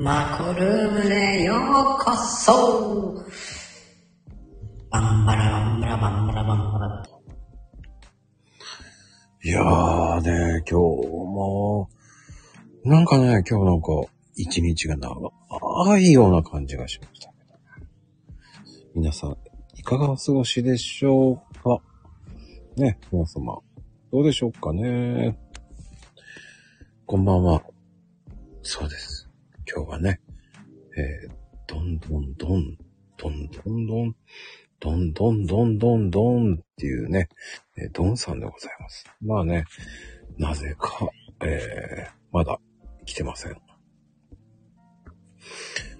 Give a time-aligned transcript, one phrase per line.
[0.00, 1.58] マコルームへよう
[2.00, 3.20] こそ
[4.90, 7.02] バンバラバンバラバンバラバンバラ。
[9.42, 11.88] いやーね、今日も、
[12.84, 13.88] なんかね、今日なんか、
[14.36, 17.32] 一日が長いような感じがしました。
[18.94, 19.36] 皆さん、
[19.74, 21.80] いかがお過ごしでしょうか？
[22.76, 23.58] ね、皆様、
[24.12, 25.36] どうでしょうかね？
[27.04, 27.64] こんばんは。
[28.62, 29.27] そうです。
[29.70, 30.20] 今日はね、
[30.96, 31.30] えー、
[31.66, 32.78] どんどんどん、
[33.18, 34.16] どんどんどん、
[34.80, 37.28] どんどんどんどんどんっていうね、
[37.76, 39.04] えードンさんでございます。
[39.20, 39.66] まあね、
[40.38, 41.10] なぜか、
[41.42, 42.58] えー、まだ
[43.04, 43.56] 来てません。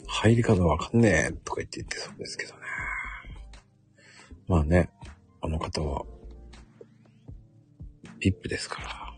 [0.07, 2.61] 入り方わかんねえとか言って言ってそうですけどね。
[4.47, 4.89] まあね、
[5.43, 6.07] あの方は、
[8.21, 9.15] VIP ですから。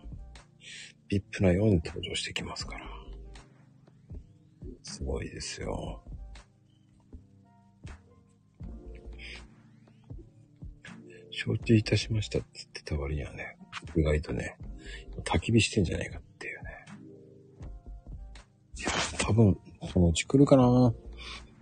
[1.08, 2.99] VIP なように登場してきますから。
[4.90, 6.02] すごいですよ。
[11.30, 13.56] 承知いたしましたって言ってた割にはね、
[13.96, 14.56] 意外とね、
[15.22, 16.70] 焚き火してんじゃないかっていうね。
[18.78, 19.56] いや、多分、
[19.92, 20.92] そのうち来るかな。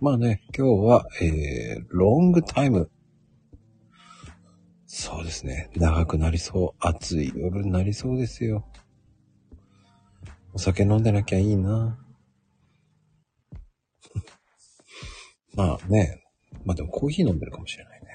[0.01, 2.89] まあね、今日は、えー、ロングタイム。
[4.87, 5.69] そうですね。
[5.75, 6.85] 長くなりそう。
[6.85, 8.65] 暑い夜になりそうですよ。
[10.51, 11.99] お酒飲んでなきゃいいな。
[15.55, 16.23] まあね。
[16.65, 18.07] まあでもコーヒー飲んでるかもしれないね。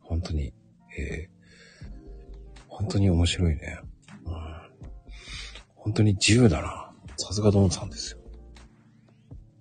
[0.00, 0.52] 本当に、
[0.98, 3.80] えー、本当に面白いね。
[4.24, 4.34] うん、
[5.74, 6.90] 本当に自由だな。
[7.16, 8.18] さすがドンさんですよ。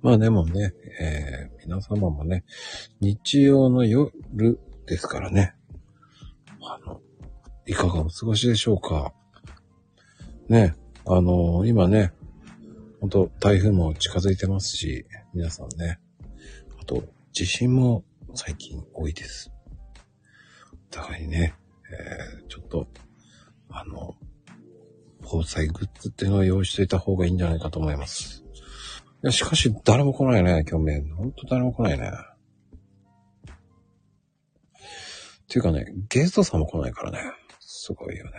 [0.01, 2.45] まあでもね、えー、皆様もね、
[3.01, 4.11] 日曜の夜
[4.85, 5.55] ですからね。
[6.61, 7.01] あの、
[7.65, 9.13] いかがお過ごしでしょうか。
[10.47, 10.75] ね、
[11.05, 12.13] あの今ね、
[12.99, 15.99] 本当台風も近づいてますし、皆さんね、
[16.81, 18.03] あと、地震も
[18.33, 19.51] 最近多いです。
[20.91, 21.53] お互いね、
[21.91, 22.87] えー、ちょっと、
[23.69, 24.15] あの、
[25.21, 28.43] 防災グッズっていうのを用意しておいた方がいいんじゃないかと思います。
[29.23, 31.15] いや、しかし誰も来ないね、今日メール。
[31.15, 32.11] ほんと誰も来ないね。
[35.47, 37.19] ていうかね、ゲストさんも来ないからね。
[37.59, 38.31] すごいよね。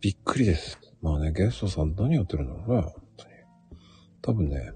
[0.00, 0.85] びっくりです。
[1.06, 2.82] まあね、ゲストさん何やってるんだろうね。
[2.82, 3.34] 本当に
[4.22, 4.72] 多分ね、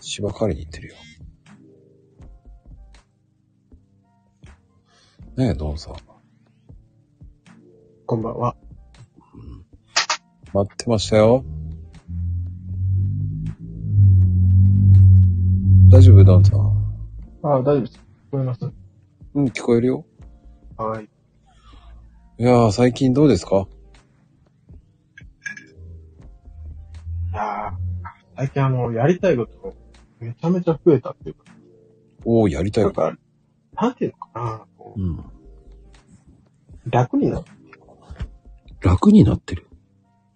[0.00, 0.94] 芝刈りに行ってるよ。
[5.36, 5.94] ねえ、ドンさん。
[8.06, 8.54] こんばんは。
[10.54, 11.44] 待ってましたよ。
[15.90, 16.60] 大丈夫、ドンさん。
[17.42, 17.98] ああ、大丈夫です。
[17.98, 18.00] 聞
[18.30, 18.70] こえます？
[19.34, 20.06] うん、聞こえるよ。
[20.76, 21.08] はい。
[22.38, 23.66] いやー、最近どうですか？
[27.32, 29.74] いやー最近あの、やりたいこと
[30.20, 31.44] めちゃめちゃ増えたっていうか、
[32.24, 32.92] おー、やりたいなん。
[32.92, 33.16] か、
[33.74, 35.16] なんていうのかな、こうん。
[35.18, 35.24] う
[36.90, 37.50] 楽になって、
[38.80, 39.66] 楽になってる。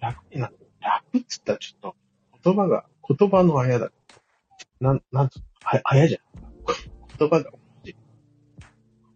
[0.01, 1.97] 楽になって、楽っつったらちょっと、
[2.45, 3.91] 言葉が、言葉のあやだ。
[4.81, 6.21] なん、なんつうの、は、あやじゃん。
[7.19, 7.51] 言葉が。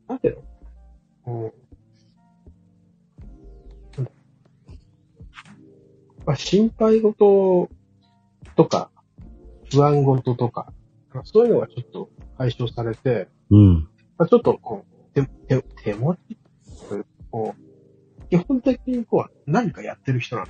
[0.08, 0.42] なんていうの？
[1.22, 1.59] こう、なん
[6.30, 7.68] まあ、心配事
[8.54, 8.92] とか、
[9.68, 10.72] 不安事とか、
[11.12, 12.08] まあそういうのがちょっと
[12.38, 13.88] 解消されて、うん。
[14.16, 16.38] まあ、ちょっとこう、手、手、手持ち
[17.32, 20.48] こう、基本的にこう、何かやってる人なの。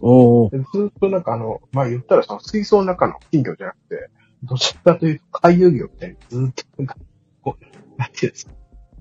[0.00, 0.58] おず
[0.88, 4.10] っとなんかあの、まあ言ったらその水槽の中の金魚じゃなくて、
[4.42, 6.96] どちらかというと海遊魚みたいにずっとなんか、
[7.42, 7.64] こう、
[7.96, 8.52] なんていうんですか。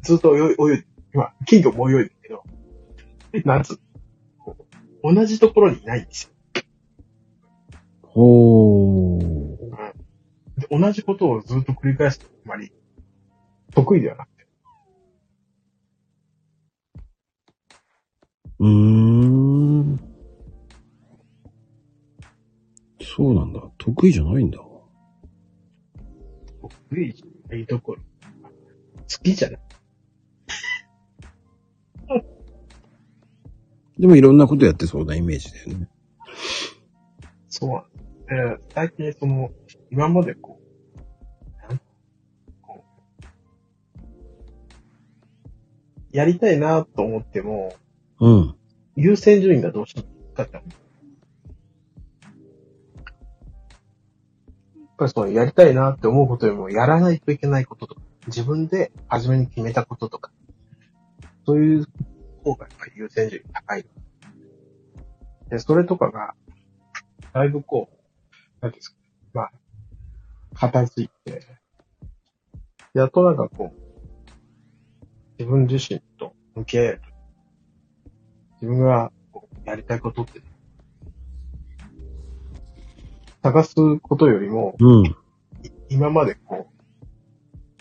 [0.03, 2.44] ずっと泳い泳いで、今、金魚も泳いでるけど、
[3.44, 3.78] なんつうの？
[3.78, 3.87] こう
[5.09, 6.64] 同じところにいないんですよ。
[8.14, 9.68] おー。
[10.58, 12.74] で同じことをずっと繰り返すとあまり
[13.74, 14.48] 得意ではなくて。
[18.59, 20.00] うーん。
[23.02, 23.62] そうなんだ。
[23.78, 24.59] 得意じゃないんだ。
[26.90, 28.02] 得意じゃないところ。
[28.02, 29.66] 好きじゃない。
[33.99, 35.90] でもいろんなことやってそうなイメージだよね。
[37.49, 37.97] そうなんです。
[38.28, 39.52] で、最近その、
[39.91, 40.59] 今までこ
[40.96, 41.79] う、なん
[42.61, 42.84] こ
[46.14, 47.73] う、やりたいなと思っても、
[48.20, 48.55] うん。
[48.96, 50.58] 優先順位がどうしても低かった。
[50.58, 50.66] やっ
[54.97, 60.32] ぱりその、やりたいなって思うことよりも、やらないといけないこととか、自分で初めに決めたこととか、
[61.46, 61.85] そういう
[62.53, 63.85] 方が優先順位高い。
[65.49, 66.34] で、それとかが、
[67.34, 67.97] だいぶこう、
[68.61, 68.97] なんですか、
[69.34, 69.52] まあ、
[70.55, 71.44] 片付いて、
[72.94, 73.88] やっとなんかこう、
[75.38, 77.02] 自分自身と向き合える。
[78.61, 79.11] 自分が
[79.66, 80.41] やりたいことって、
[83.44, 85.05] 探すことよりも、うん。
[85.05, 85.16] い
[85.90, 86.78] 今までこう、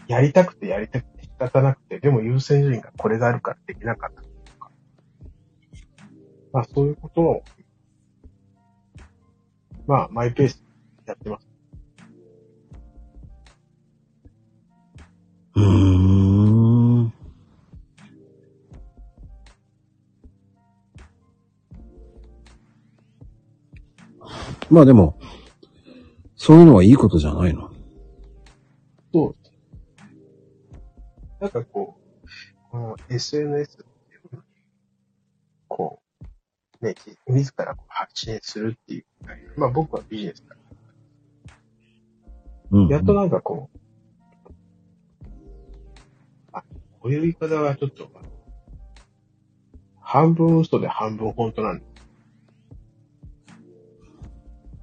[0.07, 4.36] やりたくてやりたくて仕方なくて、でも優先順位がこれがあるからできなかった。
[6.57, 7.43] まあそういうことを、
[9.87, 10.65] まあマイペース
[11.05, 11.47] でやってます。
[15.57, 17.13] うーん。
[24.71, 25.19] まあでも、
[26.37, 27.71] そういうのはいいことじゃないの？
[29.13, 29.37] そう。
[31.39, 33.85] なんかこう、この SNS
[36.81, 36.95] ね、
[37.27, 39.05] 自らこう発信するっていう。
[39.57, 40.61] まあ僕はビジネスだか
[42.73, 42.89] うん。
[42.89, 42.97] ら。
[42.97, 43.79] やっとなんかこう、
[46.53, 46.63] あ、
[47.01, 48.11] こういう言い方はちょっと、
[50.01, 51.97] 半分嘘で半分本当なんです。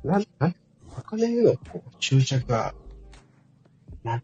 [0.03, 0.55] なん、なん、
[0.97, 2.75] お金へのこう執着が、
[4.03, 4.23] なん、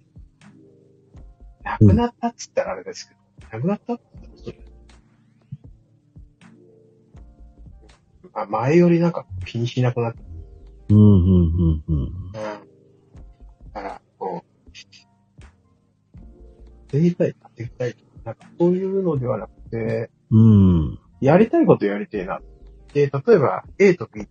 [1.63, 3.19] なくなったっつったらあれですけど、
[3.57, 4.68] なくなったって言ったら嘘です
[8.33, 10.19] あ、前よりなんか気にしなくなった。
[10.89, 11.97] うん、うん、うん、うん。
[11.97, 12.31] うん。
[13.73, 14.71] だから、こう、
[16.91, 17.95] できたい、できたい。
[18.23, 20.99] なんか、そういうのではなくて、うん。
[21.21, 22.41] やりたいことやりたいな。
[22.93, 24.27] で、例えば、A と B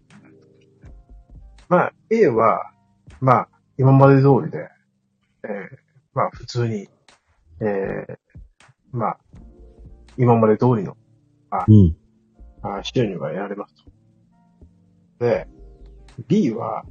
[1.69, 2.73] まあ、A は、
[3.21, 4.69] まあ、今まで通りで、
[5.45, 5.77] えー
[6.15, 6.89] まあ、普通に、
[7.61, 8.17] えー
[8.93, 9.19] まあ、
[10.17, 10.97] 今まで通りの
[11.69, 11.97] うん。
[12.63, 13.88] あ収入が得られますと。
[15.19, 15.47] で、
[16.27, 16.85] B は、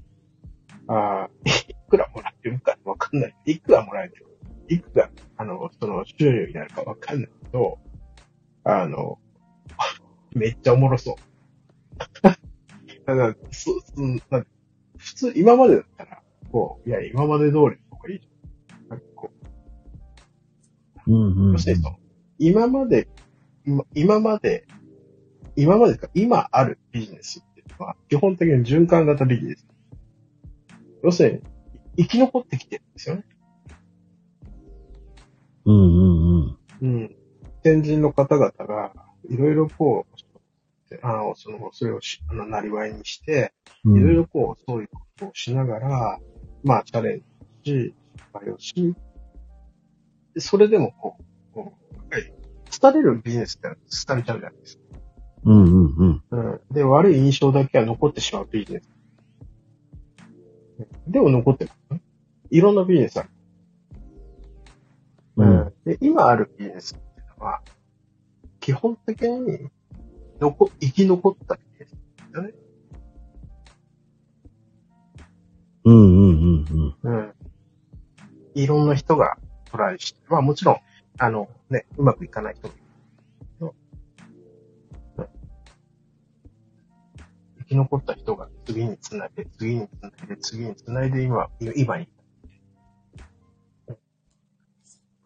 [0.88, 3.35] あいくらもらってるかわかんない。
[3.45, 4.27] いくらもらえてる
[4.69, 7.79] いくら、あの、その収入になるかわかんないけど、
[8.63, 9.19] あの、
[10.35, 11.15] めっちゃおもろそう。
[12.24, 14.45] だから、そ、そなんか
[14.97, 16.21] 普通、今までだったら、
[16.51, 18.89] こう、いや、今まで通りの方がいいじゃん。
[18.89, 19.31] なんかこ
[21.07, 21.51] う、うん、うん。
[21.53, 21.97] 要するにその、
[22.39, 23.07] 今まで、
[23.65, 24.65] 今今まで、
[25.56, 27.44] 今までか、今あるビジネス
[27.79, 29.68] は、基本的に循環型ビジネス。
[31.03, 31.44] 要する
[31.95, 33.25] に、生き残ってきてるんですよね。
[35.65, 36.57] うん、うん、うん。
[36.81, 37.15] うん。
[37.63, 38.94] 先人の方々が、
[39.29, 40.27] いろいろこう、
[41.01, 43.53] あの、その、それをし、あの、なりわいにして、
[43.83, 46.19] うんいろいろこう、そういうことをしながら、
[46.63, 47.24] まあ、チャレン
[47.63, 48.95] ジし、失敗をし、
[50.33, 52.33] でそれでもこう、こう、やっぱり、
[52.81, 53.68] 廃れるビジネスって
[54.07, 54.83] 廃れちゃうじゃないですか。
[55.48, 56.24] うん、うん、うん。
[56.30, 56.62] うん。
[56.72, 58.90] で、悪い印象だけは残ってしまうビジネス。
[61.08, 62.02] でも残ってる、ね。
[62.50, 63.30] いろんなビジネスある。
[65.38, 65.74] うん。
[65.86, 67.62] で、今あるビジネスっていうのは、
[68.60, 69.70] 基本的に、
[70.42, 71.96] 残、生き残ったビジネス
[72.34, 72.54] だよね。
[75.86, 77.20] うん、うん、うん、うん。
[77.20, 77.34] うん。
[78.54, 79.38] いろんな人が
[79.72, 80.77] トライして、まあもちろん、
[81.20, 82.84] あのね、うまくいかない人もいる
[87.77, 92.07] き残った人が次につないで、次につないで、次につないで、今、今に。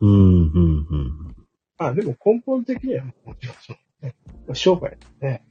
[0.02, 1.36] うん、うん、うん。
[1.78, 4.16] まあでも根本的にはもちろんその、ね、
[4.54, 5.42] 商売で、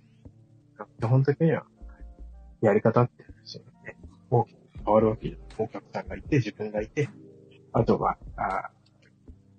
[1.00, 1.64] 基本的には、
[2.60, 3.96] やり方って、ね、
[4.30, 5.48] 大きく変わるわけじゃない。
[5.58, 7.08] お客さんがいて、自分がいて、
[7.72, 8.70] あとは、あ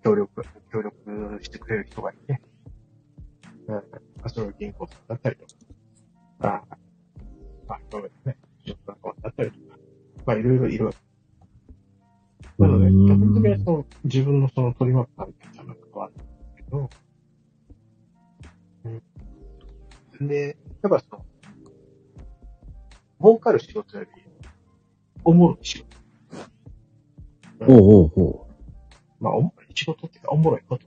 [0.04, 2.42] 協力、協力してくれる人がいて、
[3.68, 3.82] うん、ま
[4.24, 5.46] あそれを銀行さんだったりと
[6.40, 6.78] か、あ
[7.72, 9.78] まあ、そうですね、仕事仲間だったりとか、
[10.26, 10.98] まあいろいろいるわけ。
[12.60, 16.90] なので、うん基本的にはその自分のその取り巻く環境とは変わるんですけど、
[20.20, 20.28] うん。
[20.28, 21.26] で、やっぱその、
[23.22, 24.10] 儲かる仕事より、
[25.24, 25.98] おもろい仕事。
[27.68, 28.48] ほうほうほ
[29.22, 30.86] まあ、おもろい仕事っていうか、おもろいこと。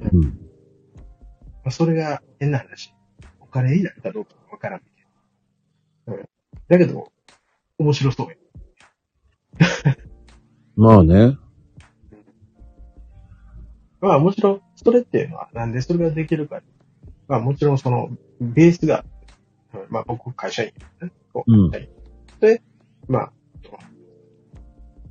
[0.00, 0.08] う。
[0.12, 0.22] うん。
[0.22, 0.30] ま
[1.66, 2.92] あ、それが変な話。
[3.50, 4.84] お金になるかどうかわからんけ
[6.06, 6.16] ど。
[6.16, 6.28] うん。
[6.68, 7.10] だけど、
[7.78, 8.36] 面白そうや。
[10.76, 11.36] まあね。
[14.00, 16.62] まあもちろん、それっていうのは、なんでそれができるか。
[17.26, 19.04] まあもちろんその、ベースが、
[19.74, 20.68] うんまあ僕会社員、
[21.02, 22.62] ね、こううんで、
[23.08, 23.76] まあ、と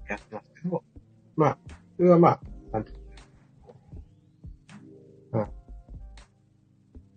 [0.08, 0.82] やってますけど、
[1.36, 1.58] まあ、
[1.98, 2.40] それはまあ、
[2.72, 2.98] なんていう
[5.38, 5.50] の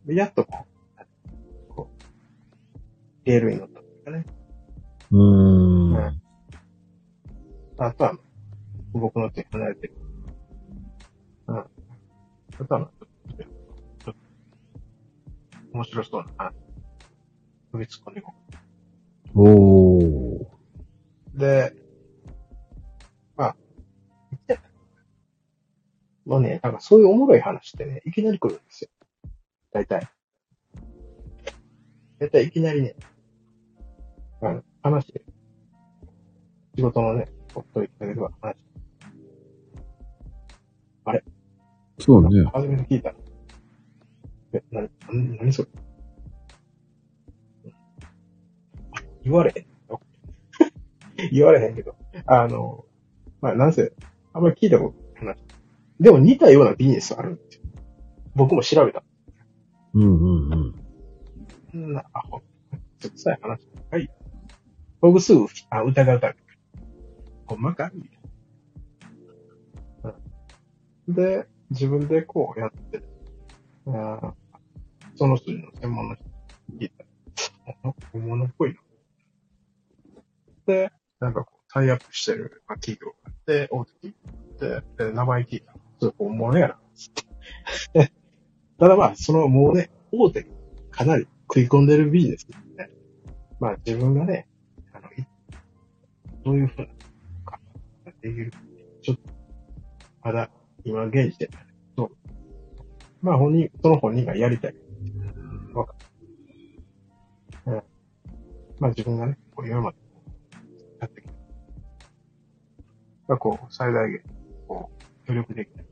[0.07, 0.17] うん。
[0.17, 0.67] やっとこう、
[3.25, 4.27] レールに乗ったんですかね。
[5.11, 5.97] うーん。
[5.97, 6.23] うん
[7.79, 8.17] あとは、
[8.93, 9.95] 僕の手離れてる。
[11.49, 11.59] うん。
[11.59, 11.65] あ
[12.69, 13.45] とは、ちょっと、
[14.05, 14.15] ちょっと、
[15.73, 16.55] 面白そうな話。
[17.73, 18.35] 首突っ込んでいこ
[19.35, 20.47] おー。
[21.35, 21.39] う。
[21.39, 21.75] で、
[23.35, 23.57] まあ、
[24.31, 24.61] 言って
[26.25, 28.91] もうね、なんかそういうおもろい話ってね、いきなり来るんですよ。
[29.73, 30.09] 大体。
[32.21, 32.95] 大体いきなりね、
[34.43, 35.13] あの、話、
[36.77, 38.57] 仕事のね、夫言ってあげるわ、話。
[41.99, 42.29] そうね。
[42.53, 43.15] 初めて聞いた。
[44.53, 45.69] え、な、な、なにそれ？
[49.23, 50.01] 言われへんよ。
[51.33, 51.95] 言われへんけど。
[52.27, 52.85] あの、
[53.41, 53.93] まあ、なんせ、
[54.33, 55.37] あんまり聞いたことない。
[56.01, 57.63] でも似たようなビジネスあるんですよ。
[58.35, 59.05] 僕も調べた。
[59.95, 60.75] うんうん
[61.73, 61.93] うん。
[61.93, 62.41] な、アホ。
[62.99, 63.69] ちょっとさえ話。
[63.91, 64.11] はい。
[65.03, 66.37] 僕すぐ、あ、疑うたる。
[67.47, 68.21] ほんまかみたい
[70.05, 70.15] な。
[71.09, 73.03] で、自分でこうやって。
[73.89, 74.33] あ
[75.17, 76.25] その人の専門の人
[76.69, 77.05] に聞いた
[77.83, 78.81] ら、本物っぽいな。
[80.67, 84.15] で、なんかこう、タイアップしてる企業があって、大手企
[84.61, 86.79] 業で、で名前聞いたら、それ本物やな。
[87.95, 88.13] で
[88.79, 90.47] ただまあ、そのもうね、大手
[90.93, 92.91] かなり食い込んでるビジネスですね。
[93.59, 94.47] まあ自分がね、
[96.45, 96.87] どういうふうな
[97.45, 97.61] か、
[98.21, 98.53] できる
[99.03, 99.23] ちょっと、
[100.23, 100.51] まだ、
[100.85, 101.59] 今現時点で、
[101.97, 102.11] そう。
[103.21, 104.75] まあ本人、その本人がやりたい。
[105.75, 105.95] わか
[107.67, 107.73] る。
[107.73, 107.83] うん。
[108.81, 109.97] まあ自分がね、こう今まで
[111.01, 111.33] やってきた。
[113.29, 114.23] まあこう、最大限、
[114.67, 114.91] こ
[115.25, 115.87] う、協力できない。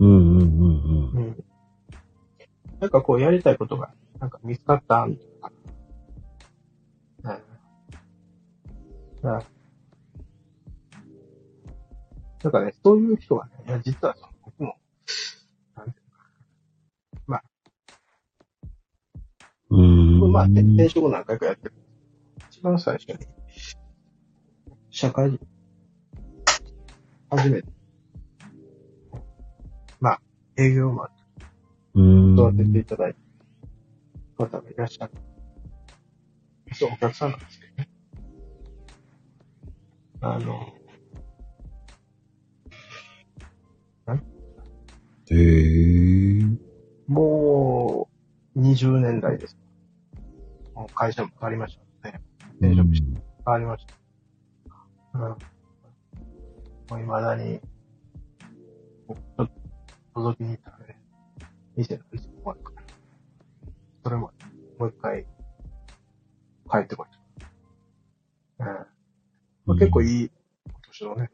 [0.00, 1.16] うんうんうんうん。
[1.16, 1.44] うん。
[2.80, 5.31] なんかこうやりたいことが、なんか見つかったみたいな。
[9.22, 9.30] うん。
[9.30, 9.42] あ
[12.42, 14.76] なんかね、そういう人がね、いや、実はその僕も、
[15.76, 17.42] なんていうのか
[19.70, 20.20] うーん。
[20.20, 20.28] な。
[20.28, 21.74] まあ、ね、転職何回かやってる。
[22.50, 23.26] 一番最初に、
[24.90, 25.38] 社会人、
[27.30, 27.68] 初めて、
[30.00, 30.20] まあ、
[30.56, 31.08] 営業マン
[31.94, 32.02] うー
[32.50, 32.54] ん。
[32.54, 33.14] 育てていただい
[34.36, 35.12] た方がいらっしゃる。
[36.74, 37.61] そう、お客さんなんです。
[40.22, 40.72] あの、
[45.32, 46.58] へー。
[47.08, 48.08] も
[48.54, 49.56] う、20年代です。
[50.74, 52.20] もう会社も変わりましたね。
[52.60, 53.94] 転職して変わりました。
[55.14, 55.22] うん。
[55.22, 55.36] もう
[56.90, 59.48] 未だに、ちょっ
[60.14, 61.00] と覗きに行ったらね、
[61.76, 62.82] 店の店もあるから。
[64.04, 64.30] それも、
[64.78, 65.24] もう一回、
[66.70, 67.40] 帰ってこい
[68.60, 68.64] と。
[68.64, 68.91] うん。
[69.64, 70.30] まあ、結構いい、
[70.66, 71.30] 今年のね、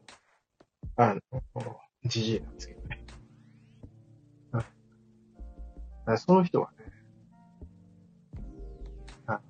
[0.95, 1.21] あの、
[2.05, 3.05] じじいなんですけどね。
[6.07, 6.85] うその人はね、
[9.27, 9.41] あ、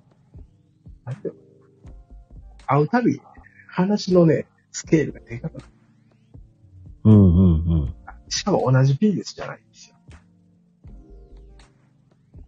[1.04, 1.40] なんていうの
[2.66, 3.20] 会うたび、
[3.68, 5.66] 話のね、スケールがでかくなる。
[7.04, 7.94] うんうんうん。
[8.28, 9.96] しかも同じビジネスじゃないんですよ。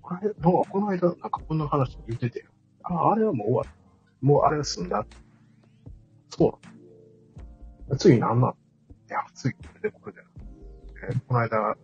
[0.01, 2.47] これ、なんかこの間、なんかこんな話言っててよ。
[2.85, 3.73] あ、あれはもう終わった。
[4.21, 5.07] もうあれが済んだ。
[6.37, 6.59] そ
[7.91, 7.97] う。
[7.99, 8.55] 次なんなんい
[9.12, 10.21] や、次これでこれで。
[11.11, 11.77] えーこの間、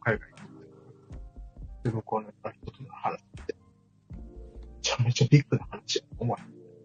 [0.00, 3.56] 海外に行って、で、向こうの人との話って。
[4.14, 6.04] めちゃめちゃビッグな話や。
[6.18, 6.36] お前。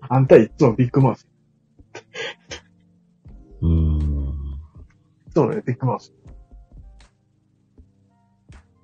[0.09, 1.27] あんたいつもビッグマウス。
[3.61, 4.59] うーん。
[5.27, 6.11] いつもね、ビッグマウス。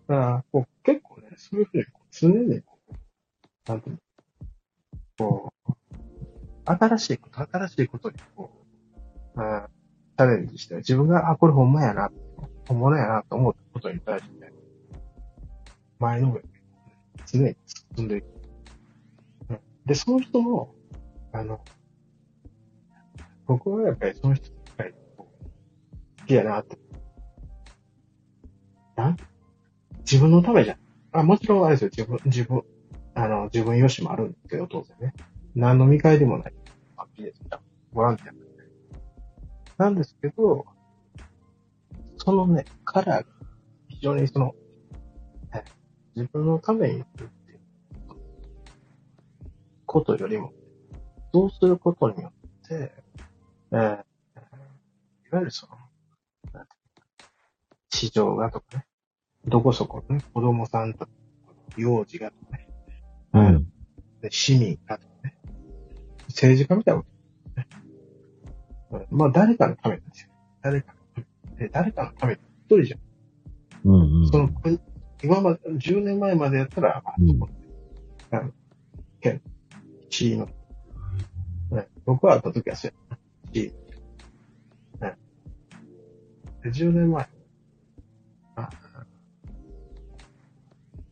[0.08, 5.56] だから、こう、結構ね、そういうふうに、常に、こうなんていうの、こう、
[6.71, 8.51] 新しいこと、新しいことに、こ
[9.36, 9.69] う、あ
[10.17, 12.12] チャレンジして、自分が、あ、これほんまやな、
[12.67, 14.51] 本物やなと思ったことに対して、
[16.00, 16.41] 前の上、
[17.25, 17.55] 常に
[17.95, 18.25] 進んでいく。
[19.50, 20.75] うんで、その人も、
[21.31, 21.62] あの、
[23.45, 26.77] 僕はやっぱりその人が、こう好きやなって。
[28.97, 29.15] な
[30.00, 30.77] 自分のためじゃん。
[31.12, 32.63] あ、もちろんあれですよ、自分、自分、
[33.13, 35.13] あの、自分よしもあるんですけど、当然ね。
[35.55, 36.53] 何の見返りもない。
[37.93, 40.03] ボランティアなんで。
[40.03, 40.65] すけど、
[42.17, 43.25] そのね、カラーが、
[43.88, 44.55] 非常にその、
[45.53, 45.63] え
[46.15, 47.59] 自分のためにするっていう
[49.86, 50.51] ことよりも、
[51.33, 52.31] そうすることによ
[52.65, 52.91] って、
[53.71, 54.07] えー
[55.29, 55.75] いわゆるその、
[56.53, 57.27] なんていうか
[57.89, 58.86] 市場がとかね、
[59.45, 61.05] どこそこのね、子供さんと
[61.75, 62.69] 幼児がとかね、
[63.33, 63.67] うん。
[64.21, 65.06] で市民だとかね。
[66.38, 67.08] 政治家みたいなこ
[67.56, 67.67] と、ね
[69.10, 69.17] うん。
[69.17, 70.29] まあ、誰かのためなんですよ。
[70.62, 71.27] 誰かのた
[71.58, 71.65] め。
[71.65, 73.00] で誰かのため一人じゃん。
[73.86, 74.29] うんうん。
[74.29, 74.79] その国、
[75.24, 77.39] 今まで、10年前までやったら、まあ、うん
[78.29, 78.51] あの、
[79.20, 79.41] 県、
[80.12, 80.46] 地位の、
[81.72, 83.17] ね、僕は会った時はそうや。
[83.51, 83.74] 地
[85.01, 85.03] 位。
[85.03, 85.17] ね。
[86.62, 87.27] で、10年前。
[88.58, 88.70] あ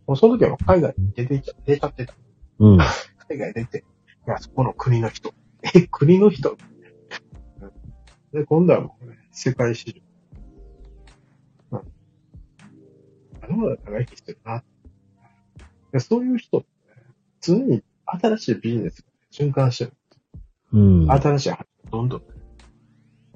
[0.06, 2.14] もうその時はもう海外に出ていっちゃ、出ちゃってた。
[2.60, 2.78] うん。
[3.28, 3.84] 海外出て、
[4.28, 5.34] いや、そこの国の人。
[5.76, 6.58] え、国の人？
[8.34, 10.04] で、今度はもうね、世界市
[11.72, 11.80] 場。
[11.80, 11.94] うん。
[13.42, 14.64] あのまだ長生きしてるな。
[15.92, 16.74] でそういう人って、ね、
[17.40, 19.94] 常に新しいビジネスが循環してる。
[20.74, 21.12] うん。
[21.12, 22.22] 新しい話がどんどん、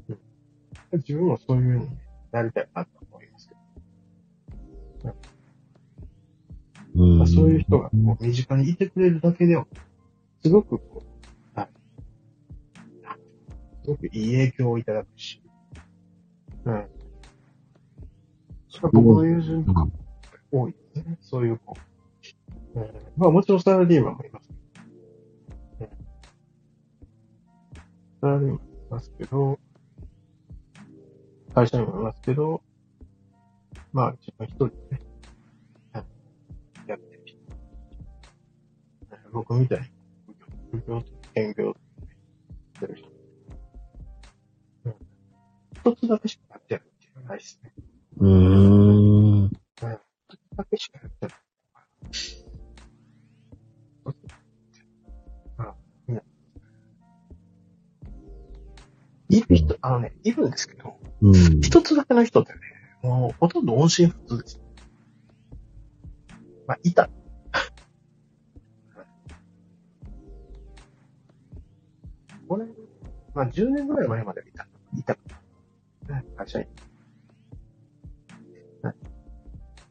[0.10, 0.20] うん。
[0.98, 1.98] 自分もそういう風に
[2.32, 3.60] なりたいなと思いますけど。
[6.96, 9.68] うんまあ、そういう人がこう身近にいてくれるだけでも、
[10.42, 11.04] すごくこ
[11.56, 11.70] う、はい。
[13.84, 15.42] すごくいい影響をいただくし、
[16.66, 16.88] うん。
[18.82, 19.88] 僕の友人とか
[20.52, 21.18] 多いですね。
[21.22, 21.76] そういう子。
[22.76, 22.84] うん、
[23.18, 24.50] まあもちろんサラリーマンもいます。
[25.80, 25.88] うん、
[28.22, 28.60] サラリーマンもい
[28.92, 29.60] ますけど、
[31.54, 32.62] 会社にもいますけど、
[33.92, 35.02] まあ自分一人でね、
[35.94, 36.06] はい
[36.88, 37.40] やってる人。
[39.34, 39.88] 僕みたいに、
[41.34, 41.80] 兼業と
[42.76, 43.10] してる人。
[44.86, 44.96] うん。
[45.74, 47.74] 一つだけしかやってないっていうのはないですね。
[48.18, 49.50] うーん。
[49.50, 51.36] 一つだけしかやってない。
[59.30, 61.62] いる人、あのね、いるんですけど、うん。
[61.62, 62.60] 一つだけの人ってね、
[63.04, 64.62] もうほとんど音信不通です。
[66.68, 67.10] まあ、いた。
[72.50, 72.68] 5年、
[73.36, 74.68] まあ10年ぐらい前まではいた。
[74.98, 75.14] いた。
[76.12, 76.66] ね、会社員。
[78.84, 78.94] ね、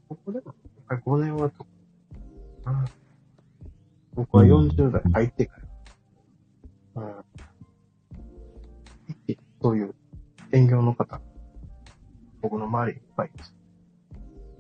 [0.09, 0.55] ここでも、やっ
[0.89, 1.67] ぱり5年はと、
[2.65, 2.85] あ
[4.15, 5.61] 僕は40代入ってか
[6.97, 7.25] ら、うん、
[9.09, 9.95] 一気にそういう
[10.51, 11.21] 営業の方、
[12.43, 13.55] 僕の周りにいっぱいいます。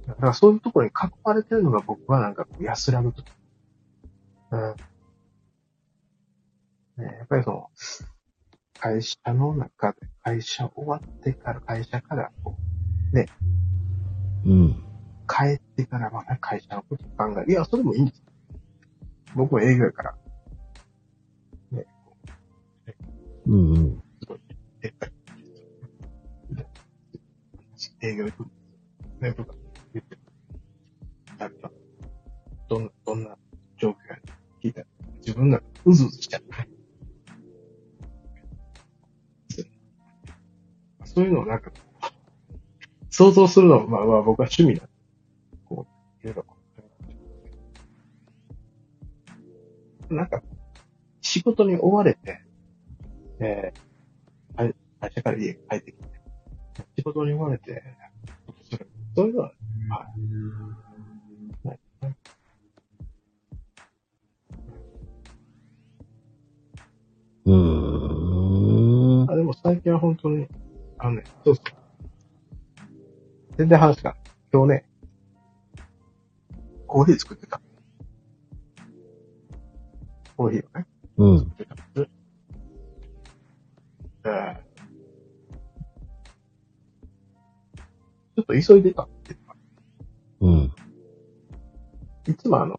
[0.06, 3.24] だからそういうところに囲まれてるのが僕はなんかこう安らぐと。
[4.52, 4.74] うん。
[6.98, 7.70] ね、やっぱりその、
[8.78, 12.56] 会社の中で、会社終わってから、会社からこ
[14.44, 14.84] う、うん。
[15.26, 17.52] 帰ってからまた会社のことを考える。
[17.52, 18.22] いや、それもいいんです。
[19.34, 20.18] 僕も営業やから、
[23.46, 24.02] うんうん。
[24.80, 25.12] でっかい。
[28.02, 28.46] 営業行く。
[29.20, 29.54] ね、とか
[29.94, 30.18] 言って。
[31.38, 31.70] なんか、
[32.68, 33.36] どんな、どんな
[33.78, 33.96] 状況や
[34.62, 36.67] 聞いたら、自分がうずうずしちゃって。
[41.18, 41.72] そういうのをなんか、
[43.10, 44.82] 想像するのは、まあ、まあ僕は趣味なんで、
[45.64, 45.84] こ
[46.22, 46.56] う、いろいろこ
[50.08, 50.14] う。
[50.14, 50.44] なんか、
[51.20, 52.40] 仕事に追われて、
[53.40, 56.04] えー、会会社から家に帰ってきて、
[56.96, 57.82] 仕事に追われて、
[59.16, 59.52] そういうのは、は
[61.64, 61.68] い。
[61.68, 61.78] はい
[67.46, 69.30] うーん。
[69.30, 70.46] あでも最近は本当に、
[70.98, 71.64] あのね、そうそう。
[73.56, 74.16] 全然話が、
[74.52, 74.84] 今日ね、
[76.86, 77.60] コーヒー作ってた。
[80.36, 81.38] コーヒーをね、うん。
[81.40, 82.10] 作ってたんです。
[84.24, 84.68] えー
[88.36, 89.56] ちょっと急いでたっていうか
[90.42, 90.72] うん。
[92.28, 92.78] いつもあの、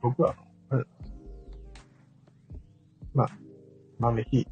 [0.00, 0.34] 僕は
[0.70, 0.88] あの、あれ
[3.12, 3.28] まあ、
[3.98, 4.50] 豆ひいて、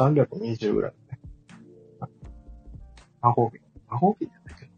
[0.00, 1.20] 320ぐらいね。
[2.00, 2.08] あ
[3.20, 3.60] 魔法瓶。
[3.88, 4.70] 魔法瓶じゃないけど。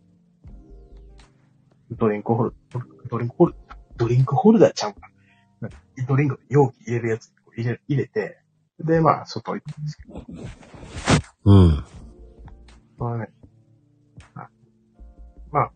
[1.96, 5.00] ドリンクホルダー、ドリンクホルダー、ドリンクホルダーちゃうか
[5.60, 5.68] な。
[6.08, 8.38] ドリンクの容器入れるやつ入れ入れて、
[8.80, 10.24] で、まあ、外行くんですけど。
[11.44, 11.84] うん。
[12.98, 13.30] まあね、
[14.34, 14.48] あ
[15.52, 15.72] まあ、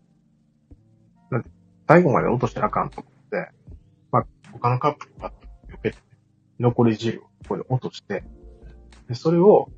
[1.30, 1.50] なんて、
[1.87, 3.50] 最後まで落としてなあかんと思って、
[4.11, 5.30] まあ、他のカップと避
[5.82, 5.96] けて、
[6.59, 8.24] 残り汁をここで落として、
[9.09, 9.69] でそれを、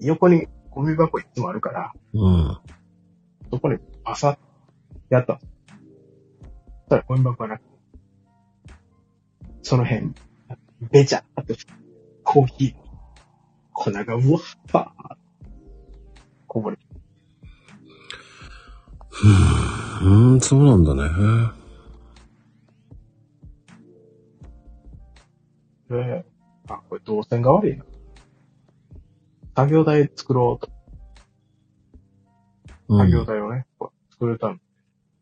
[0.00, 2.58] 横にゴミ箱いつもあるから、うん。
[3.50, 4.38] そこにパサッ
[5.10, 5.40] やった。
[5.40, 5.48] そし
[6.88, 7.62] たらゴミ箱がなく
[9.62, 10.12] その辺、
[10.90, 11.54] べちゃっと、
[12.24, 12.74] コーヒー、
[13.72, 14.40] 粉がうわっ
[14.72, 15.16] ばー
[16.46, 16.82] こぼれて。
[20.02, 21.02] うーん、そうなんだね。
[25.90, 26.24] えで、
[26.68, 27.84] あ、これ動線が悪いな。
[29.60, 30.72] 作業台作ろうと。
[32.88, 33.00] うん。
[33.00, 34.60] 作業台をね、こう作るために、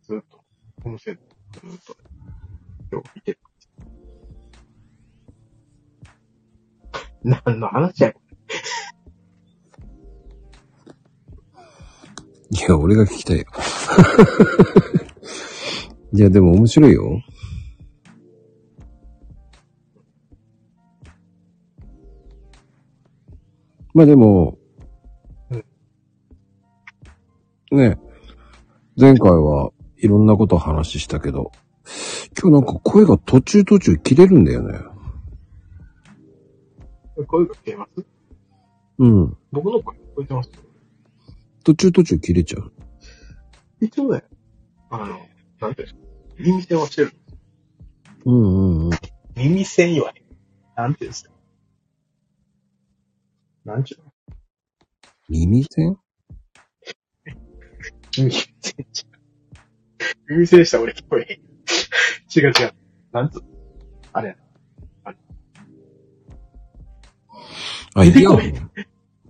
[0.06, 0.38] ずっと、
[0.80, 1.18] この線、
[1.54, 1.96] ずっと、
[2.92, 3.38] 今日見てる。
[7.24, 8.14] 何の話やい
[12.68, 13.44] や、俺が聞きたいよ。
[16.14, 17.20] いや、でも面白いよ。
[23.98, 24.56] まあでも、
[27.72, 27.98] ね、
[28.96, 31.50] 前回はいろんなことを話したけど、
[32.40, 34.78] 今日なんか声が途中途中切れるんだよね。
[37.26, 38.06] 声が聞けます？
[38.98, 39.36] うん。
[39.50, 40.50] 僕の声聞こえてます？
[41.64, 42.72] 途中途中切れちゃう。
[43.80, 44.22] 一応ね、
[44.90, 45.06] あの、
[45.60, 46.00] なんていうんですか、
[46.38, 47.12] 耳栓をしてる。
[48.26, 48.46] うんう
[48.84, 48.90] んうん。
[49.34, 50.22] 耳栓より、
[50.76, 51.32] なんていうんですか？
[53.68, 54.10] なんちゅうの？
[55.28, 55.98] 耳栓？
[58.16, 59.08] 耳栓ちゃ
[60.30, 60.32] う。
[60.32, 61.38] 耳栓したら俺聞こえへん。
[62.34, 62.72] 違う違う。
[63.12, 63.40] なんつう？
[63.40, 63.44] の
[64.14, 64.36] あれや
[67.94, 68.52] あ、イヤホン？
[68.54, 68.70] な。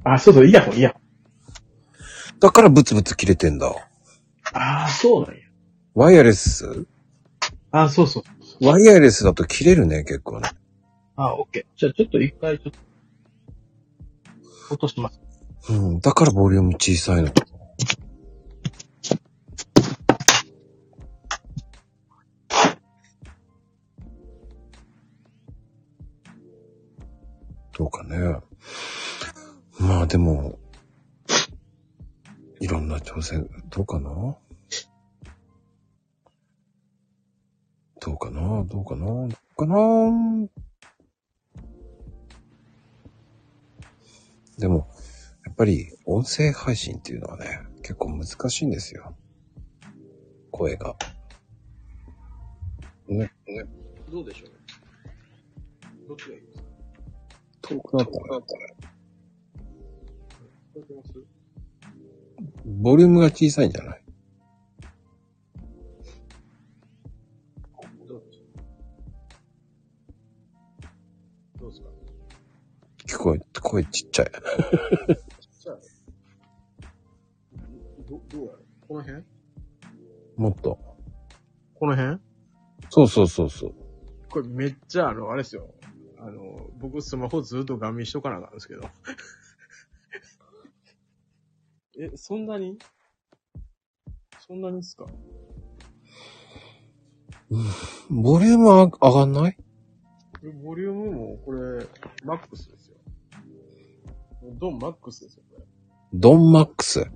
[0.15, 1.03] あ、そうそう、イヤホン、イヤホン。
[2.39, 3.67] だからブツブツ切れてんだ。
[4.53, 5.41] ああ、そうなんや。
[5.95, 6.87] ワイヤレス？
[7.73, 8.65] あそうそう。
[8.65, 10.49] ワイヤレスだと切れるね、結構ね。
[11.17, 11.77] あオッケー。
[11.77, 12.79] じゃあちょっと一回ちょっと、
[14.71, 15.21] 落とします。
[15.71, 16.01] うん。
[16.01, 17.33] だからボリューム小さいの。
[27.77, 28.41] どうかね。
[29.79, 30.59] まあでも、
[32.61, 34.37] いろんな挑戦、どうかな？
[38.01, 38.65] どうかな？
[38.65, 39.07] どうかな？
[39.07, 39.77] どうかな？
[44.59, 44.89] でも、
[45.47, 49.17] やっぱり音声配信っていうのはね、結構難しいんですよ。
[50.51, 50.97] 声が。
[53.07, 53.31] ね、ね、
[54.11, 54.51] どうでしょう
[56.09, 56.65] どっちがいいですか？
[57.63, 58.47] 遠くなったら、聞こ
[60.77, 61.13] えてます？
[62.67, 64.03] ボリュームが小さいんじゃない？
[73.09, 74.31] 聞こえ、声ちっちゃい。
[78.09, 78.59] ど、どうやろ？
[78.87, 79.25] この辺？
[80.37, 80.79] もっと。
[81.75, 82.21] この辺？
[82.91, 83.75] そうそうそうそう。
[84.31, 85.75] これめっちゃあの、あれですよ。
[86.19, 88.83] あの、僕スマホずっと画面しとかなあかんですけど。
[92.01, 92.79] え、そんなに？
[94.47, 95.07] そんなにっすか？
[98.11, 99.57] ボリュームは上がんない？
[100.63, 101.87] ボリュームもこれ、
[102.25, 102.98] マックスですよ。
[104.55, 105.65] ドンマックスですよ、これ。
[106.15, 107.07] ドンマックス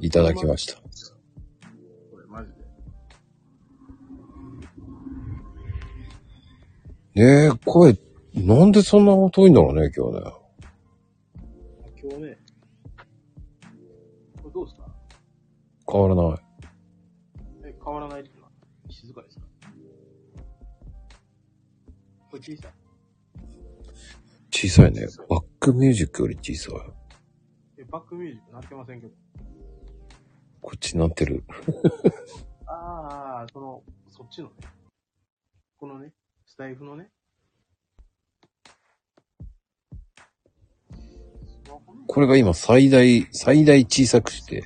[0.00, 0.80] いただきました。
[0.80, 0.82] こ
[2.18, 2.58] れマジで。
[7.16, 7.98] ええ声、
[8.34, 10.32] なんでそんな遠いんだろうね、今日ね。
[12.00, 12.38] 今日ね、
[14.40, 14.86] これどうですか
[15.90, 16.38] 変わらない。
[17.64, 18.50] え、変わらないってのは
[18.88, 19.46] 静かですか？
[22.30, 22.72] これ小さい。
[24.60, 25.06] 小さいね。
[25.28, 26.74] バックミュージックより小さい。
[27.80, 29.12] え、バックミュージックなってませんけど。
[30.60, 31.44] こっちになってる。
[32.66, 34.54] ああ、その、そっちのね。
[35.76, 36.12] このね、
[36.44, 37.08] スタイフのね。
[42.08, 44.64] これが今最大、最大小さくして。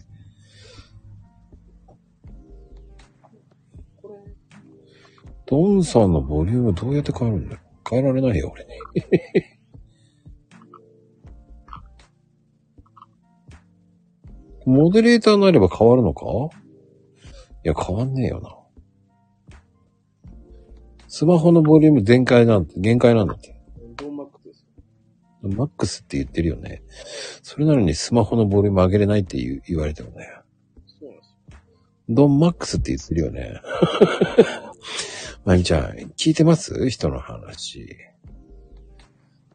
[4.01, 4.15] これ、
[5.45, 7.57] ドンさんのボリュームどうやって変わるんだ？
[7.57, 7.61] よ。
[7.87, 8.71] 変えられないよ、俺に。
[14.67, 16.25] モデレーターになれば変わるのか？
[17.65, 18.57] いや、変わんねえよな。
[21.09, 23.55] スマホのボリューム全開なんて、限界なんだって。
[23.97, 24.67] ドンマックスです。
[25.43, 26.83] マックスって言ってるよね。
[27.43, 30.29] それなのにスマホのボリューム上げれないって言う言われてもね。
[30.87, 31.59] そうなんですよ。
[32.09, 33.61] ドンマックスって言ってるよね。
[35.45, 36.89] まゆみちゃん、聞いてます？
[36.89, 37.97] 人の話。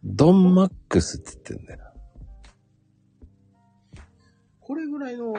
[0.03, 1.86] ドンマックスって言ってんだよ。
[4.67, 5.33] これぐらいの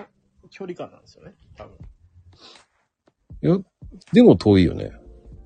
[0.49, 1.35] 距離感なんですよね。
[1.55, 1.77] 多分。
[3.43, 3.59] いや、
[4.14, 4.91] でも遠いよね。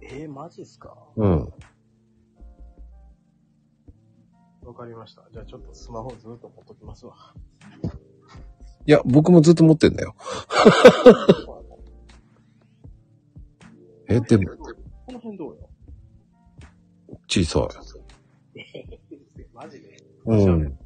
[0.00, 0.96] えー、マジっすか？
[1.16, 1.52] うん。
[4.64, 5.24] わかりました。
[5.32, 7.34] じゃあちょっとスマホずっと持っときますわ。
[8.86, 10.14] いや、僕もずっと持ってんだよ。
[14.08, 14.44] え、でも、
[15.06, 15.68] この辺どうよ？
[17.26, 17.66] 小さ
[18.54, 18.56] い。
[20.26, 20.78] うん。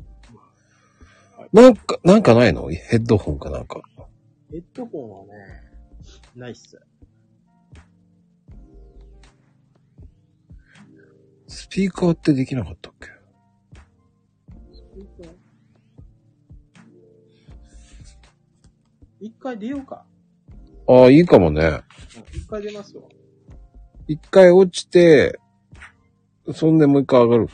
[1.56, 2.70] なんか、なんかないの？
[2.70, 3.80] ヘッドホンかなんか。
[4.50, 5.32] ヘッドホンはね、
[6.34, 6.78] ないっす。
[11.48, 13.08] スピーカーってできなかったっけ？
[19.18, 20.04] 一回出ようか。
[20.86, 21.80] ああ、いいかもね。
[22.34, 23.08] 一回出ますよ。
[24.06, 25.40] 一回落ちて、
[26.54, 27.48] そんでもう一回上がる。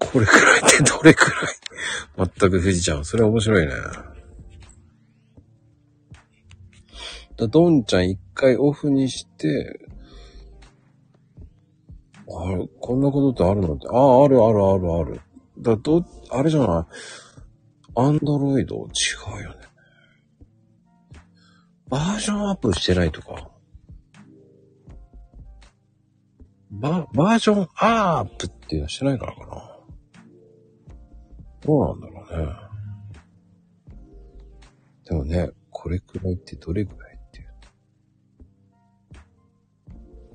[0.00, 2.30] これくらいってどれくらい？
[2.38, 3.04] 全く富士ちゃん。
[3.04, 3.72] それ面白いね。
[7.36, 9.80] だドンちゃん一回オフにして、
[12.28, 15.20] あれ、こんなことってあるのって、ああ、あるあるあるある。
[15.58, 16.94] だど、あれじゃない？
[17.94, 18.76] アンドロイド？
[18.76, 19.56] 違うよね。
[21.88, 23.50] バージョンアップしてないとか？
[27.14, 29.78] バ、バージョンアップっていうのしてないからかな。
[31.60, 32.52] どうなんだろうね。
[35.04, 37.54] でもね、これくらいってどれくらいっていう。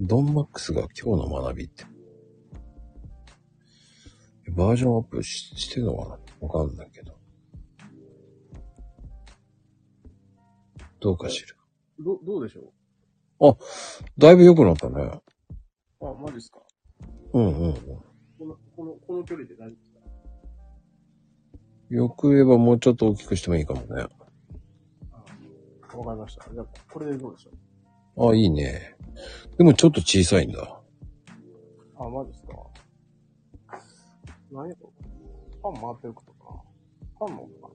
[0.02, 1.86] ドンマックスが今日の学びって。
[4.50, 6.48] バージョンアップししてるのかな？
[6.48, 7.18] わかんないけど。
[11.00, 11.56] どうかしら。
[12.04, 13.58] ど、どうでしょ
[14.18, 15.02] だいぶ良くなったね。
[16.00, 16.60] うあ、マジですか？
[17.34, 17.74] うんうんうん。
[17.74, 17.82] こ
[18.46, 19.90] の、この、この距離で大丈夫です
[21.90, 21.96] か？
[21.96, 23.88] よく言えばもうちょっと大きくしてもいいかもね。
[25.96, 26.54] わかりました。
[26.54, 27.52] じゃあ、これでどうでしょ
[28.18, 28.96] うあ、いいね。
[29.58, 30.80] でもちょっと小さいんだ。
[32.00, 32.54] あ、マジですか？
[34.52, 34.92] 何やろ？
[35.64, 36.62] パン回ってることかな
[37.20, 37.74] パンの音か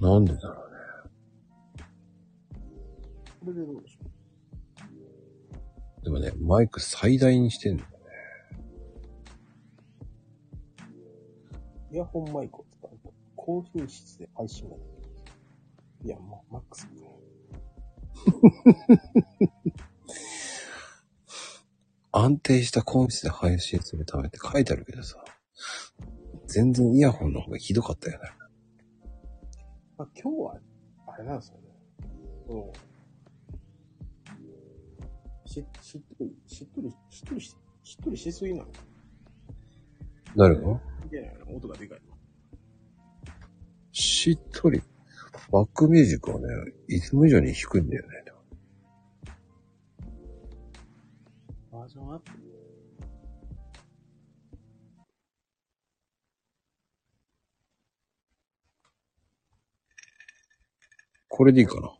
[0.00, 0.67] なんでだろう
[3.48, 4.18] れでどうでしょ
[6.04, 7.82] でもね、マイク最大にしてんの。
[7.82, 7.86] う
[11.92, 14.88] イヤホンマイクを使うと、高品質で配信ができる。
[16.04, 16.92] いや、もう、マックスか。
[22.12, 25.22] 安定した音質で配信するためって書いてあるけどさ。
[26.46, 28.30] 全然イヤホンの方がひどかったよね。
[29.98, 30.58] まあ、今日は、
[31.06, 31.68] あれなんですよね。
[35.80, 38.68] し、しっとり、しっとり、しっとりし、しっとりしすぎなの？
[40.36, 40.60] 誰が？
[41.06, 42.16] いけないな、音がでかいの。
[43.92, 44.82] しっとり。
[45.50, 46.46] バックミュージックはね、
[46.88, 48.24] いつも以上に低いんだよね。
[51.72, 52.32] バージョンアップ？
[61.28, 61.97] これでいいかな？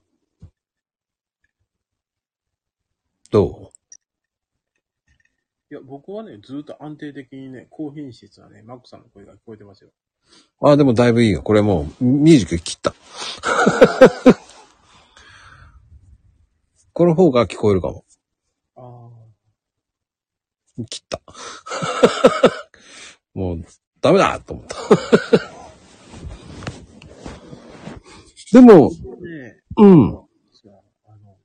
[3.31, 3.73] ど
[5.71, 9.91] いや、僕はね、ずーっと安定的にね、高品質なね、マックさんの声が聞こえてますよ。
[10.63, 11.43] うあ、でもだいぶいいよ。
[11.43, 12.95] これもう、ミュージック切った。
[16.95, 18.05] この方が聞こえるかも。
[18.77, 19.11] あ
[20.91, 21.21] 切った。
[23.35, 23.65] もう、
[24.01, 24.77] ダメだと思った。
[28.53, 28.89] でも、あ。
[29.23, 30.19] ねうん。
[31.07, 31.37] あの、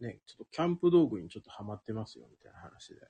[0.00, 3.00] ね、ちょっとキャンプ道具にちょっとハマってますよ、みたいな話で。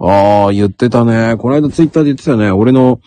[0.00, 1.36] ああ、言ってたね。
[1.36, 2.50] この間ツイッターで言ってたね。
[2.50, 3.00] 俺の、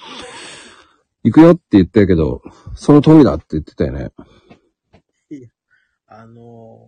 [1.23, 2.41] 行くよって言ったけど、
[2.75, 4.12] その通りだって言ってたよね。
[6.08, 6.88] あの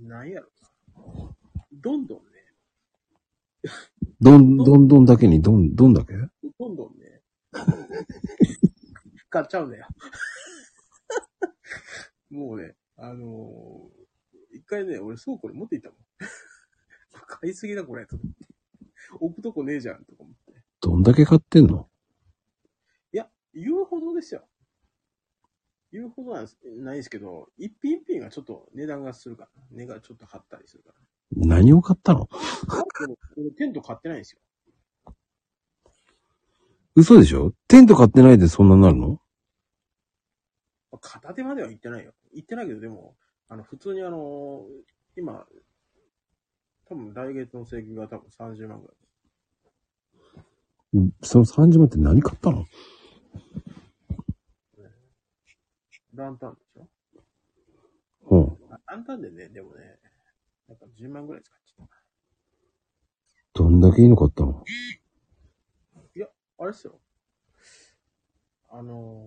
[0.00, 0.48] ー、なんやろ
[0.96, 1.36] な。
[1.72, 3.72] どんどんね、
[4.20, 6.14] どん、どんどんだけに、どん、どんだけ？
[6.58, 7.22] どんどんね、
[9.28, 9.86] 買っちゃうんだよ。
[12.30, 13.97] もうね、あのー、一
[14.68, 15.98] 回ね、俺倉庫に持っていったもん。
[17.26, 18.46] 買いすぎだこれ、と思って。
[19.20, 20.62] 置くとこねえじゃん、とか思って。
[20.80, 21.90] どんだけ買ってんの？
[23.12, 24.46] いや、言うほどですよ。
[25.90, 29.50] 言うほどなんですないですけど、一品一品がちょっと値段がするから。
[29.70, 30.96] 値がちょっと張ったりするから。
[31.32, 32.28] 何を買ったの？
[33.36, 34.40] 俺テント買ってないんですよ。
[36.94, 37.52] 嘘でしょ？
[37.68, 39.20] テント買ってないでそんなになるの？
[41.00, 42.12] 片手までは行ってないよ。
[42.32, 43.16] 行ってないけど、でも、
[43.48, 44.66] あの、普通にあの、
[45.16, 45.46] 今、
[46.86, 48.96] 多分来月の請求が多分30万ぐらい。
[51.22, 52.64] その30万って何買ったの？
[56.14, 56.88] ランタンでしょ？
[58.30, 58.72] うん。
[58.72, 59.98] あランタンでね、でもね、
[60.66, 61.88] なんか10万ぐらい使っちゃっ
[63.54, 64.64] どんだけいいの買ったの？
[64.64, 64.68] た。
[66.58, 67.00] あれっすよ。
[68.70, 69.26] あの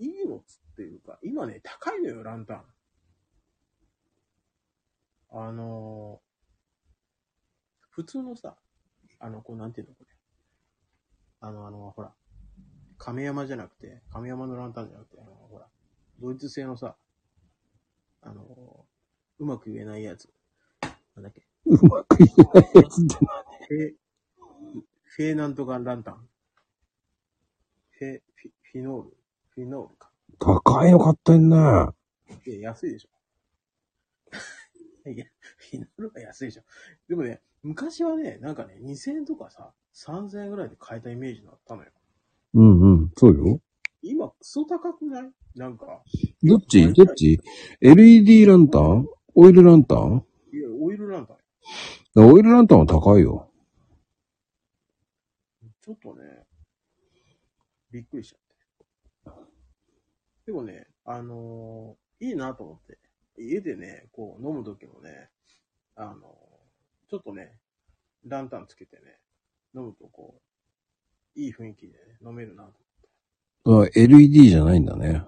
[0.00, 2.64] ー、いいのっつっていうか、今ね、高いのよ、ランタン。
[5.34, 6.20] あの
[7.90, 8.56] 普通のさ、
[9.18, 10.10] あの、こう、なんていうのこれ。
[11.40, 12.12] あの、あの、ほら、
[12.98, 15.66] 亀山じゃなくて、亀山のランタンじゃなくて、あの、ほら、
[16.20, 16.96] ドイツ製のさ、
[18.22, 18.86] あの、
[19.38, 20.30] うまく言えないやつ。
[21.16, 21.42] なんだっけ？
[21.66, 23.94] うまく言えないやつってフェ、
[25.04, 26.28] フェーなんとかランタン。
[27.90, 29.16] フェ、フィフィノール。
[29.50, 30.10] フィノールか。
[30.38, 31.56] 高いの買ってんね。
[32.46, 33.08] いや、安いでしょ。
[35.10, 35.24] いや、
[35.56, 36.62] フィノールが安いでしょ。
[37.08, 41.90] でもね、昔はね、なんかね、2000円とかさ、3000円ぐらいで買えたイメージだったのよ。
[42.54, 43.60] うんうん、そうよ。
[44.02, 45.30] 今、クソ高くない？
[45.54, 46.02] なんか、
[46.42, 46.92] どっち？
[46.92, 47.40] どっち
[47.80, 49.06] ?LED ランタン？
[49.34, 50.24] オイルランタン？
[50.52, 51.36] いや、オイルランタン。
[52.16, 53.48] オイルランタンは高いよ。
[55.82, 56.22] ちょっとね、
[57.90, 59.42] びっくりしちゃって。
[60.46, 62.98] でもね、あのーいいなと思って、
[63.38, 65.30] 家でね、こう飲むときもね、
[65.96, 67.58] あのーちょっとね、
[68.24, 69.18] ランタンつけてね、
[69.74, 70.40] 飲むとこ
[71.36, 72.64] う、いい雰囲気でね、飲めるな
[73.64, 73.82] と。
[73.82, 75.22] あ LED じゃないんだね。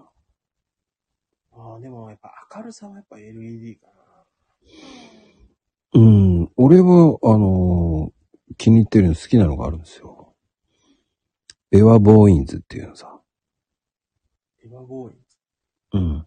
[1.52, 4.24] ああ、でもやっぱ明るさはやっぱ LED かな。
[5.94, 6.50] うん。
[6.56, 8.14] 俺は、あのー
[8.56, 10.34] 気に入ってるの好きなのがあるんですよ。
[11.70, 13.20] ベワボーインズっていうのさ。
[14.64, 15.36] エヴァボーインズ。
[15.92, 16.26] うん。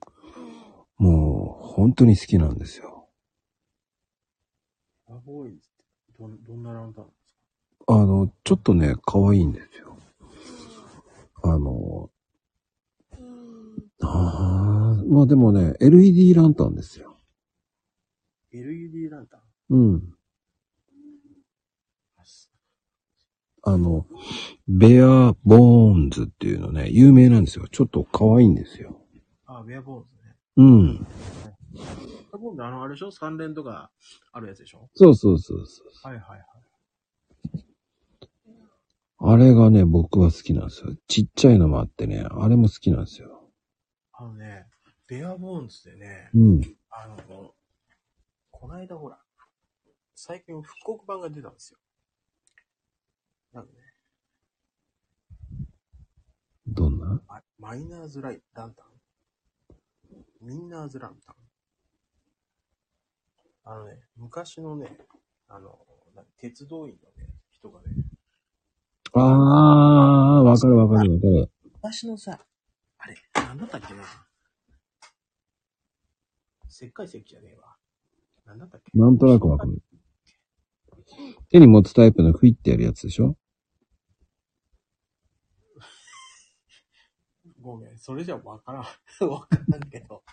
[0.98, 3.10] もう、本当に好きなんですよ。
[5.10, 5.62] エヴァボーイって
[6.18, 7.02] どん、どんなランです
[7.86, 7.94] か？
[7.94, 9.98] あの、ちょっとね、可愛いんですよ。
[11.44, 12.10] あの、
[14.02, 17.18] ああ、まあでもね、LED ランタンですよ。
[18.52, 19.42] ?LED ランタン？
[19.70, 20.14] うん。
[23.64, 24.06] あの、
[24.68, 27.68] ベアボーンズっていうのね、有名なんですよ。
[27.68, 29.02] ちょっと可愛いんですよ。
[29.46, 30.17] あ、ベアボーンズね。
[30.58, 30.98] うん。
[30.98, 31.06] ベ
[32.34, 33.12] アボーンズあの、あれでしょ？
[33.12, 33.92] 三連とか
[34.32, 34.90] あるやつでしょ？
[34.96, 35.88] そうそうそうそう。
[36.10, 36.44] はいはいはい。
[39.20, 40.94] あれがね、僕は好きなんですよ。
[41.08, 43.50] ちっちゃいのもあってね、あれも好きなんですよ。
[44.14, 44.68] あのね、
[45.08, 46.62] ベアボーンズでね、うん。
[46.92, 47.18] あの、
[48.52, 49.20] こないだほら、
[50.14, 51.80] 最近復刻版が出たんですよ。
[53.54, 53.80] なんかね、
[56.68, 57.22] どんな？
[57.28, 58.86] ママイナーズライランタン
[60.42, 61.36] ミンナーズランタン
[63.64, 64.98] あのね、昔のね、
[65.50, 65.78] あの、
[66.16, 67.88] な鉄道員のね、人がね、
[69.14, 71.50] ああ、わかるわかるわかる。
[71.74, 72.40] 昔のさ、
[73.00, 74.04] あれ、なんだったっけな。
[76.70, 77.76] 石灰石じゃねえわ。
[78.46, 79.82] なんだったっけなんとなくわかる。
[81.50, 83.36] 手に持つタイプのフィってやるやつでしょ？
[87.68, 88.84] ごめん、それじゃわからん。
[89.30, 90.24] わからんけど。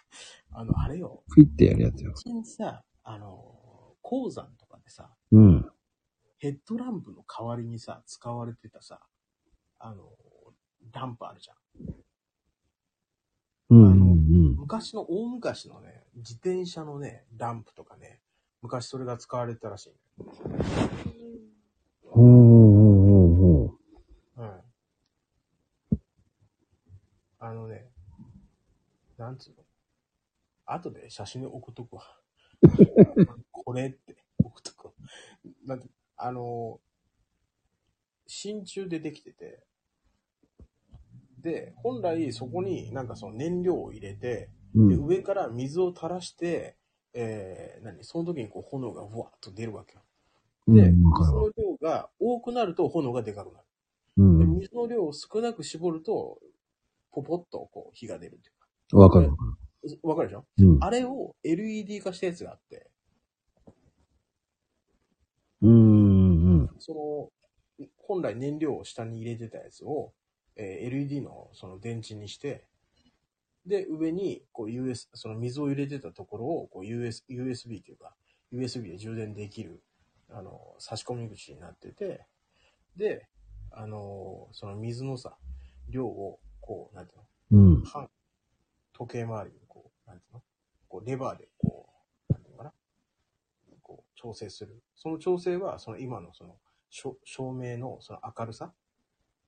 [0.52, 1.24] あの、あれよ。
[1.28, 2.12] フィってやるやつよ。
[2.14, 5.68] 最近さ、あの、鉱山とかでさ、うん。
[6.38, 9.00] ヘッドランプの代わりにさ、使われてたさ、
[9.80, 10.12] あの、
[10.92, 11.56] ランプあるじゃん。
[13.70, 14.14] うんうんう
[14.50, 14.56] ん。
[14.56, 18.20] 昔の、大昔のね、自転車のね、ランプとかね、
[18.62, 19.96] 昔それが使われてたらしい、ね。
[22.04, 23.78] ほうほうほうほ
[24.36, 24.42] う。
[24.42, 24.60] うん。
[27.46, 27.84] あのね、
[29.18, 29.56] なんつうの？
[30.64, 32.02] 後で写真送っとくわ。
[33.52, 34.92] これって送っとくわ。
[35.66, 36.80] なんて、あの、
[38.26, 39.62] 真鍮でできてて、
[41.38, 45.06] で、本来そこになんかその燃料を入れて、で、うん。
[45.06, 46.78] 上から水を垂らして、
[47.12, 48.02] えー、何？
[48.04, 50.02] その時にこう炎がうわっと出るわけよ。
[50.66, 51.30] で、水。
[51.30, 53.66] の量が多くなると炎がでかくなる。
[54.16, 56.40] うんで、水の量を少なく絞ると、
[57.14, 58.68] ポポッとこう火が出るっていうか。
[58.92, 59.00] うん。
[59.00, 59.44] わかるわか
[60.02, 60.46] わかるでしょ？
[60.58, 60.66] る。
[60.68, 60.84] うん。
[60.84, 62.90] あれを LED 化したやつがあって、
[65.62, 66.70] うんうんうん。
[66.78, 67.32] そ
[67.80, 70.12] の、本来燃料を下に入れてたやつを、
[70.56, 72.66] えー LED のその電池にして、
[73.66, 78.14] で、上にこう US、その水を入れてたところをこう US、USB というか、
[78.52, 79.82] USB で充電できる、
[80.30, 82.26] あの、差し込み口になってて、
[82.96, 83.26] で、
[83.70, 85.36] あの、その水のさ、
[85.88, 87.18] 量を、こう、なんていう
[87.58, 87.74] の？
[87.74, 87.82] うん。
[87.84, 88.08] 半、
[88.94, 90.42] 時計回りにこう、なんていうの？
[90.88, 91.86] こう、レバーでこ
[92.30, 92.72] う、なんていうのかな？
[93.82, 94.82] こう、調整する。
[94.94, 96.56] その調整は、その今のその、
[96.90, 98.72] 照明のその明るさ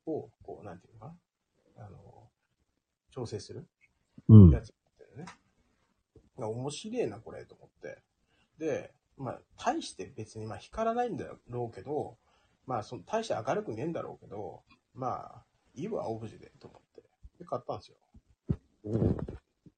[0.05, 1.15] を、こう、なんていうのか
[1.77, 1.87] な？
[1.87, 2.29] あの、
[3.11, 3.67] 調整する
[4.29, 4.51] うん。
[4.51, 5.25] やつだったよね。
[6.39, 8.03] が面白いな、これ、と思って。
[8.59, 12.19] で、まあ、大して別に、まあ、光らないんだろうけど、
[12.67, 14.63] まあ、その、大して明るくねえんだろうけど、
[14.93, 15.45] まあ、
[15.75, 17.06] いいわ、オブジェで、と思って。
[17.39, 17.97] で、買ったんですよ。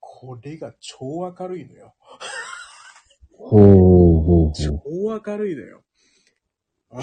[0.01, 1.95] これが超明るいのよ。
[3.33, 4.53] ほうほうほう。
[4.55, 5.85] 超明るいのよ。
[6.91, 7.01] あ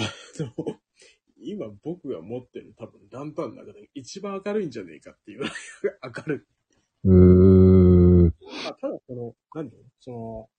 [1.38, 7.08] 今僕が持ってる多分ランタンの中で一番明るいんじゃねえかっていう明るい。
[7.08, 8.32] うー。
[8.64, 9.70] まあ、ただその、何？
[10.00, 10.50] その、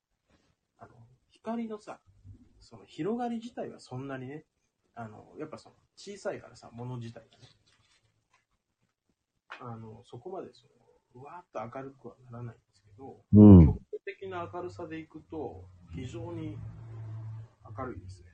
[0.79, 0.91] あの、
[1.31, 1.99] 光のさ、
[2.59, 4.45] その広がり自体はそんなにね、
[4.95, 7.47] あの、やっぱその小さいからさ、物自体がね、
[9.59, 10.63] あの、そこまでそ
[11.15, 13.65] の、うわーっと明るくはならないんですけど、うん。
[13.65, 16.57] 局所的な明るさでいくと、非常に
[17.77, 18.27] 明るいですね。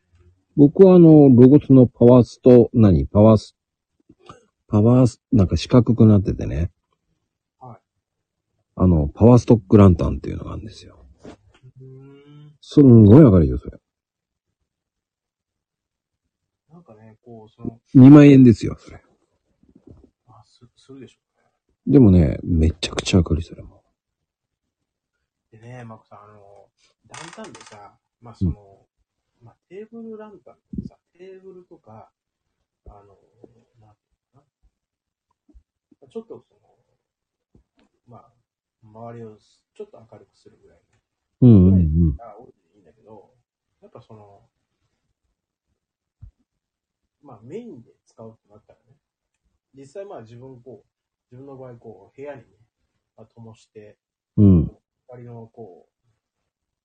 [0.55, 3.07] 僕はあの、ロゴスのパワースト、何？
[3.07, 3.55] パワース、
[4.67, 6.71] パワース、なんか四角くなっててね。
[7.59, 7.79] はい。
[8.75, 11.05] あの、パワーストックランタンっていうのがあるんですよ。
[11.79, 12.57] うーん。
[12.61, 13.77] すんごい明るいよ、それ。
[16.71, 19.02] なんかね、こう、その、2万円ですよ、それ。
[20.83, 21.19] あ、す、するでしょ。
[21.85, 23.83] でもね、めちゃくちゃ明るい、それも。
[25.51, 26.69] でね、マコさん、あの、
[27.09, 28.87] ランタンでさ、まあその、
[29.41, 32.11] まあテーブルランタンってさ、テーブルとか、
[32.87, 33.19] あの、なんてい
[33.51, 34.47] うのか
[36.01, 36.07] な。
[36.09, 36.59] ちょっとその、
[38.07, 38.33] まあ、
[38.83, 40.79] 周りをちょっと明るくするぐらい
[41.41, 42.15] うんうんうん。
[42.17, 43.33] が多いでいいんだけど、
[43.81, 44.49] やっぱその、
[47.21, 48.82] まあメインで使うってなったらね、
[49.75, 52.47] 実際まあ自分こう、自分の場合こう、部屋にね、
[53.17, 53.97] まあ、灯して、
[54.37, 54.71] うん。
[55.07, 55.87] 光のこ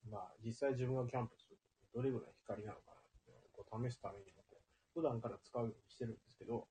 [0.06, 1.56] う、まあ実際自分がキャンプする
[1.92, 4.38] とどれぐらい光なのかなってこう試すためにも
[4.94, 6.66] 普段から使うようにしてるんですけど、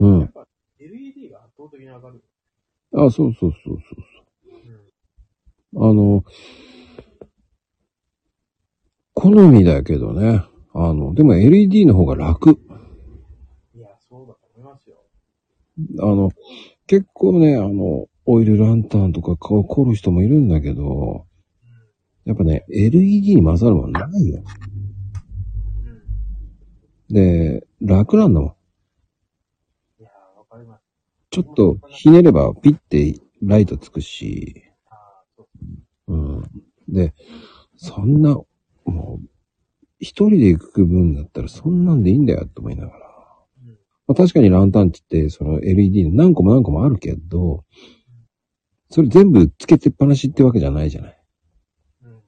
[0.00, 0.20] うん。
[0.20, 0.46] やっぱ
[0.78, 2.20] LED が圧倒的に明るい。
[2.94, 3.74] あ、そうそうそうそう
[4.50, 4.92] うん。
[5.74, 5.90] そう。
[5.90, 6.24] あの、
[9.14, 10.44] 好みだけどね。
[10.74, 12.50] あの、でも LED の方が楽。
[13.74, 15.02] いや、そうだと思いますよ。
[16.00, 16.30] あの、
[16.86, 21.26] 結構ね、あの、オイルランタンとか顔凝る人もいるんだけど、
[22.24, 24.42] やっぱね、LED に勝るもんないよ。
[27.08, 28.54] で、楽なんだもん。
[30.00, 30.82] いや、わかります。
[31.30, 34.64] ちょっとひねればピッてライトつくし、
[36.08, 36.14] う。
[36.14, 36.42] うん。
[36.88, 37.14] で、
[37.76, 38.34] そんな、
[38.84, 39.28] もう、
[40.00, 43.05] 一人で行く分だったらそんなんでいいんだよと思いながら。
[44.08, 44.14] うん。
[44.14, 47.64] まあ、確かにランタンって言って、その LED 何個も何個もあるけど、
[48.90, 51.22] それ全部つけてっぱなしってわけじゃないじゃない。
[52.02, 52.12] うん。
[52.14, 52.22] だか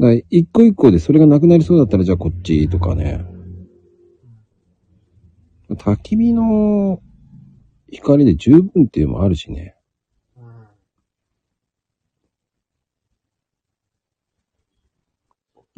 [0.00, 3.24] ら一個一個でそれがなくなりそうだったらじゃあこっちとかね。
[5.70, 7.00] 焚き火の
[7.90, 9.76] 光で十分っていうのもあるしね。
[10.36, 10.40] う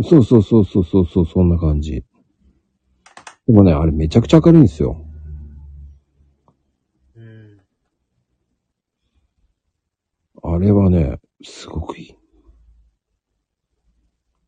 [0.02, 0.04] ん。
[0.04, 2.04] そうそうそうそうそうそう、そんな感じ。
[3.50, 5.04] でもね、あれめちゃくちゃ明るいんですよ。
[7.16, 7.60] うん。
[10.40, 12.14] あれはね、すごくいい。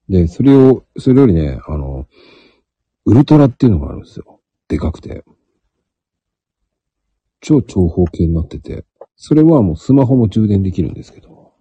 [0.09, 2.07] で、それを、それよりね、あの、
[3.05, 4.41] ウルトラっていうのがあるんですよ。
[4.69, 5.25] でかくて。
[7.41, 8.85] 超長方形になってて、
[9.17, 11.55] それはもうスマホも充電できるんですけど。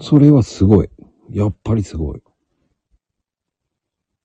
[0.00, 0.90] それはすごい。
[1.32, 2.22] やっぱりすごい。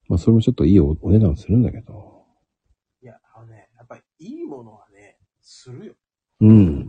[0.10, 2.26] まあ、それもちょっといいおお値段するんだけど。
[3.02, 5.94] いや、あのね、やっぱりいいものはね、するよ。
[6.42, 6.50] うん。
[6.50, 6.88] うん。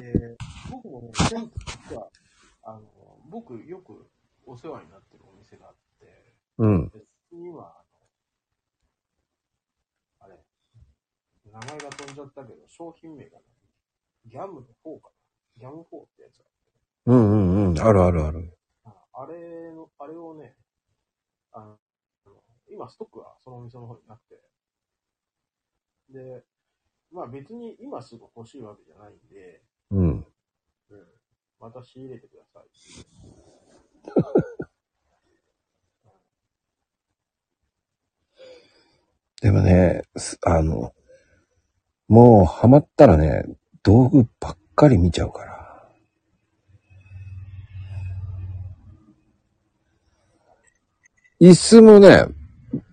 [0.00, 0.36] で、
[0.70, 2.08] 僕もね、実は、
[2.62, 2.82] あの、
[3.28, 4.06] 僕よく
[4.46, 6.88] お世話になってるお店があって、うん。
[6.90, 7.74] でそこには、
[10.20, 10.38] あの、あれ、
[11.50, 13.44] 名前が飛んじゃったけど、商品名がね、
[14.26, 15.10] ギャムの4か
[15.56, 15.60] な。
[15.60, 15.86] ギャム4っ
[16.16, 16.44] てやつが
[17.06, 17.80] うんうんうん。
[17.80, 18.53] あるあるある。
[19.16, 20.56] あれの、あれをね、
[21.52, 21.78] あの、
[22.68, 24.40] 今ストックはそのお店の方になくて、
[26.10, 26.44] で、
[27.12, 30.26] まあ別に今すぐ欲しいわけじゃないんで、うん。
[30.90, 31.06] うん。
[31.60, 32.64] また仕入れてください。
[39.40, 40.94] でもね、すあの、
[42.08, 43.44] もうハマったらね、
[43.82, 45.53] 道具ばっかり見ちゃうから。
[51.44, 52.24] 椅子もね、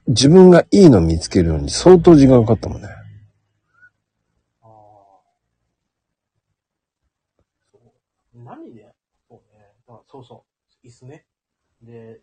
[0.07, 2.89] 自分がいいの見つけるのに相当時間かかったもんね。
[4.61, 4.67] ああ。
[7.71, 8.43] そう。
[8.43, 8.93] 何で、
[9.29, 9.71] そうね。
[9.87, 10.43] だからそうそ
[10.83, 10.85] う。
[10.85, 11.25] 椅子ね。
[11.81, 12.19] で、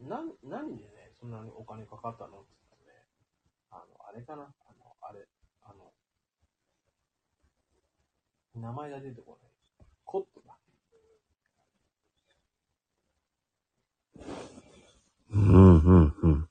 [0.00, 3.04] な何でね、そんなにお金かかったのって言ったね、
[3.72, 4.44] あの、あれかな？
[4.44, 4.46] あ
[4.78, 5.28] の、あれ、
[5.64, 5.92] あの、
[8.54, 9.48] 名前が出てこな
[9.84, 9.86] い。
[10.06, 10.56] コットだ。
[15.36, 16.48] うん、うん、うん。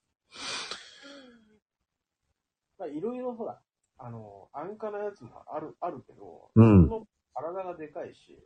[2.78, 3.60] まあ、いろいろほら、
[3.98, 8.38] あの、安価なやつもある、あるけど、うんの体がでかいし、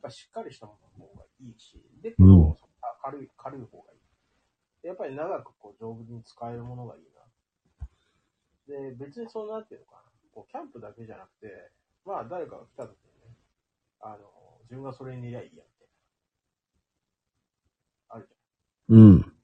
[0.00, 4.86] ぱしっかりしたものの方がいいし、で、けど、うんあ軽い、軽い方がいい。
[4.86, 7.22] やっぱり長くこう丈夫に使えるものがいいな。
[8.66, 11.70] で、別にそのなんていうのかな、こうキャンプだけじゃなくて、
[12.04, 13.36] まあ誰かが来た時にね、
[14.00, 15.88] あの、自分がそれにいりゃいいやみたい
[18.08, 18.16] な。
[18.16, 19.34] あるじうん。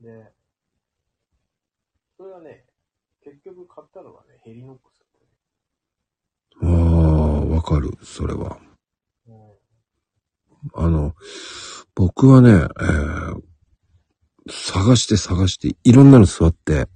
[0.00, 0.24] ゃん。
[0.24, 0.32] で、
[2.17, 2.64] それはね、
[3.24, 5.08] 結局買ったのがね、ヘリノックスだっ
[6.60, 6.74] たね。
[6.74, 8.58] ああ、わかる、それは。
[9.26, 9.58] うん
[10.74, 11.14] あの、
[11.94, 13.42] 僕はね、えー
[14.50, 16.88] 探して探して、いろんなの座って、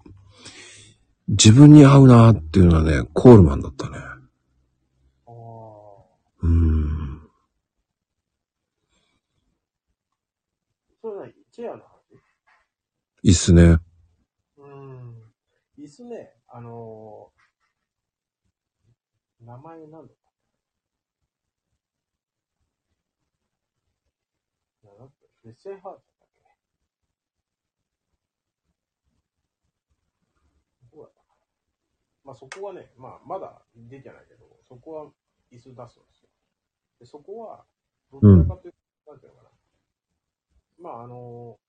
[1.28, 3.98] 自分に合うなっていうのはね、コールマンだったね。
[3.98, 5.32] ああ。
[6.42, 7.30] うーん。
[11.02, 12.14] それ何チェアの話？
[13.22, 13.78] いいっすね。
[16.00, 16.08] うん。
[16.08, 17.42] 椅子ね、あのー
[19.44, 19.98] 名前なんだ？
[19.98, 20.06] っ
[24.84, 25.26] たなんだっけ？
[25.42, 26.44] フェッセンハーツだっけ？
[30.92, 31.34] どこだったかな？
[32.24, 35.10] まあそこはね、まあまだ出てないけど、そこは
[35.52, 36.28] 椅子出すんですよ。
[37.00, 37.66] で、そこは、
[38.12, 38.74] どちらかという
[39.04, 39.50] と、なんていうのかな？
[40.78, 41.62] まああのー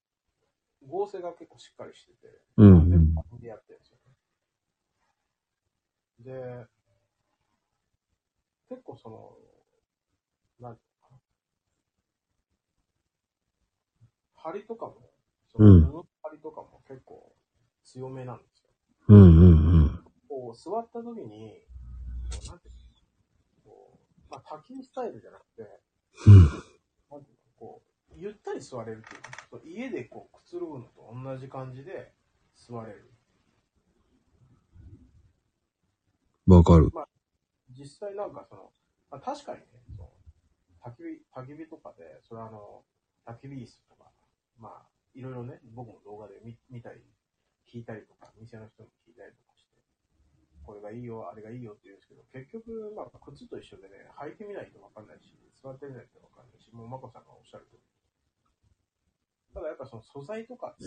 [0.86, 4.03] 合成が結構しっかりしてて、うんうん全部でやってるんですよね。
[6.24, 6.66] で、
[8.70, 9.36] 結構その、
[10.58, 11.20] なんていうのかな。
[14.36, 15.10] 針とかも、
[15.52, 17.34] そのうん布の針とかも結構
[17.84, 18.70] 強めなんですよ。
[19.08, 20.04] うんうんうん。
[20.28, 21.66] こう、座った時に、
[22.30, 22.74] こうなんていう
[23.66, 25.62] のこう、まあ、焚き火スタイルじゃなくて、
[26.26, 26.34] うん
[27.10, 32.14] なんていうのこう、ゆったり座れるっていうかそう家でこう、くつろぐのと同じ感じで
[32.54, 33.12] 座れる。
[36.46, 36.90] わかる。
[36.92, 37.06] ま
[37.70, 38.70] 実際なんかその、
[39.10, 39.66] まあ、確かにね、
[39.96, 40.10] その
[40.84, 42.84] 焚き火、焚き火とかで、それあの、
[43.24, 44.12] 焚き火椅子とか、
[44.58, 47.00] まあ、いろいろね、僕も動画で見見たり、
[47.64, 49.80] 聞いたりとか、店の人に聞いたりとかして、
[50.62, 57.82] これがいいよ、あれがいいよって言うんですけど、結局、まあ、靴と一緒でね、履いてみないとわかんないし、座ってみないとわかんないし、もう、まこさんがおっしゃるとり。
[59.54, 60.84] ただやっぱその素材とかって、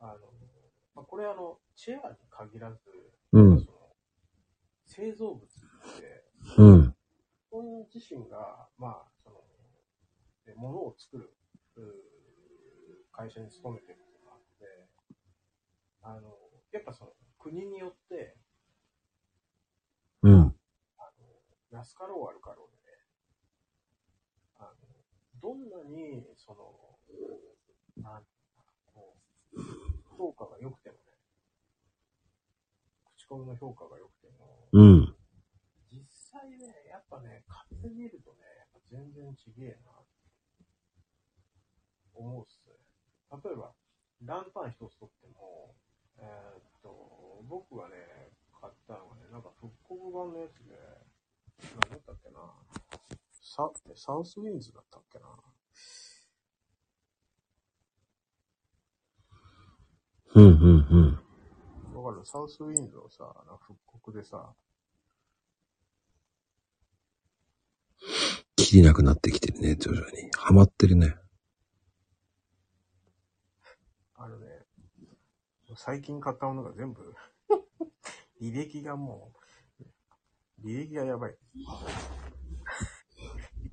[0.00, 0.28] あの、
[0.96, 2.80] まあ、これあの、チェアに限らず、
[3.32, 3.60] うん。
[3.60, 3.76] その
[4.86, 6.24] 製造物って、
[6.56, 6.94] うん。
[7.50, 9.44] 本人自身が、まあ、その、
[10.46, 11.36] え物を作る、
[11.76, 11.84] うー
[13.12, 14.88] 会社に勤めてるとかあって、
[16.02, 16.34] あの、
[16.72, 18.36] やっぱその、国によって、
[20.22, 20.32] うん。
[20.32, 21.10] あ
[21.72, 22.98] の、安かろう悪かろうでね、
[24.58, 24.72] あの、
[25.42, 26.98] どんなに、その、
[28.02, 29.16] なんていうのかなこ
[29.52, 29.85] う、
[30.16, 31.00] 評価が良くてもね、
[33.16, 35.16] 口コミの評価が良くても、うん。
[35.92, 39.92] 実際ね、やっぱね、買ってみるとね、やっぱ全然ちげえな、
[42.14, 42.74] 思うっすね。
[43.44, 43.74] 例えば、
[44.22, 45.74] ランタン一つとっても、
[46.18, 50.74] えーっと、僕がね、買ったのがね、なんか復刻版のやつで、
[51.80, 52.40] 何だったっけな、
[53.32, 55.35] ササウスウィンズだったっけな。
[60.36, 60.44] うん。
[60.44, 61.20] うん。
[61.94, 62.02] うん。
[62.04, 63.24] わかるサウスウィンズをさ、
[63.58, 64.52] 復刻でさ、
[68.54, 70.30] 切りなくなってきてるね、徐々に。
[70.36, 71.14] ハマってるね。
[74.16, 74.46] あのね、
[75.74, 77.14] 最近買ったものが全部、
[78.42, 79.32] 履歴がも
[80.60, 81.36] う、履歴がやばい。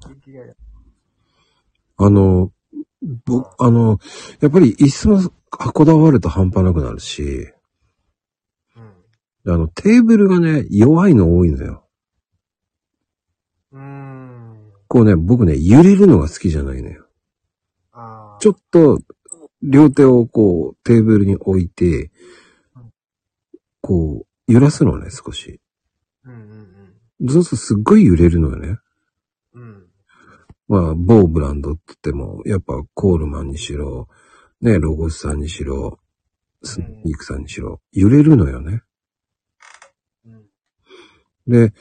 [0.02, 0.56] 履歴がやばい。
[1.98, 2.54] あの、
[3.26, 4.00] ぼ、あの、
[4.40, 7.54] やっぱり椅子もこだわると半端なくなるし、
[8.76, 9.54] うん。
[9.54, 11.88] あの、テーブルがね、弱いの多いんだよ。
[13.72, 14.72] うーん。
[14.88, 17.08] こうね、僕ね、揺れるのが好きじゃないのよ。
[18.40, 19.00] ちょっと、
[19.62, 22.12] 両手をこう、テーブルに置いて、
[23.82, 25.60] こう、揺らすのね、少し。
[26.26, 26.64] うんうん
[27.26, 28.78] そうするとすっごい揺れるのよね。
[29.54, 29.62] うん。
[29.62, 29.88] うん。
[30.68, 34.10] まあ、某ブランドって言っても、やっぱコールマンにしろ、
[34.64, 36.00] ね、ロゴスさんにしろ、
[36.64, 38.82] スニークさんにしろ、揺れるのよね。
[40.26, 40.46] うん。
[41.48, 41.74] で、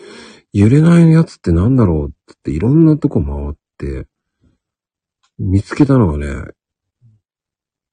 [0.53, 4.09] 揺れないやつってなんだろうっていろんなとこ回って、
[5.39, 6.27] 見つけたのがね、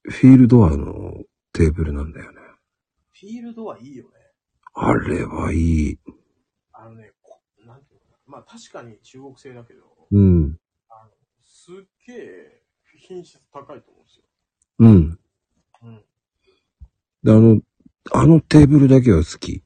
[0.01, 1.13] フィールドアの
[1.53, 2.39] テーブルなんだよね。
[3.11, 4.09] フィールドはいいよね。
[4.73, 5.99] あれはいい。
[6.73, 8.17] あのね、こなんていうのかな。
[8.25, 10.57] まあ確かに中国製だけど、うん。
[10.89, 11.11] あの、
[11.43, 12.63] すっげえ
[12.97, 13.98] 品質高いと思う。
[14.79, 15.19] うん。
[15.83, 16.05] うん。
[17.23, 17.61] で、あの、
[18.11, 19.63] あのテーブルだけは好き。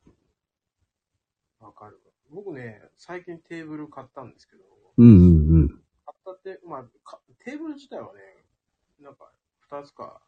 [3.05, 4.63] 最近テーブル買ったんですけど、
[4.97, 5.67] うんうんうん。
[5.67, 5.77] 買
[6.15, 8.21] ったって、まあ、かテーブル自体はね、
[9.01, 10.21] なんか、二つか、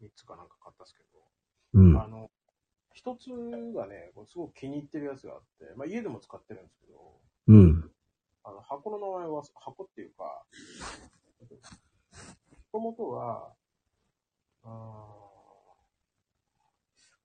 [0.00, 1.02] 三つかなんか買ったんですけ
[1.74, 2.00] うんど、。
[2.00, 2.30] あの、
[2.94, 3.28] 一つ
[3.74, 7.90] がね、こうすごく気に入ってるやつがあって、まあ家でも使ってるんですけど、うん。
[8.44, 10.44] あの、箱の名前は、箱っていうか、
[11.40, 11.48] も
[12.72, 13.52] ともとは、
[14.62, 15.20] あー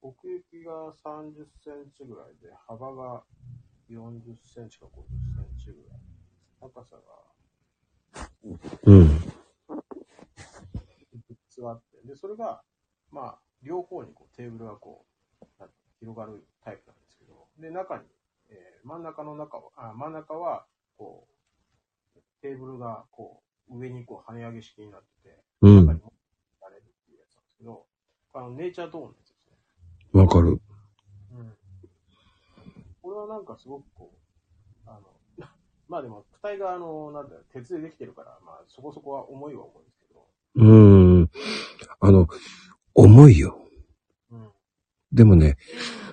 [0.01, 3.23] 奥行きが30センチぐらいで、幅が
[3.89, 4.91] 40センチか50
[5.35, 5.99] センチぐらい。
[6.61, 7.01] 高さが
[8.83, 9.05] うん。
[9.07, 9.11] 3
[11.49, 12.63] つあって、で、それが、
[13.11, 15.05] まあ、両方にこうテーブルがこ
[15.41, 15.45] う、
[15.99, 18.03] 広がるタイプなんですけど、で、中に、
[18.49, 20.67] えー真ん中の中は、あ真ん中は、
[20.97, 21.27] こ
[22.15, 25.86] う、テーブルがこう、上にこう跳ね上げ式になってて、うん。
[25.86, 27.86] 中にれるっていうやつなんですけど、
[28.34, 29.45] あの、ネイチャートーンのやつです
[30.13, 30.22] ね。
[30.22, 30.49] わかる。
[30.49, 30.59] うん。
[33.01, 35.01] これはなんかすごくこう、あの、
[35.88, 40.76] まあでも、躯体があの、なんだろう、鉄でできてるから、まあそこそこは重いは重いんですけど、う
[41.22, 41.30] ん。
[41.99, 42.28] あの、
[42.93, 43.57] 重いよ。
[44.32, 44.51] うん。
[45.11, 45.57] でもね、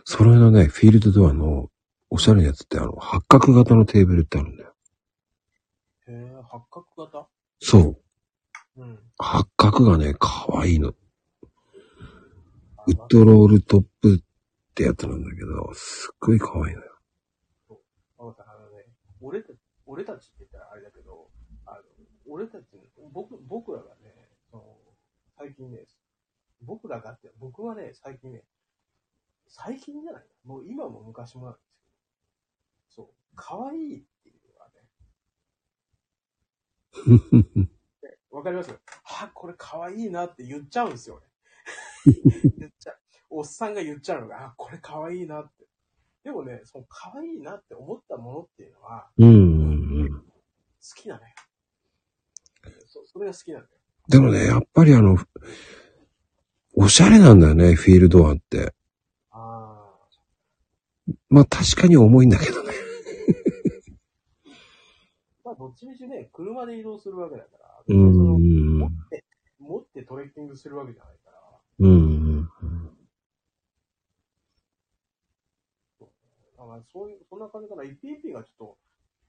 [0.05, 1.71] それのね、フィールドドアの
[2.11, 4.75] おしゃれなやつってあの、八角型のテーブルってあるんだよ。
[6.09, 7.29] へえ、八角型
[7.65, 7.79] そ
[8.77, 8.83] う。
[8.83, 8.99] うん。
[9.19, 10.89] 八角がね、可愛いの。
[12.77, 14.25] あウッドロールトップっ
[14.75, 16.99] てやつなんだけど、すっごい可愛いのよ。
[18.19, 18.87] わかった、あのね、
[19.21, 19.57] 俺たち、
[19.87, 21.31] 俺たちって言ったらあれだけど、
[21.65, 21.83] あの、
[22.29, 22.65] 俺たち、
[23.13, 24.13] 僕、僕らがね、
[24.51, 24.77] その、
[25.39, 25.87] 最近ね、
[26.63, 28.43] 僕らがって、僕はね、最近ね、
[29.47, 31.65] 最近じゃないもう今も昔もなんです
[32.97, 34.07] けど、そう、可愛い
[38.31, 38.71] わかります？
[39.05, 41.21] はこれ可愛いなって言っちゃうんですよ、
[42.07, 42.13] 俺。
[42.59, 42.99] 言っちゃう。
[43.31, 45.67] おっさんが言っちゃうのが、あ、これ可愛いなって。
[46.25, 50.09] でもね、その可愛いなって思ったものっていうのは、うん。
[50.09, 50.25] 好
[50.95, 51.35] きなのよ。
[52.87, 53.81] そそれが好きなんだよ。
[54.09, 55.17] でもね、やっぱりあの、
[56.75, 58.75] おしゃれなんだよね、フィールドアって。
[59.31, 59.91] あ
[61.29, 62.73] まあ確かに重いんだけどね。
[65.63, 67.85] どっちみちね、車で移動するわけだから。
[67.87, 69.25] 持って、
[69.61, 71.39] 持ってトレッキングするわけじゃないから、
[71.79, 72.51] うん。
[76.59, 77.85] あまあ、そういう、そんな感じかな。
[77.85, 78.79] 1PP がちょっと、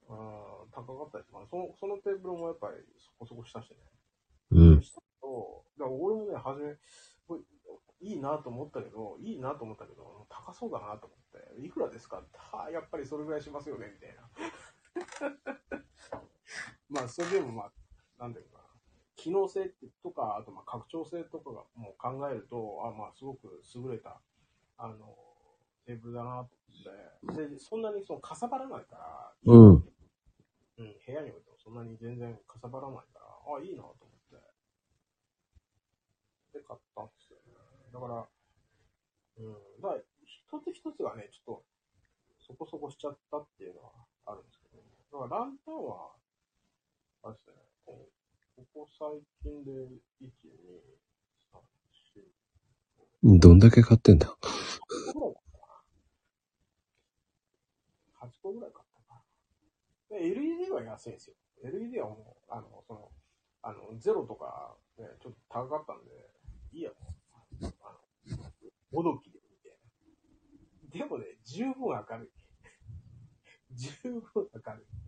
[0.10, 3.78] あー高かったりとか、その、そのテーブルもやっぱりそこそこしたしね。
[4.52, 4.82] うん。
[4.82, 6.76] したけど、だから俺もね、初め、
[7.28, 7.42] これ
[8.02, 12.24] いいなと思ったけど、いいなと思ったけど、高そうだなと思って、いくらですか？
[12.34, 14.30] はあ、やっぱりそれぐらいしますよね、みたいな。
[16.90, 17.72] まあ、それでもまあ、
[18.20, 18.64] なんだろうな、
[19.16, 19.72] 機能性
[20.02, 24.22] とか、あとまあ拡張性とかがもう考えると、あまあ、すごく優れた、
[24.78, 25.16] あの、
[25.86, 26.56] テーブルだなと
[27.24, 29.74] 思って、で、そんなにそのかさばらないから、うん。
[30.76, 34.10] うん、部屋に置いてもそんなに全然かさばらないから、あ、いいなと思っ
[36.54, 36.58] て。
[36.58, 37.54] で、買ったんですよね。
[37.94, 38.28] だから、
[39.38, 41.66] うん、だから、一つ一つがね、ちょっと、
[42.46, 43.92] そこそこしちゃったっていうのは
[44.26, 44.84] あるんですけど、
[45.24, 46.12] だからランタンは、
[47.26, 47.56] あれですね、
[47.88, 48.10] こ
[48.74, 49.08] こ最
[49.42, 50.28] 近で、1、2、
[51.54, 51.60] 3、
[53.24, 54.36] 4、どんだけ買ってんだ？8
[54.84, 55.68] 個ぐらい買ったか
[58.20, 58.28] な。
[58.28, 59.24] 8個ぐらい買ったか
[60.12, 60.18] な。
[60.20, 61.36] で LED は安いんですよ。
[61.64, 63.10] LED はもう、あの、その、
[63.62, 66.12] あの、ゼロとか、ね、ちょっと高かったんで、
[66.74, 67.16] いいや、も、
[67.62, 68.00] あの、
[68.92, 69.56] もどきで見
[70.92, 71.00] て。
[71.00, 72.30] でもね、十分明るい。
[73.76, 75.03] 十分明るい。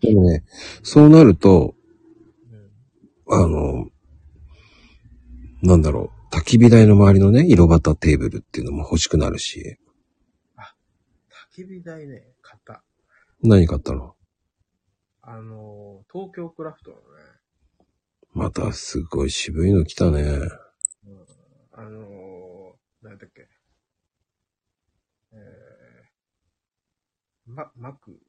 [0.00, 0.44] でもね、
[0.82, 1.74] そうなると、
[3.28, 3.34] うん。
[3.34, 3.90] あの、
[5.62, 9.78] なんだろう、焚き火台の周りのね、色バタテーブルっていうのも欲しくなるし、
[11.56, 12.82] 焚き火台ね、買った。
[13.42, 14.14] 何買ったの？
[15.22, 17.02] あの、東京クラフトのね、
[18.34, 20.22] またすごい渋いの来たね。
[21.72, 23.48] あのー、何だっけ。
[25.32, 28.20] えー、ま、マク、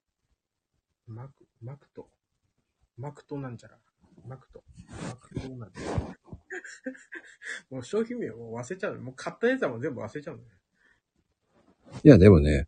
[1.07, 2.09] マク、マクト、
[2.97, 3.77] マクトなんちゃら？
[4.27, 4.63] マクト、
[5.07, 6.17] マクトなんちゃら。
[7.69, 9.01] もう商品名を忘れちゃうの。
[9.01, 10.49] もう買ったやつはもう全部忘れちゃうのね。
[12.03, 12.67] いや、でもね、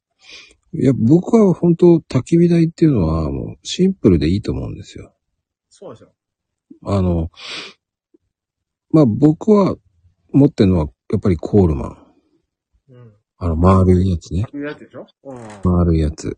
[0.74, 5.14] いや、僕は本当焚き火台っていうのはもうシンプルでいいと思うんですよ。
[5.70, 6.14] そうですよ。
[6.84, 7.32] あの、
[8.92, 9.76] まあ僕は
[10.32, 12.16] 持ってるのはやっぱりコールマン。
[12.90, 13.16] うん。
[13.38, 14.46] あの丸いやつね。
[14.54, 15.08] いうやつでしょ？
[15.24, 15.36] うん。
[15.38, 16.38] はい丸いやつ。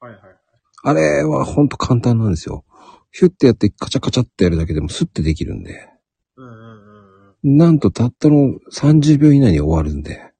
[0.00, 0.41] はいはい。
[0.82, 2.64] あれはほんと簡単なんですよ。
[3.10, 5.88] ヒュッてやってカチャカチャってやるだけでもスッてできるんで。
[6.36, 7.56] うんうんうんうん。
[7.56, 10.32] なんとたったの30秒以内に終わるんで。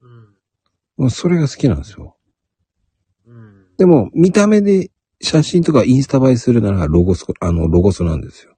[0.00, 0.36] うん。
[0.96, 2.16] もうそれが好きなんですよ。
[3.26, 3.76] うん。
[3.76, 8.56] でも、見た目で写真とかインスタ映えするならロゴス、あの、ロゴスなんですよ。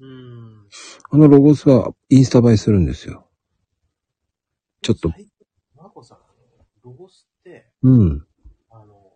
[0.00, 0.68] うん。
[1.10, 3.28] あのロゴスはインスタ映えするんですよ。
[4.82, 5.12] ちょっと。
[5.76, 6.18] マコさん、
[6.82, 8.26] ロゴスって、うん。
[8.70, 9.12] あの、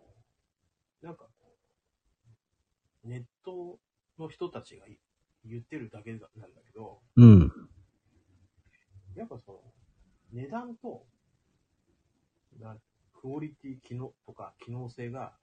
[1.01, 1.55] なんかこ
[3.05, 3.79] う、ネット
[4.23, 4.97] の人たちがい
[5.45, 6.27] 言ってるだけなんだ
[6.65, 7.51] けど、うん。
[9.15, 9.59] やっぱその、
[10.31, 11.05] 値段と、
[12.59, 12.75] な
[13.13, 15.33] クオリティ、機能とか機能性が、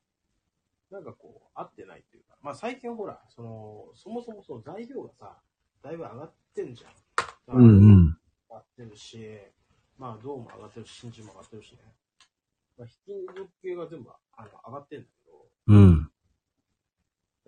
[0.90, 5.38] なんかこう、合ってないっていうか、まあ最近ほら、その、そもそもその材料がさ、
[5.82, 7.56] だいぶ上がってんじゃん。
[7.56, 8.18] うんうん。
[8.48, 9.18] 上がってるし、
[9.98, 11.78] まあ銅も上がってるし、新地も上がってるしね。
[12.78, 16.09] まあ、引き抜きが全部あの上がってんだけど、うん。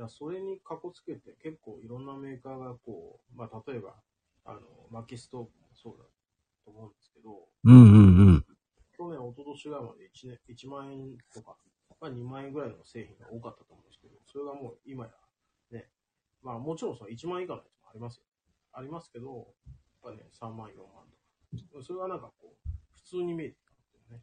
[0.02, 3.94] だそれにかこつけて結構いろんなメーカーがこう、まあ例えば、
[4.44, 6.04] あの、薪ストーブもそうだ
[6.64, 8.46] と思うんですけど、うんうんうん。
[8.96, 11.56] 去年、一昨年ぐらいまで 1, 年1万円とか、
[12.00, 15.10] まあ、2万円ぐらいの製品が多かったと思うんですけど、それがもう今や、
[15.70, 15.88] ね、
[16.42, 18.24] まあもちろんその1万円以下のやつもありますよ。
[18.74, 19.54] ありますけど、
[20.04, 21.06] やっぱね、3万、4万
[21.72, 21.84] とか。
[21.84, 24.22] それはなんかこう、普通に見えてたんですよね。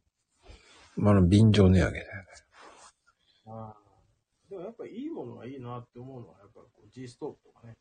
[0.98, 2.28] まあ、あの、便乗値上げだよね。
[3.48, 3.89] ああ。
[4.50, 7.78] でもやっぱりいいものがいいなって思うのは、やっぱりこう G ストーブとかね。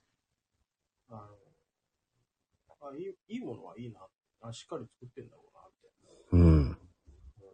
[1.09, 4.01] あの、あいいいいものはいいな
[4.43, 4.53] あ。
[4.53, 5.89] しっかり作ってんだろうなって。
[6.33, 6.79] うん。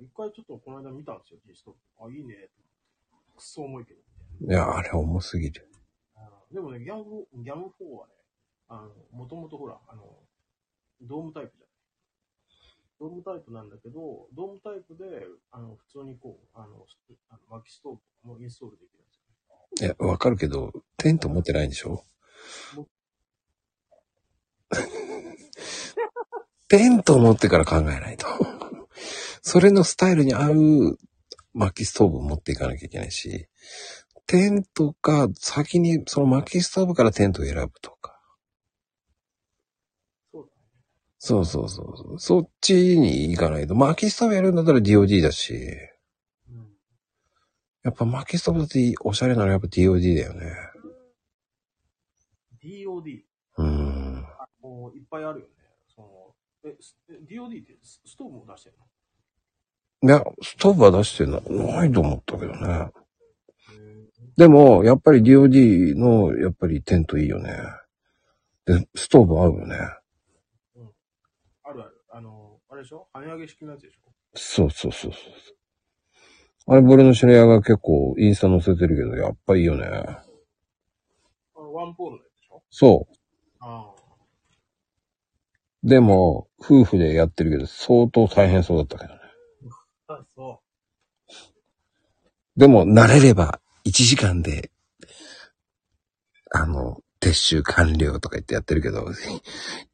[0.00, 2.06] 一回ちょっとこの間見たんですよ、G ストーブ。
[2.06, 2.50] あ、いいね。
[3.36, 4.00] くそ重いけど。
[4.40, 5.70] いや、あれ重すぎる。
[6.52, 8.14] でもね、ギャム、ギャム4はね、
[8.68, 10.04] あの、もともとほら、あの、
[11.00, 11.63] ドームタイプじゃない。
[13.00, 16.96] ドームタイプなんだけど、ドームタイプで、あの、普通にこう、あの、ス
[17.28, 19.16] あの薪ストーブとかもインストールできるんです
[19.80, 19.94] よね。
[19.96, 22.04] いや、わかるけど、テント持ってないんでしょ？
[22.74, 22.88] も
[26.68, 28.26] テント持ってから考えないと。
[29.42, 30.98] それのスタイルに合う
[31.52, 33.48] 薪ストーブを持っていかなきゃいけないし、
[34.26, 38.18] テントか、先にその薪ストーブからテントを選ぶとか。
[40.32, 40.50] そう
[41.26, 43.74] そうそうそうそっちに行かないと。
[43.74, 45.54] 薪ストーブやるんだったら DOD だし。
[45.54, 46.68] うん。
[47.82, 50.52] やっぱ薪ストーブだっておしゃれならやっぱ DOD だよね。
[52.62, 53.22] DOD。
[53.56, 54.26] うん。
[54.38, 55.52] あもういっぱいあるよね。
[55.96, 56.34] その、
[56.66, 56.76] え、
[57.26, 58.76] DOD ってスストーブも出してる
[60.02, 60.10] の？
[60.10, 62.58] いや、ストーブは出してなないと思ったけどね。
[62.68, 62.90] へ
[64.36, 67.50] でも、やっぱり DOD の、やっぱりテントいいよね。
[68.66, 69.78] で、ストーブ合うよね。
[72.84, 73.08] でしょ？
[73.14, 74.12] 跳ね上げ式のやつでしょ？
[74.34, 75.22] そうそうそうそう。
[76.66, 79.86] あれ、ボルのシネアが結構インスタ載せてるけど、やっぱいいよね。
[81.56, 82.62] あの、ワンポールのやつでしょ？
[82.70, 83.06] そ
[83.60, 83.94] ああ。
[85.84, 85.88] う。
[85.88, 89.20] でも、夫婦でやってるけど、相当大変そうだったけどね。
[90.08, 90.62] あ、そ
[92.56, 94.70] でも、慣れれば、1時間で、
[96.52, 99.06] あの、撤収完了とか言ってやってるけど、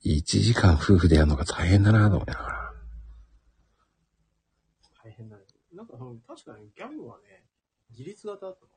[0.05, 2.73] 1時間夫婦でやるのが大変だなと思いながら。
[4.83, 5.05] う。
[5.05, 5.43] 大変だね。
[5.73, 7.43] なんか、その確かにギャムはね、
[7.91, 8.71] 自立型だったの。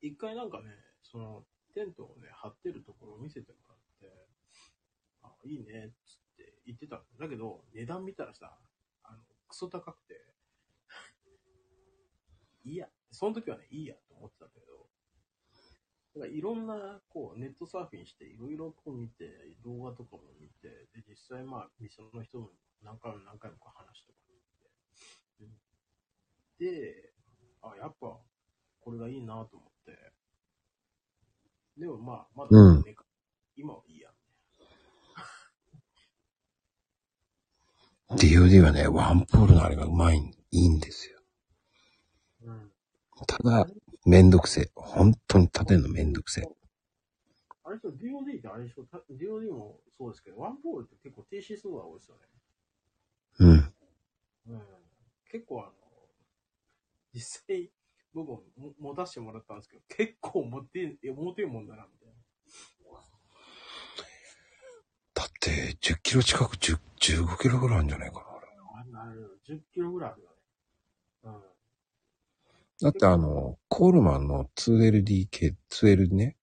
[0.00, 0.70] 一回なんかね、
[1.02, 4.26] その、テントをね、張ってるところを見せてもらって、
[5.22, 7.28] あ、いいね、っつって言ってたんだ。
[7.28, 8.58] けど、値段見たらさ、
[9.04, 10.26] あの、クソ高くて、
[12.64, 14.90] いいや、その時はね、いいやと思ってたんだけど、
[16.16, 22.50] だからいろんな、こう、ネットサーフィンして、いろいろこう見て、動画とかも見て、で、実際まあ、店の人も
[22.82, 24.18] 何回も何回もこう話とか
[25.40, 25.48] 見
[26.58, 27.12] て、で、
[27.62, 28.18] あ、やっぱ、
[28.80, 30.12] これがいいなと思って、
[31.76, 32.96] でもまあ、まだうんね、
[33.56, 34.10] 今はいいや。
[38.10, 41.20] DOD はね、ワンポールのあれがうまい、いいんですよ。
[42.44, 42.70] うん。
[43.26, 43.66] ただ、
[44.06, 44.70] めんどくせえ。
[44.74, 46.44] 本当に立てるのめんどくせえ。
[47.64, 52.22] あれでしょ、DOD ってあれでしょ、た DOD もそうですけど、ワンポールって結構停止数が多いですよね。
[53.38, 53.50] うん。
[53.50, 54.62] うん。
[55.30, 55.72] 結構あの、
[57.14, 57.70] 実際、
[58.12, 62.14] 僕もも持たせてもらったんですけど、結構持って、え重てえもんだな、みたいな。
[65.14, 69.02] だって、10キロ近く、10 15キロぐらいあるんじゃないかな、あれ。
[69.02, 70.34] あなる10キロぐらいあるよね。
[71.24, 71.42] うん。
[72.80, 76.36] だってあの、コールマンの 2LDK、2L ね、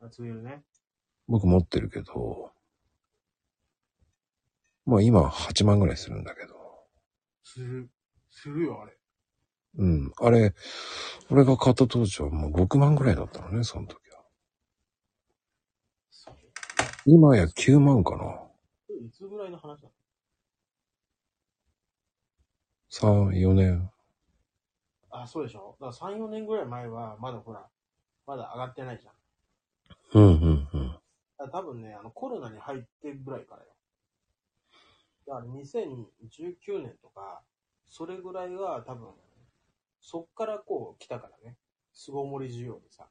[0.00, 0.62] あ、つえるね。
[1.26, 2.52] 僕持ってるけど、
[4.88, 6.54] まあ今は8万ぐらいするんだけど、
[7.44, 7.90] する。
[8.30, 8.96] するよ、あれ。
[9.76, 10.12] うん。
[10.18, 10.54] あれ、
[11.30, 14.24] 俺が買った当時はもう6万ぐらいだったのね、その時は。
[17.04, 18.40] 今や9万かな。
[19.06, 19.88] いつぐらいの話だ
[22.90, 23.90] 3、4年。
[25.10, 25.76] あ、そうでしょ？
[25.80, 27.68] だから3、4年ぐらい前は、まだほら、
[28.26, 29.14] まだ上がってないじゃん。
[30.14, 30.98] うんうんうん。
[31.52, 33.68] 多分ね、あの、コロナに入ってぐらいからよ。
[35.28, 37.42] だから2019年とか、
[37.90, 39.08] それぐらいは多分、
[40.00, 41.56] そっからこう来たからね。
[41.92, 43.06] 巣ごもり需要でさ。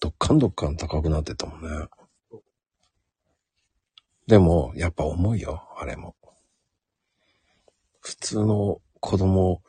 [0.00, 1.86] どっかんどっかん高くなってたもんね。
[4.26, 6.14] でも、やっぱ重いよ、あれも。
[8.00, 9.62] 普通の子供を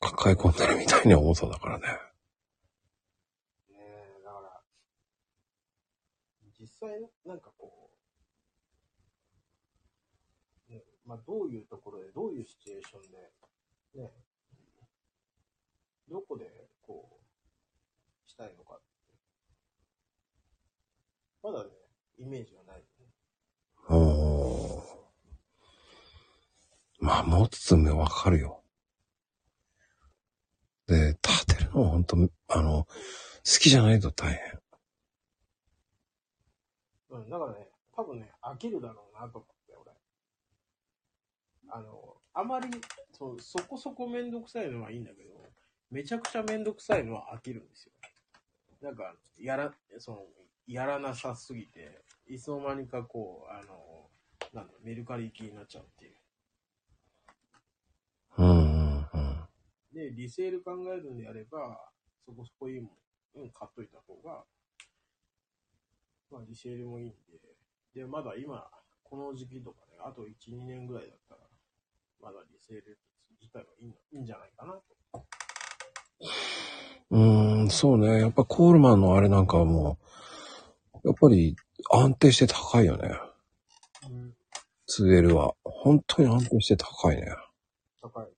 [0.00, 1.86] 抱え込んでるみたいな重さだからね。
[1.86, 4.60] ねえ、だから、
[6.60, 7.90] 実際、なんかこ
[10.68, 10.82] う、ね、
[11.12, 14.10] まあどういうところで、どういうシチュエーションで、ね、
[16.08, 16.46] どこで
[16.80, 18.84] こう、したいのかって。
[21.42, 21.70] まだね、
[22.16, 23.12] イメージがないよね。
[23.90, 24.82] おー。
[27.00, 28.62] まあ、持つつもわかるよ。
[30.86, 32.16] で、立てるのは本当
[32.48, 32.90] あの、好
[33.60, 34.60] きじゃないと大変。
[37.10, 39.51] うん、だからね、多分ね、飽きるだろうなと思って、俺。
[41.74, 42.68] あの、あまり、
[43.12, 45.42] そそこそこめんどくさいのはいいんだけど、
[45.90, 47.92] めちゃくちゃめんどくさいのは飽きるんですよ。
[48.82, 50.26] なんか、やら、その、
[50.66, 54.10] やらなさすぎて、いつの間にかこう、あの、
[54.52, 56.16] なんだ、メルカリ行きになっちゃうっていう。
[58.36, 59.48] うんうんうん。
[59.94, 61.90] で、リセール考えるんであれば、
[62.26, 62.88] そこそこいいも
[63.34, 64.44] ん、うん、買っといた方が、
[66.30, 68.68] まあ、リセールもいいんで、で、まだ今、
[69.02, 71.41] この時期とかね、あと1、2年ぐらいだったら、
[72.22, 72.98] まだリセール
[73.40, 75.26] 自体はいいのいいんじゃないかなと。
[77.10, 78.20] うーん、そうね。
[78.20, 79.98] やっぱコールマンのあれなんかはも
[81.04, 81.56] う、やっぱり
[81.90, 83.10] 安定して高いよね。
[84.08, 84.34] うん。
[84.88, 85.54] 2L は。
[85.64, 87.26] 本当に安定して高いね。
[88.00, 88.30] 高いね。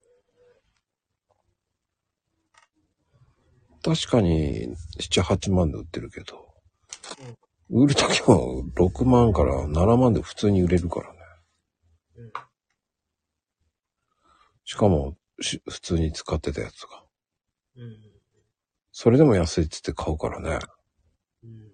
[3.83, 6.55] 確かに7、8万で売ってるけど、
[7.69, 8.39] 売るときは
[8.77, 11.19] 6万から7万で普通に売れるからね。
[12.17, 12.33] うん。
[14.75, 17.05] しかもし普通に使ってたやつが。
[17.77, 17.97] うん。
[18.91, 20.59] それでも安いっつって買うからね。
[21.45, 21.73] うん。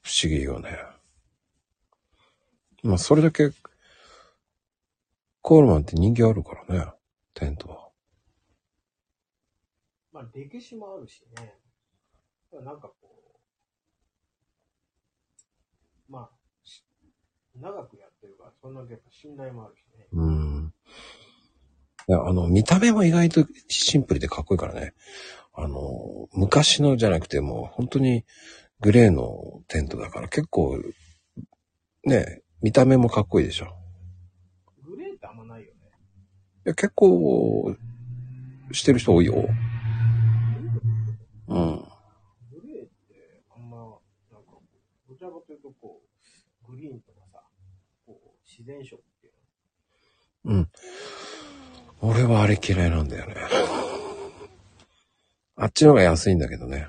[0.00, 0.70] 不思議よね。
[2.82, 3.50] まあそれだけ、
[5.42, 6.92] コールマンって人気あるからね。
[7.34, 7.90] テントは。
[10.12, 11.58] まあ、歴史もあるしね。
[12.52, 13.34] なんかこ
[16.08, 16.43] う、まあ、し
[17.60, 20.06] 長くやってるから、そんだけやっぱ信頼もあるしね。
[20.12, 20.74] うん。
[22.08, 24.92] いや、あの、見た目も意外とシンプルでかっこいいからね。
[25.54, 28.24] あの、昔のじゃなくてもう本当に
[28.80, 30.78] グレーのテントだから結構、
[32.04, 33.74] ね、見た目もかっこいいでしょ。
[34.84, 35.72] グレーってあんまないよね。
[36.66, 37.74] いや、結構、
[38.72, 39.34] してる人多いよ。
[41.46, 41.84] うん。
[42.50, 43.76] グレーってあんま、
[44.32, 44.58] なんか、
[45.08, 46.02] どちらかというとこ
[46.68, 47.13] う、グリーンと
[48.56, 49.32] 自然色っていう
[50.44, 50.68] うん。
[52.00, 53.34] 俺はあれ嫌いなんだよね。
[55.56, 56.88] あっちの方が安いんだけどね。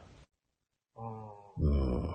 [0.96, 1.54] の。
[1.58, 2.08] うん。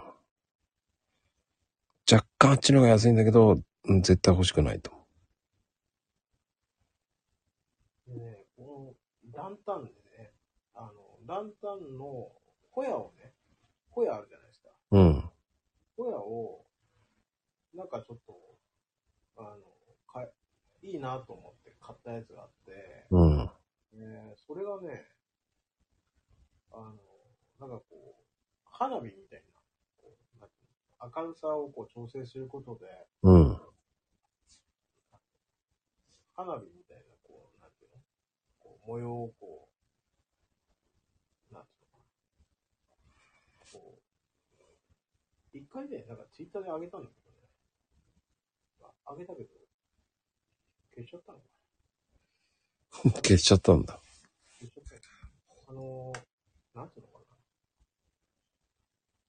[2.11, 4.93] 若干あっちの方が安いんだけど、うん絶対欲しくないと。
[8.07, 8.95] でね、こ
[9.35, 10.33] の、ランタンでね、
[10.75, 10.93] あの、
[11.27, 12.31] ランタンの
[12.71, 13.33] ホヤをね、
[13.89, 14.69] ホヤあるじゃないですか。
[14.93, 14.99] う。
[14.99, 15.31] うん。
[15.97, 16.65] ホヤを、
[17.75, 18.50] なんかちょっと、
[19.41, 19.61] あの、
[20.07, 20.29] か
[20.83, 23.51] いいなと思って買ったやつがあって、うん。
[23.93, 25.07] ね、それがね、
[26.73, 26.95] あの、
[27.59, 28.25] なんかこう、
[28.65, 29.61] 花火みたいな、
[29.99, 30.51] こうなん
[31.13, 32.87] 明るさをこう調整することで、
[33.23, 33.61] うん。
[36.35, 37.99] 花火みたいな、こう、なんていうの
[38.59, 39.69] こう模様をこ
[41.51, 42.05] う、なんていうのか
[43.65, 43.73] な。
[43.73, 47.20] こう、一回ね、なんかツイッターで上げたんだけ。
[49.11, 49.49] あ上げたけど、
[50.95, 51.45] 消しちゃったのか
[53.23, 53.95] 消しちゃったんだ。
[53.95, 54.01] な
[54.59, 55.01] 消しちゃったよ
[55.67, 57.37] あのー、なんていうのかな？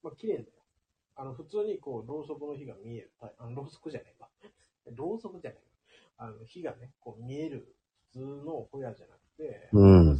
[0.03, 0.47] まあ、綺麗だよ。
[1.15, 4.29] あの、普通にこう、ろうそくの火が見えるあの、ろうそくじゃないわ。
[4.85, 5.67] ろうそくじゃないわ。
[6.17, 7.75] あの、火がね、こう見える
[8.11, 10.17] 普通のホヤじゃなくて、うん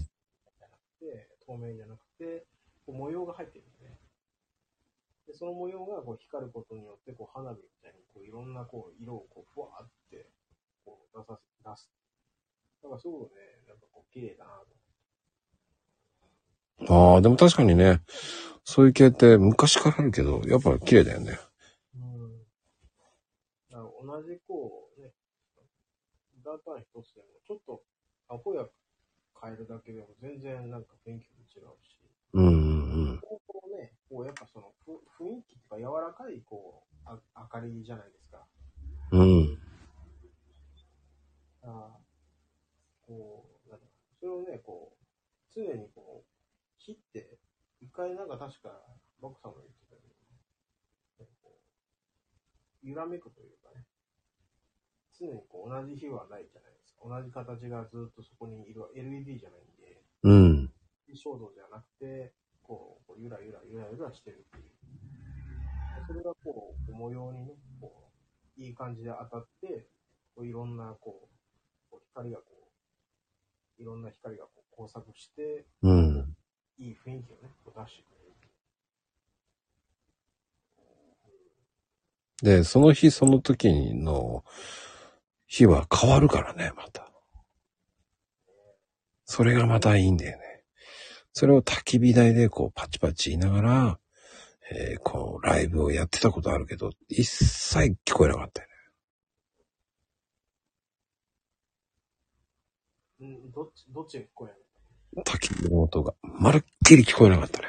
[0.57, 2.47] じゃなくて、透明じゃなくて、
[2.85, 3.99] こう模様が入ってるんですね。
[5.31, 10.27] で、その模様がこう光ることによって、こう花火みたいに、こういろんなこう色をこう、ふわーって、
[10.83, 11.89] こう出させ、出す。
[12.83, 14.51] だからすごくね、なんかこう綺麗だな
[16.85, 16.93] と。
[16.93, 18.01] ああ、でも確かにね、
[18.65, 21.39] そういう系って昔からあるけど、やっぱ綺麗だよね。
[21.95, 22.39] うん。
[23.69, 24.41] だから同じ
[27.51, 27.83] ちょっと、
[28.29, 28.65] アホや
[29.41, 31.97] 変えるだけでも全然なんか雰囲気も違うし、
[32.31, 32.49] うんう
[33.15, 34.91] んこうね、こうやっぱそのふ
[35.23, 38.45] 雰囲気とか柔らかいこうあ明かりじゃないですか。
[39.11, 39.21] うん。
[39.21, 39.57] うん。
[41.63, 43.85] あーこう、なんだ
[44.19, 45.03] それをね、こう、
[45.53, 47.39] 常にこう、切って、
[47.79, 48.69] 一回なんか確か、
[49.21, 51.55] バックさんも言ってたように、こ
[52.83, 53.85] う揺らめくというかね、
[55.17, 57.07] 常にこう同じ火はないじゃないですか。
[57.07, 60.73] 同じ形がずっとそこにいる LED じゃないんで、うん。
[61.13, 62.33] 衝動じゃなくて、
[62.71, 64.63] こう、こうゆらゆらゆらゆらしてるっていう。
[66.07, 68.09] それがこう、模様にね、こ
[68.57, 69.87] う、いい感じで当たって、
[70.33, 71.27] こういろんなこ
[71.91, 72.43] う、光がこ
[73.77, 76.33] う、いろんな光がこう交錯して、うん。
[76.77, 78.15] いい雰囲気をね、こう出してくれ
[82.55, 82.57] る。
[82.57, 84.45] で、その日その時の
[85.45, 87.11] 日は変わるからね、また。
[89.25, 90.50] それがまたいいんだよね。
[91.33, 93.99] それを焚き火台でこうパチパチ言いながら、
[94.71, 98.73] えーこうライブをやってたことあるけど、一切聞こえなかったよね。
[103.21, 107.67] うん、どっち、どっちが聞こえない焚き火の音がまるっきり聞こえなかったね。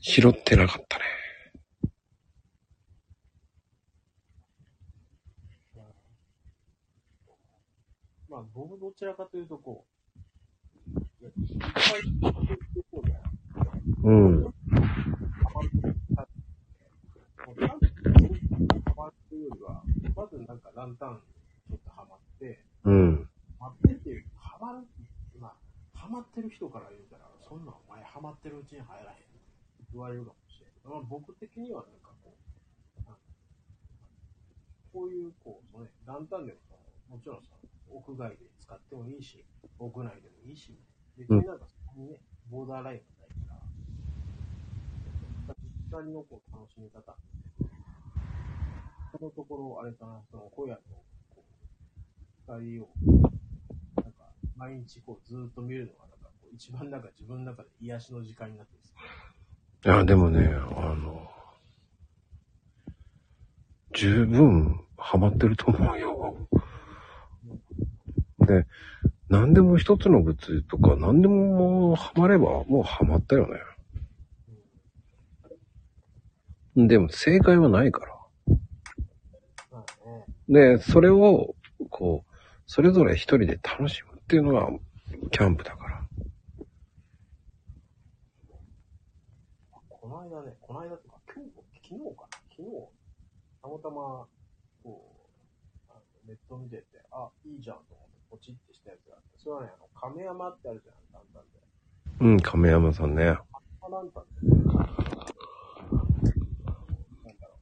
[0.00, 1.19] 拾ってなかったね。
[8.40, 9.84] まあ、僕どちらかというとこ
[10.96, 11.66] う、いやいうじゃな
[13.60, 13.64] い
[14.02, 14.44] うん。
[14.44, 14.50] ハ
[18.96, 19.82] マるよりは、
[20.16, 21.20] まずなんかランタン
[21.68, 23.28] ちょっとハマって、うん。
[23.58, 24.78] ハマってっていう、ハマる、
[25.38, 25.52] まあ、
[25.98, 29.18] ハマってる人から言うたら、そんなんお前ハマってるうちに入らへん
[29.92, 32.36] 言われるかもしれんけど、まあ、僕的にはなんかこう、
[34.94, 36.58] こういう、こう、ね、ランタンでも、
[37.10, 37.50] もちろんさ、
[37.92, 39.44] 屋外で使ってもいいし、
[39.78, 40.78] 屋内でもいいし、
[41.16, 42.16] 別になんかそこにね、
[42.50, 43.54] ボーダーラインがないか
[45.48, 47.16] ら、自分なりのこう楽しみ方。
[49.12, 50.80] そのところ、あれかな、その、ホヤの、
[51.30, 51.44] こ
[52.48, 52.88] う、二人を、
[53.96, 54.24] なんか、
[54.56, 58.96] 毎日こう、ずーっと見るのが、なんか、こう一番なんか自分の中で癒しの時間になってるんですよ。
[59.92, 61.28] いや、でもね、あの、
[63.92, 66.36] 十分ハマってると思うよ。
[68.50, 68.66] で、
[69.28, 73.60] 何でも一つの物とか何でももうハマればもうハマったよね。
[76.88, 78.16] でも正解はないから。
[80.48, 81.54] で、それを、
[81.90, 82.30] こう、
[82.66, 84.68] それぞれ一人で楽しむっていうのが
[85.30, 86.02] キャンプだから。
[89.88, 91.50] この間ね、この間とか、今日、
[91.88, 92.28] 昨日かな？
[92.50, 92.68] 昨日、
[93.62, 94.26] たまたま、
[94.82, 95.28] こ
[96.24, 97.99] う、ネット見てて、あ、いいじゃんと
[98.40, 101.50] チってしたやつがあって、それはね、あの、亀山ってあるじゃん、だんだんで。
[102.20, 103.28] うん、亀山さんね。
[103.28, 103.44] あ
[103.90, 104.52] ランタンって、な
[107.32, 107.58] んだろう、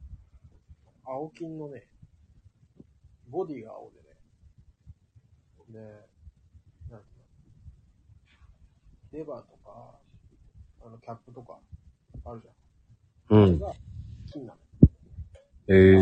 [1.04, 1.86] 青金のね、
[3.28, 4.04] ボディが青でね、
[5.70, 5.78] で、
[6.90, 7.14] なんてい
[9.12, 9.94] うの、レバーとか、
[10.84, 11.58] あの、キャップとか、
[12.24, 12.50] あるじゃ
[13.36, 13.38] ん。
[13.38, 13.58] うん。
[13.58, 13.74] それが
[14.32, 14.58] 金なの。
[15.68, 15.96] ええ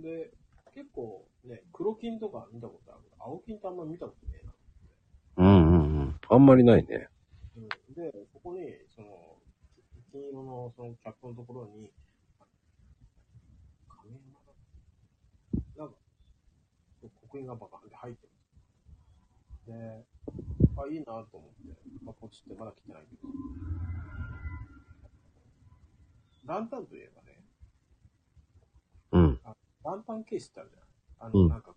[0.00, 0.30] で、
[0.74, 2.80] 結構ね、黒金とか見たこ
[3.24, 4.52] 青金ってあんまり見たことねえな。
[5.36, 6.20] うんうんうん。
[6.28, 7.08] あんまりないね。
[7.56, 9.38] うん、で、そこに、その、
[10.10, 11.90] 金色のそのキャップのところに、
[13.88, 14.52] 亀山だ
[15.78, 15.94] なんか、
[17.22, 18.26] 刻印がバカンって入って
[19.66, 19.72] る。
[19.72, 20.04] で、
[20.76, 23.22] あ、いいなと思って、まあ、ポチってまだ来てないけど。
[26.44, 27.38] ランタンといえばね、
[29.12, 29.40] うん。
[29.84, 31.28] ランタンケースってあるじゃん。
[31.28, 31.72] あの、うんなんか、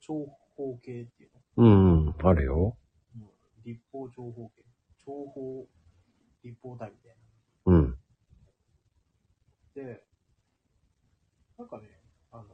[0.00, 0.26] 長
[0.62, 2.14] 方形っていううんうん。
[2.22, 2.76] あるよ。
[3.18, 3.26] の。
[3.26, 3.62] うん。
[3.64, 4.64] 立方長方形。
[5.04, 5.66] 長方、
[6.44, 7.16] 立方体みたい
[7.66, 7.90] うん。
[7.90, 7.96] な。
[9.74, 10.04] で、
[11.58, 11.88] なんかね、
[12.30, 12.44] あの、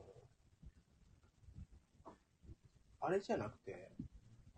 [3.00, 3.90] あれじゃなくて、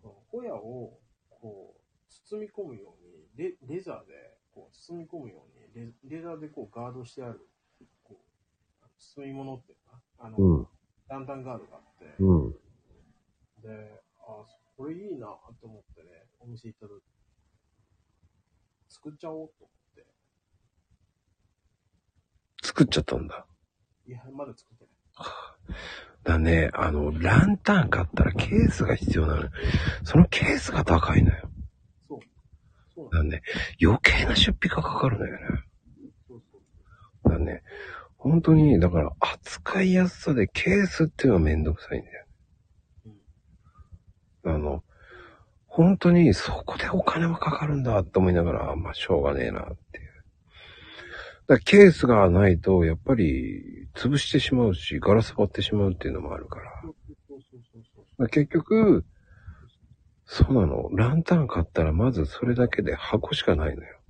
[0.01, 0.99] ホヤを、
[1.29, 1.81] こう、
[2.29, 4.13] 包み込むように、レレザーで、
[4.51, 5.45] こう、包み込むよ
[5.75, 7.47] うに、レレザーでこう、ガードしてある、
[8.03, 8.19] こ
[8.81, 10.67] う、包み物っていうかな、あの、うん。
[11.07, 12.55] ランタンガードがあって、うん。
[13.61, 14.45] で、あ、
[14.77, 15.27] これいいな
[15.59, 16.09] と思ってね、
[16.39, 17.03] お店行った時、
[18.89, 20.05] 作っちゃおうと思って。
[22.63, 23.45] 作っちゃったんだ。
[24.07, 24.93] いや、まだ作ってない。
[26.23, 29.49] だね、あの、ランタン買ったらケースが必要なのよ。
[30.03, 31.49] そのケースが高いのよ。
[32.07, 32.19] そう。
[32.93, 33.43] そうなんだね、
[33.81, 35.39] 余計な出費がかかるのよね。
[36.27, 36.59] そうそ
[37.25, 37.29] う。
[37.29, 37.63] だね、
[38.17, 42.25] 本当に、だから扱いやすさでケースっていうのはめんどくさいんだよ。
[44.43, 44.83] あの、
[45.67, 50.11] 本当にそこでお金はかかるんだって思いながら、まあしょうがねえなっていう。
[51.47, 56.65] だケースがないと、やっぱり潰してしまうし、ガラス割ってしまうっていうのもあるから。
[58.19, 59.05] だ結局、
[60.25, 60.89] そうなの。
[60.93, 64.01] ランタン買ったらまずそれだけで箱しかないのよ。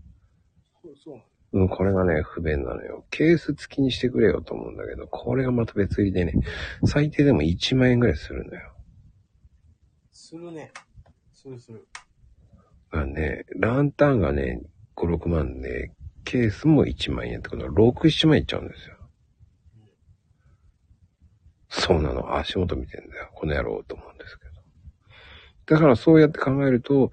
[1.53, 3.05] うん、これがね、不便なのよ。
[3.09, 6.34] ケース付きにしてくれよと思うんだけど、これがまた別売りでね、
[6.86, 8.71] 最低でも1万円ぐらいするのよ。
[10.32, 10.71] するね。
[11.34, 11.86] するする。
[12.89, 14.61] だからね、ランタンがね、
[14.95, 15.91] 5、6万で、
[16.23, 18.95] ケースも1万円ってことは、6、7万いっちゃうんですよ。
[21.67, 22.38] そうなの。
[22.38, 23.29] 足元見てんだよ。
[23.34, 24.51] この野郎と思うんですけど。
[25.75, 27.11] だからそうやって考えると、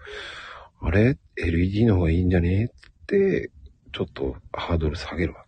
[0.80, 2.66] あれ ?LED の方がいいんじゃね？
[2.66, 2.68] っ
[3.06, 3.50] て、
[3.92, 5.44] ちょっとハードル下げるわ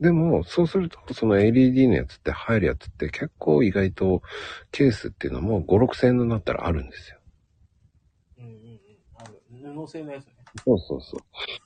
[0.00, 4.22] でも、そうすると、その LED のやつって入るやつって結構意外と
[4.70, 7.18] ケースっていうのも5、6千円になったらあるんですよ。
[8.38, 8.80] うんうんうん。
[9.16, 9.42] ある。
[9.50, 10.32] 布製のやつね。
[10.64, 11.20] そうそうそう。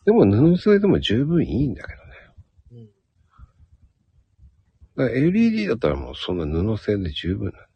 [0.04, 2.10] でも布製でも十分いいんだけどね。
[2.70, 2.86] うん。
[4.96, 7.66] だから LED だったらもうそんな布製で十分なんだよ。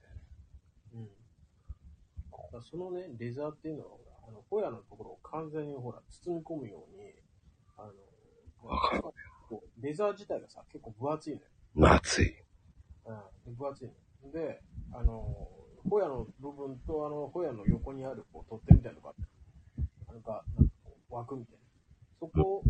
[2.55, 2.63] うん。
[2.63, 3.97] そのね、レザーっていうのは、
[4.29, 7.13] あの、ホヤのところを完全にほら、包み込むように、
[7.77, 7.87] あ
[8.63, 9.13] の、わかるこ
[9.51, 11.47] うレザー自体がさ、結構分厚いのよ。
[11.75, 12.35] 夏い。
[13.07, 13.17] うん。
[13.45, 14.31] で分厚いの。
[14.33, 15.49] で、あの、
[15.89, 19.15] ホヤの部分と、あの、ホヤの横にある、こう、取っ手みたいなのが
[20.09, 21.61] あなんか、なんかこう枠みたいな。
[22.21, 22.65] そこを、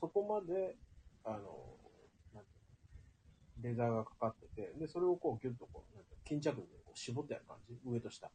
[0.00, 0.76] そこまで、
[1.24, 1.38] あの、
[2.34, 2.60] なんてい
[3.62, 7.76] うのレザーがかかってて、で、それをこう、ギュッとこう、なんて巾着でこう絞ってある感じ？
[7.84, 8.30] 上と下。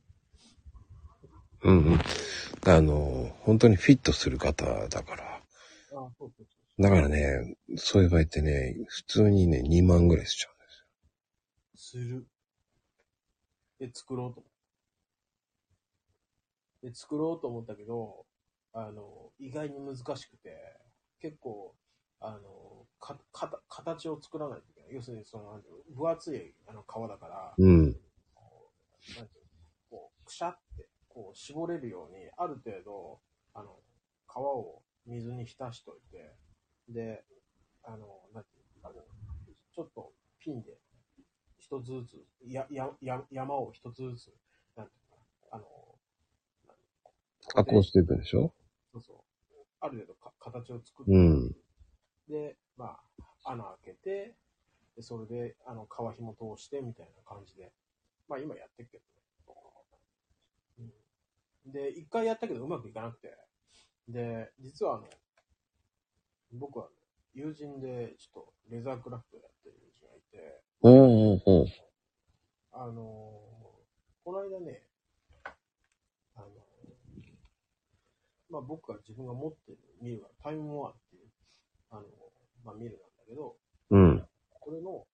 [1.64, 2.00] うんうん。
[2.68, 5.24] あの、本当にフィットする方だから。
[5.92, 6.46] あそうそう。
[6.78, 12.28] だからね、そういう場合ってね、普通にね、2万ぐらいしちゃうんですする。
[13.80, 14.52] で、作ろうと思っ
[16.82, 16.88] た。
[16.88, 18.26] で、作ろうと思ったけど、
[18.74, 20.58] あの、意外に難しくて、
[21.22, 21.74] 結構、
[22.20, 24.94] あの、か、かた、形を作らないといけない。
[24.94, 25.62] 要するに、その、
[25.96, 27.54] 分厚いあの皮だから、よ。
[27.58, 27.84] うん。
[27.84, 28.00] なんていうの
[29.90, 33.22] こう、くしゃって、こう、絞れるように、ある程度、
[33.54, 33.80] あの、
[34.28, 36.36] 皮を水に浸しといて、
[36.90, 37.24] で、
[37.84, 39.02] あの、なんていうのあの、
[39.74, 40.78] ちょっとピンで、
[41.58, 44.34] 一つずつ、や、や、や、山を一つずつ、
[44.76, 45.66] なんていうのかな、あの、
[47.48, 48.54] 加工していくんでしょ？
[48.92, 49.18] そうそう。
[49.80, 51.56] ある程度か形を作って、うん。
[52.28, 52.98] で、ま
[53.44, 54.36] あ、穴開けて、
[54.96, 57.72] で、それで、あの、皮紐通して、みたいな感じで。
[58.28, 59.04] まあ、今やってるけど
[60.84, 60.92] ね。
[61.66, 63.38] うん、で、一回やったけどうまくいかなくて。
[64.08, 65.08] で、実はあの、
[66.56, 66.90] 僕は、
[67.34, 71.68] 友人で、ちょっと、レザークラフトやってる友人がいて、おうおうおう
[72.72, 73.46] あのー
[74.26, 74.82] この間ね、
[76.36, 76.48] あの
[78.50, 81.30] まあ、僕が自分が持ってるミルがタイムモアっていう、
[81.92, 82.02] あの
[82.64, 83.56] まあ、ミルなんだけど、
[83.92, 84.26] うん。
[84.50, 85.06] これの、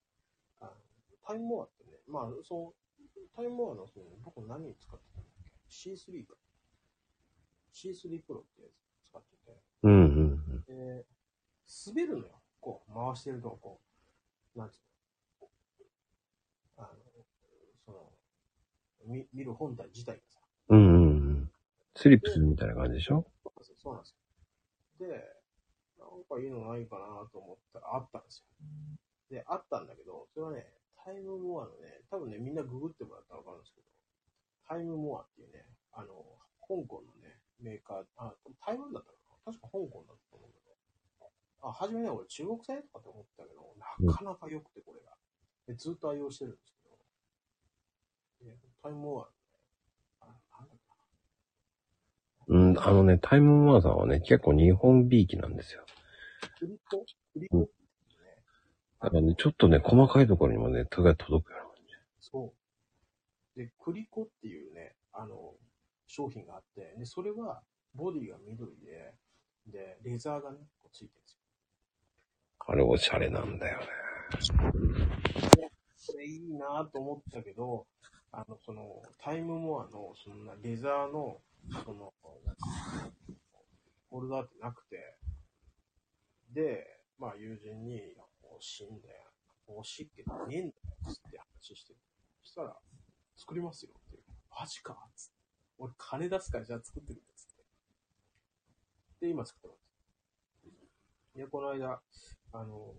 [0.61, 0.72] あの
[1.27, 2.73] タイムモアってね、まあ、その、
[3.35, 6.35] タイムモアの、その僕何に使ってたんだっけ ?C3 か。
[7.73, 9.97] C3 プロってやつ使ってて、うんう
[10.39, 11.05] んで、
[11.85, 12.41] 滑るのよ。
[12.60, 13.80] こう、回してると、こ
[14.56, 14.77] う、なんつう
[15.41, 15.49] の。
[16.77, 16.89] あの、
[17.85, 18.11] その、
[19.06, 20.39] 見見る本体自体がさ、
[20.69, 20.80] うん。
[20.80, 21.07] うんうんう
[21.43, 21.52] ん。
[21.95, 23.26] スリップするみたいな感じでしょ？
[23.77, 24.15] そうなんです
[24.99, 25.07] よ。
[25.07, 25.07] で、
[25.98, 29.38] なんかいいのないかなと思ったらあったんですよ。
[29.38, 30.68] で、あったんだけど、それはね、
[31.03, 33.88] タイムモアのね、多分ね、みんなググってもらったらわかるんですけど、
[34.68, 36.23] タイムモアっていうね、あの、
[36.61, 38.35] 香港のね、メーカー、あ、
[38.65, 39.52] 台湾だったかな？
[39.52, 40.61] 確か香港だったと思うんだ
[41.62, 43.76] あ、初めね、俺中国製とかって思ってたけど、
[44.06, 45.12] なかなか良くて、これが。
[45.68, 46.74] で、ずっと愛用してるんです
[48.40, 49.60] けど、でタイムモアのね、
[50.22, 50.92] あ、なんだっけ
[52.48, 55.86] うん、あのね、タイムモアさんはね、結構日本びいきなんですよ。
[56.60, 57.68] クリコクリコね、
[59.00, 61.94] だからね、ちょっとね、細かいところにもね、手が届くような感じ。
[62.20, 62.54] そ
[63.56, 63.60] う。
[63.60, 65.54] で、クリコっていうね、あの、
[66.08, 67.62] 商品があって、で、それは、
[67.94, 69.14] ボディが緑で、
[69.68, 71.40] で、レザーがね、こうついてるんですよ。
[72.68, 73.86] あれおしゃれなんだよね。
[76.08, 77.86] これいいなと思ったけど、
[78.32, 81.42] あの、その、タイムモアの、そんなレザーの、
[81.84, 82.14] その、
[84.10, 85.18] ホルダーってなくて、
[86.54, 86.86] で、
[87.18, 88.02] まあ、友人に、
[88.44, 89.32] 欲しいんだよ。
[89.68, 90.74] 欲しいけど、ねえんだよ。
[91.08, 92.00] つって話してる。
[92.44, 92.76] そしたら、
[93.36, 94.24] 作りますよっていう。
[94.50, 95.34] マジかつって。
[95.78, 97.22] 俺、金出すから、じゃあ作ってくれ。
[97.36, 97.46] つっ
[99.20, 99.26] て。
[99.26, 99.82] で、今作ってます。
[101.36, 102.02] で、この間、
[102.53, 102.94] あの、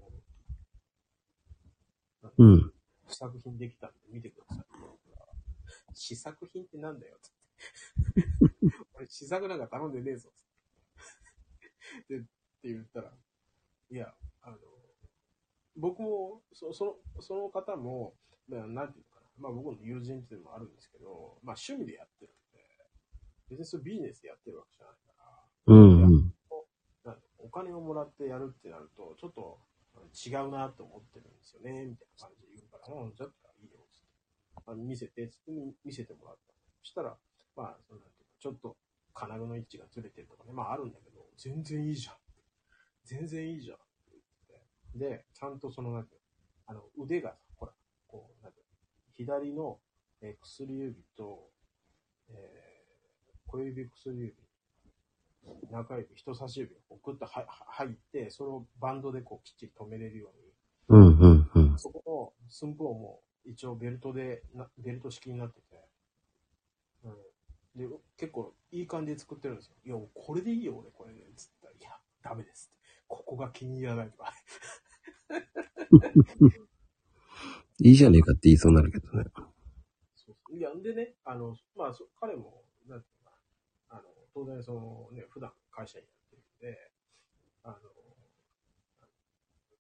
[2.39, 2.73] うん。
[3.09, 4.67] 試作品できたんで見てください。
[5.95, 8.77] 試作品ってなんだよ、つって。
[8.95, 10.45] 俺、試作なんか頼んでねえぞ、つっ
[12.09, 12.15] て。
[12.17, 12.29] で、って
[12.65, 13.13] 言ったら、
[13.91, 14.57] いや、あの、
[15.77, 16.85] 僕も、そそ
[17.17, 18.15] の、その方も、
[18.49, 19.27] まあなんていうのかな。
[19.39, 22.65] まあ僕の友人っていうのもあるんですけど、まあ趣味でやってるんで、
[23.51, 26.32] 別にそれビジネスでやってるわけじゃないから、うんうん。
[27.43, 29.59] お金をもらってやるってなると、ちょっと
[30.15, 34.07] 違うなと思ってるんですよね、みたいな感じで言うから、うん、じゃあいいよ、つって。
[34.67, 36.55] あ見せて、つって見見せてもらった。
[36.81, 37.17] そしたら、
[37.57, 38.77] まあ、そのなんていうかちょっと
[39.13, 42.15] 金具の位置がずれてるとかね、まああるんだけど、全然いいじゃん。
[43.05, 43.77] 全然いいじゃん。
[43.77, 45.17] って言って。
[45.17, 46.27] で、ちゃんとその、なんていうの
[46.67, 47.73] あの、腕が、ほら、
[48.07, 48.73] こう、なんていうの
[49.11, 49.81] 左の、
[50.21, 51.51] えー薬指と、
[52.29, 52.73] えー
[53.47, 54.35] 小指薬指、
[55.71, 60.53] 中指、人差し指をこうグッとはは入って、それをバンドでこうきっちり止めれるように、
[60.89, 61.79] うんうんうん。
[61.79, 65.89] そこの寸法も一応ベルトでな、ベルト式になってて、
[67.05, 67.17] うん。
[67.75, 69.75] で、結構いい感じで作ってるんですよ。
[69.85, 71.23] いや、これでいいよ、俺、これで。
[71.37, 71.91] つったら、いや、
[72.23, 72.83] ダメですって。
[73.09, 74.33] ここが気に入らないとか。
[77.79, 79.25] いいじゃねえかって言いそうになるけどね。
[80.15, 82.63] そうそういや、んでね、あの、まあ、そ彼も、
[84.35, 86.91] 当然そのね、普段会社員やってるんで、
[87.65, 87.77] あの、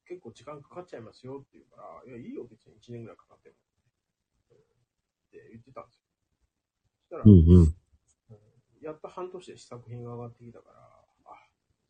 [0.06, 3.54] 結構時間かかっちゃいますよって言うから、いや、いいよ、別に1年ぐらいかかっても。
[4.50, 4.60] うんっ
[5.30, 6.02] て言ってたんですよ。
[6.98, 7.60] そしたら、うんうん。
[7.60, 7.74] うん
[8.82, 11.38] やっと半年で試作品が上がってきたから、あ、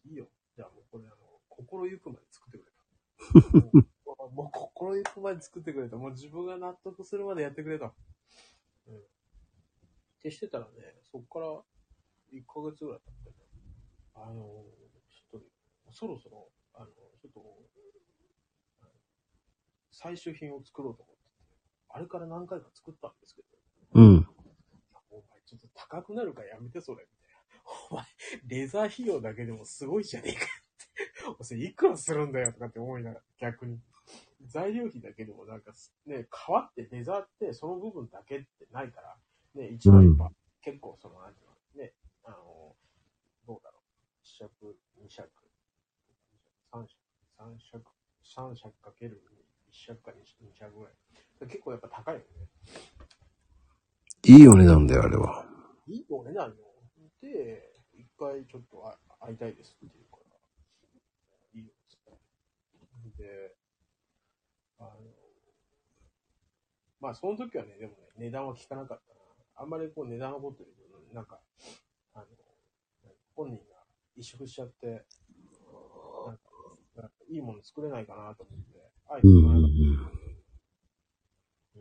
[0.04, 0.28] いいよ。
[0.54, 1.16] じゃあもうこれ、あの、
[1.48, 4.12] 心ゆくまで作ってくれと。
[4.14, 5.96] も うもう心ゆくまで作ってくれと。
[5.96, 7.94] もう自分が納得するまでやってくれと。
[8.86, 8.98] うん。
[8.98, 9.00] っ
[10.20, 11.62] てしてたらね、そっから
[12.32, 13.36] 1ヶ月ぐらい経ってね、
[14.14, 14.64] あの、
[15.10, 15.46] ちょっと、
[15.92, 16.86] そろそろ、あの、
[17.20, 17.42] ちょっと、
[19.90, 21.30] 最終品を作ろうと思ってて、
[21.90, 23.48] あれから何回か作ったんですけど、
[23.94, 24.26] うん。
[25.10, 27.78] お前ちょっと高くなるからやめてそれ、みたいな。
[27.90, 28.04] お前、
[28.46, 31.36] レザー費用だけでもすごいじゃねえかって。
[31.38, 33.78] おそれいくらするんだよとかって思いながら、逆に。
[34.46, 39.16] 材料費だけでもなんかす、ね、革ってレザーってその部分だけってないから、
[39.54, 40.32] ね、一枚やっぱ、
[40.62, 41.92] 結構その、なんていうの、ね、
[42.24, 42.74] あの、
[43.46, 43.82] どうだろう。
[44.22, 45.28] 一尺、二尺、
[46.72, 46.96] 三尺、
[47.38, 47.84] 三尺、
[48.24, 49.22] 三尺かける
[49.70, 50.94] 一尺か二尺ぐらい。
[51.48, 52.26] 結構やっぱ高いよね。
[54.24, 55.44] いいお値段だよ、あれは。
[55.86, 56.54] いいお値段よ。
[57.20, 60.36] で、一回ちょっとあ会いたいですって言うから、
[61.54, 61.72] いいよ。
[63.18, 63.54] で、
[64.78, 64.90] あの、
[67.00, 69.20] まあその時はね、でもね、値段は聞かなかったな。
[69.54, 71.40] あんまりこう値段のこと言うと、なんか、
[72.14, 72.26] あの、
[73.34, 73.71] 本人が
[74.16, 74.94] 萎縮しちゃって、な
[76.32, 76.42] んか、
[76.96, 78.66] なんかいいもの作れないかなと思って、
[79.08, 79.64] あえてなかうん。
[79.64, 79.72] った。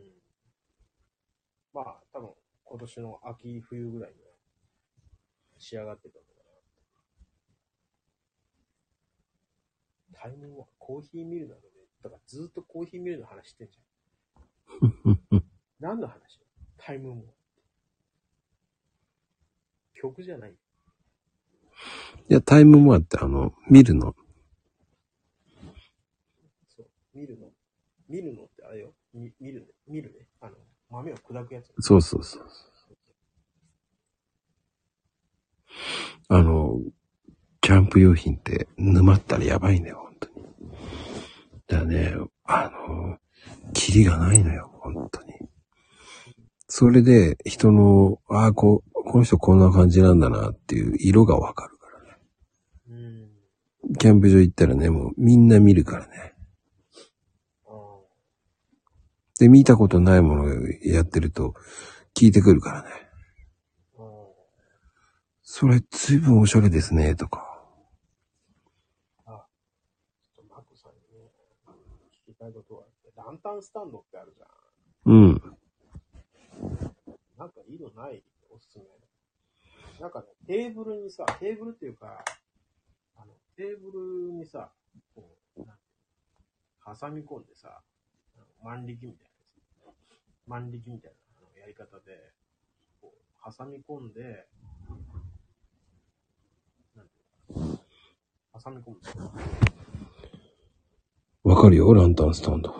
[0.00, 0.02] ん
[1.74, 2.34] まあ、多分、
[2.64, 4.28] 今年の秋冬ぐらいには
[5.58, 6.30] 仕上がってたのか
[10.12, 10.18] な。
[10.20, 11.68] タイムはコーヒーミルなので、
[12.02, 13.84] だからずっとコーヒーミルの話してんじゃん。
[15.80, 16.40] 何の話？
[16.76, 17.34] タイムも。
[19.94, 20.56] 曲じゃない。
[22.28, 24.14] いや、タイムモアってあの、見るの。
[26.68, 26.86] そう。
[27.14, 27.48] 見るの。
[28.08, 28.94] 見るのってあれよ。
[29.12, 29.66] み見るね。
[29.86, 30.26] 見るね。
[30.40, 30.56] あの、
[30.90, 31.72] 豆を砕くやつ。
[31.80, 32.46] そうそうそう。
[36.28, 36.80] あの、
[37.60, 40.46] キャンプ用品って沼ったらやばいんだよ、本当に。
[41.68, 42.14] だからね、
[42.44, 43.18] あの、
[43.72, 45.32] キリがないのよ、本当に。
[46.66, 51.71] それで、人の、ああ、こう、この人こんな感じなんだなっていう色がわかる。
[53.98, 56.34] キャンプ場行ったらね、もうみんな見るからね。
[57.66, 57.74] ああ。
[59.38, 60.48] で、見たことないものを
[60.82, 61.54] やってると、
[62.14, 62.90] 聞いてくるからね。
[63.98, 64.04] ああ。
[65.42, 67.48] それ、ずいぶんおしゃれですね、とか。
[69.26, 69.46] ちょっ
[70.36, 71.30] とマコさんにね、
[72.26, 74.46] 聞きたいことがあって、ランタンスタンドってあるじゃ
[75.06, 75.30] うん。
[75.30, 75.42] ん。
[77.38, 78.22] なんかいいのない？
[78.50, 78.84] おすすめ。
[80.00, 82.24] なんかね、テーブルにさ、テーブルっていうか、
[83.62, 83.92] テーブ
[84.26, 84.72] ルにさ、
[85.14, 85.62] こう、
[86.84, 87.80] 挟み込んでさ、
[88.64, 90.48] 万力みたいなやつ。
[90.48, 92.32] 万力みたいなあのやり方で、
[93.00, 94.48] こう、挟み込んで、
[96.96, 97.78] なんていうの
[98.60, 99.32] 挟み込むんですよ。
[101.44, 102.74] わかるよ、ランタンスタンド。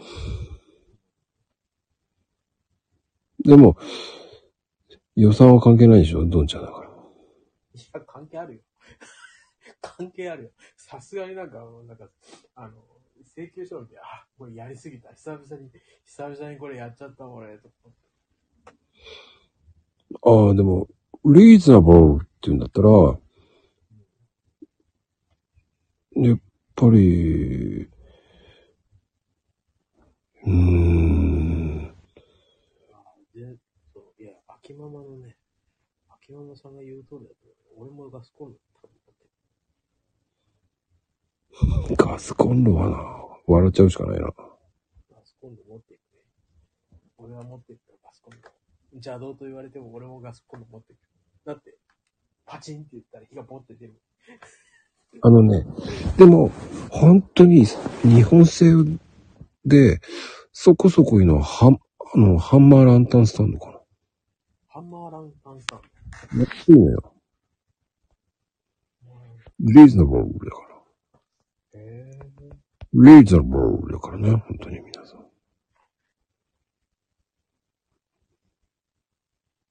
[3.45, 3.77] でも、
[5.15, 6.89] 予算は関係ないでしょ、ドンちゃんだから。
[6.89, 8.61] いや、関係あるよ。
[9.83, 10.51] 関係あるよ。
[10.77, 12.09] さすがになんか、なんか、
[12.55, 12.75] あの、
[13.37, 15.13] 請求書を見て、あ、これやりすぎた。
[15.13, 15.71] 久々に、
[16.05, 18.03] 久々にこれやっちゃった俺、と思って。
[20.23, 20.89] ああ、でも、
[21.25, 22.89] リーズナブルって言うんだったら、
[26.15, 26.39] やっ
[26.77, 27.89] ぱり、
[30.45, 31.95] うーん、
[33.35, 33.57] で、
[33.93, 35.37] そう、いや、秋ママのね、
[36.09, 37.37] 秋ママさんが言う通りだと
[37.77, 38.55] 俺もガスコンロ。
[41.97, 42.99] ガスコンロはな、
[43.47, 44.27] 笑っちゃうしかないな。
[44.27, 44.33] ガ
[45.25, 46.21] スコンロ持ってるね。
[47.19, 48.51] 俺は持ってるからガスコンロ。
[48.93, 50.99] 邪道と言われても俺もガスコンロ持ってる。
[51.45, 51.77] だって、
[52.47, 54.01] パチンって言ったら火がポって出る。
[55.21, 55.67] あのね、
[56.17, 56.51] でも、
[56.91, 58.73] 本当に日本製
[59.65, 60.01] で、
[60.53, 61.77] そこそこいいのは、は、
[62.15, 63.81] あの、ハンマーランタンスタンドかな。
[64.69, 66.37] ハンマーランタンさん。
[66.37, 67.15] めっちゃいいのよ。
[69.61, 70.72] リーズナブルだから。
[72.95, 75.21] リーズナブルだからね、本当に皆さん。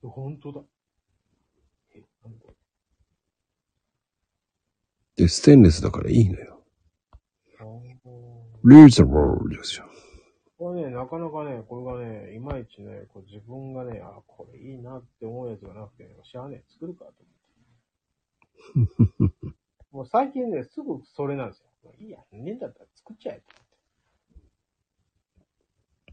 [0.03, 0.07] ー。
[0.09, 0.61] 本当だ。
[1.95, 2.45] え、なんだ？
[5.17, 6.63] で、ステンレスだからいいのよ。
[8.63, 9.85] リーズナブルですよ。
[10.57, 17.13] これね、なかなかね、これがね、いまいちね、こう自分がね、あ、これいいなって思うやつがなくて、ね、しゃあねえ、作るかと
[18.75, 19.55] 思って。
[19.91, 21.70] もう最近ね、すぐそれなんですよ。
[21.83, 23.43] もういいや、ねえんだったら作っちゃえと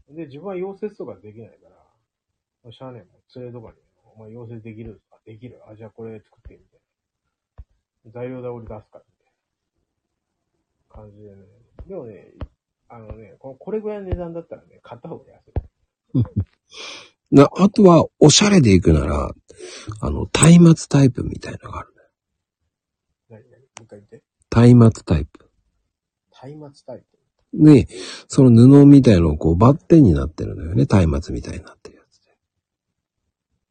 [0.07, 0.15] 思って。
[0.15, 1.75] で、自分は溶接とかできないから、
[2.63, 3.77] もうしゃあねえ、もう連れとかに、
[4.15, 5.61] お前溶接できるあ、できる。
[5.69, 6.79] あ、じゃあこれ作ってみたい
[8.05, 8.11] な。
[8.11, 9.33] 材料代俺出すから、みたい
[10.89, 11.35] な感じでね。
[11.87, 12.33] でもね、
[12.87, 15.53] あのね、ここれぐらいの値段だったらね、買った方が安い。
[17.31, 19.31] な、あとは、おしゃれで行くなら、
[20.01, 22.01] あの、松明タイプみたいなのがあるね。
[23.29, 23.61] 何何？
[23.61, 24.23] もう一回言って。
[24.49, 25.48] 松明タイプ。
[26.41, 27.05] 松明タイプ。
[27.53, 27.87] で、
[28.27, 30.85] その布みたいのをこうバッテンになってるのよね。
[31.07, 32.37] 松明みたいになってるやつで。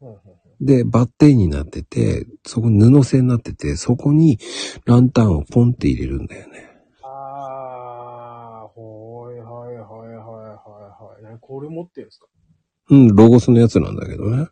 [0.02, 0.20] うんうんうん
[0.60, 4.40] で、バッテンになってて、そこに布製になってて、そこに
[4.86, 6.68] ランタンをポンって入れるんだよね。
[7.00, 11.22] あー、ほいはいはいはいはいはい。
[11.22, 12.26] 何これ持ってるんですか？
[12.90, 14.48] うん、ロゴスのやつなんだけどね。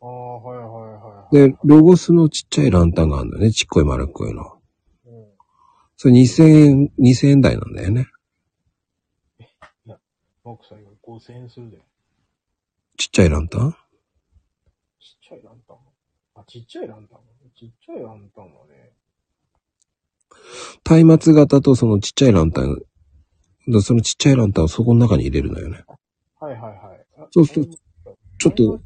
[0.00, 1.50] あー、はいはいはいはい。
[1.50, 3.50] で、ロゴスのちっちゃいランタンがあるんだよね。
[3.52, 4.62] ちっこい丸っこいの。
[6.04, 6.26] うん。
[6.26, 8.08] それ2000円、2000円台なんだよね。
[10.44, 11.78] マークさん今5000円するで。
[12.98, 13.72] ちっちゃいランタン？
[13.72, 13.76] ちっ
[15.28, 15.78] ちゃいランタン。
[16.34, 17.20] あ、ちっちゃいランタン。
[17.56, 18.92] ちっちゃいランタンはね。
[21.04, 22.78] 松明型とそのちっちゃいランタン、
[23.68, 25.84] だそのちっちゃいランタンをそこの中に入れるのよね。
[26.38, 27.06] はいはいはい。
[27.18, 27.66] あそうする
[28.38, 28.80] ちょっと。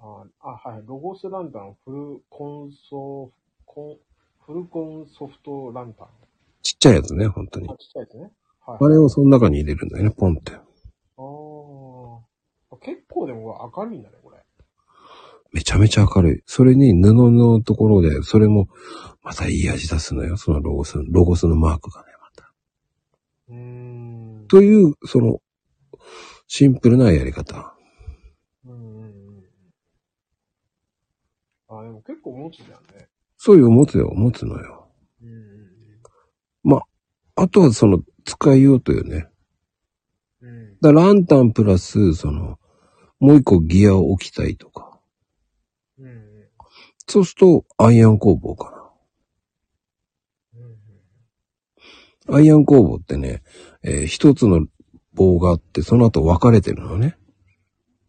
[0.00, 0.82] あ、あはい。
[0.84, 3.32] ロゴスランタン、フルコンソ、
[3.64, 3.98] コン、
[4.46, 6.08] フルコンソフトランタン。
[6.62, 7.74] ちっちゃいやつね、本当にあ、。
[7.76, 8.30] ちっちゃいですね。
[8.64, 8.78] はい。
[8.80, 10.52] あれをその中に入れるんだよね、ポンって。
[10.52, 14.36] あー結構でも明るいんだね、これ。
[15.52, 16.42] めちゃめちゃ明るい。
[16.46, 18.68] それに布のところで、それも、
[19.22, 20.36] またいい味出すのよ。
[20.36, 22.52] そのロゴス、ロゴスのマークがね、また。
[23.48, 23.56] うー
[24.44, 24.46] ん。
[24.46, 25.40] という、その、
[26.46, 27.74] シンプルなやり方。
[28.64, 29.44] うんうんうん。
[31.68, 32.76] あ、でも結構持つじゃんね。
[33.46, 34.88] そういう持つよ、持つのよ。
[35.22, 36.82] うんうん
[37.38, 39.28] あとはその、使いようとよね。
[40.40, 40.48] うん。
[40.48, 40.80] うん。
[40.80, 42.58] だランタンプラス、その、
[43.20, 44.98] もう一個ギアを置きたいとか。
[45.98, 46.48] うん。
[47.06, 48.90] そうすると、アイアン工房か
[50.54, 50.70] うんうん
[52.26, 52.36] な。
[52.38, 53.42] アイアン工房ってね、
[53.82, 54.66] えー一つの
[55.12, 57.18] 棒があって、その後分かれてるのね。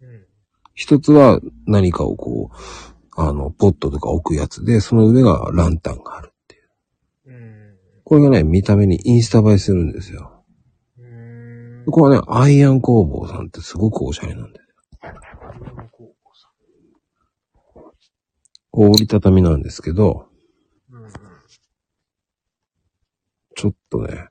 [0.02, 0.26] うん。
[0.74, 6.70] 一つは何かをこう、あの、ポットとか置くやつで、その上がランタンがあるっていう。
[7.26, 7.58] うん
[8.04, 10.46] これがね、見た目にインスタ映えするんですよ。
[10.98, 11.84] うん。
[11.92, 14.68] これはね、アイアン工房さんってすごくおしゃれなんだよ。
[18.72, 20.28] こう折りたたみなんですけど、
[20.92, 21.12] うんうん。
[23.56, 24.30] ちょっとね、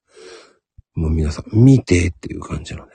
[0.94, 2.92] もう皆さん見てっていう感じのね。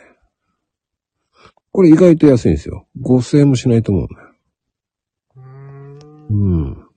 [1.71, 2.87] これ意外と安いんですよ。
[3.01, 4.30] 5000円もしないと思うね。
[6.31, 6.87] うーんうん。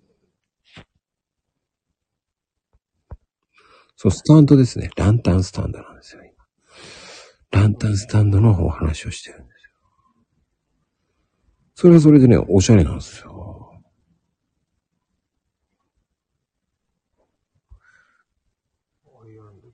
[3.96, 4.90] そう、スタンドですね。
[4.96, 6.22] ランタンスタンドなんですよ。
[6.24, 9.70] 今ランタンスタンドのお話をしてるんですよ。
[11.74, 13.80] それはそれでね、おしゃれなんですよ。
[19.06, 19.68] アイアンド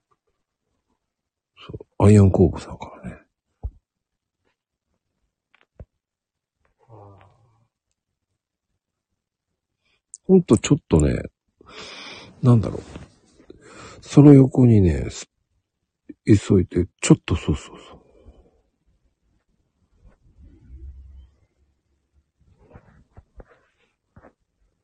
[1.57, 3.20] そう、アイアン工房さんからね。
[10.31, 11.25] ほんとちょっとね、
[12.41, 12.83] なんだろう。
[14.01, 15.29] その横にね、ス
[16.25, 18.01] 急いで、ちょっとそうそうそう。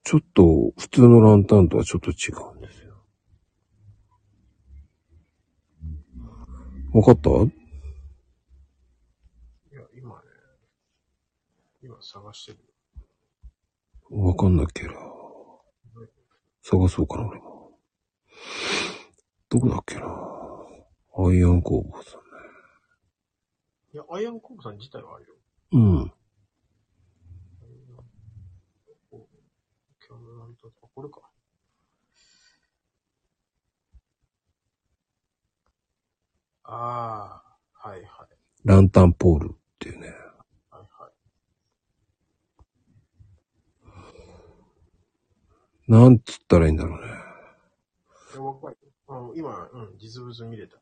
[0.02, 2.96] ちょっと普通のランタンとはちょっと違うんですよ。
[6.92, 7.30] わかった？
[7.30, 7.38] いや、
[9.96, 10.16] 今ね、
[11.84, 12.58] 今探してる。
[14.10, 15.15] わかんなきゃな。
[16.68, 17.78] 探そうかな、俺も。
[19.48, 20.02] どこだっけな。
[21.16, 22.18] アイアン工房さ
[23.94, 25.78] いや、アイアンコープさん自体はあるよ。
[25.78, 26.02] ん。
[26.02, 26.12] うん。
[30.96, 31.20] これか。
[36.64, 37.42] あ
[37.84, 38.06] あ、はいはい。
[38.64, 40.08] ランタンポールっていうね。
[40.08, 41.12] はいはい。
[45.88, 47.06] なんつったらいいんだろうね。
[49.34, 50.78] 今、うん、実物見れた。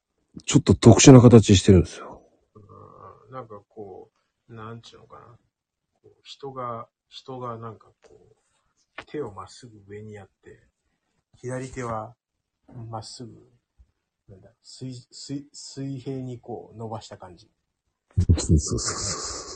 [0.46, 2.22] ちょっと特殊な形してるんですよ。
[2.56, 4.10] うん、なんかこ
[4.48, 5.26] う、なんちゅうのかな。
[6.02, 10.60] こう人が、人がなんかこう、手をまっすぐ上にやって、
[11.36, 12.14] 左手は
[12.90, 13.30] まっすぐ、
[14.28, 17.50] なんだ、水、水、水平にこう伸ばした感じ。
[18.18, 19.53] そうそうそう。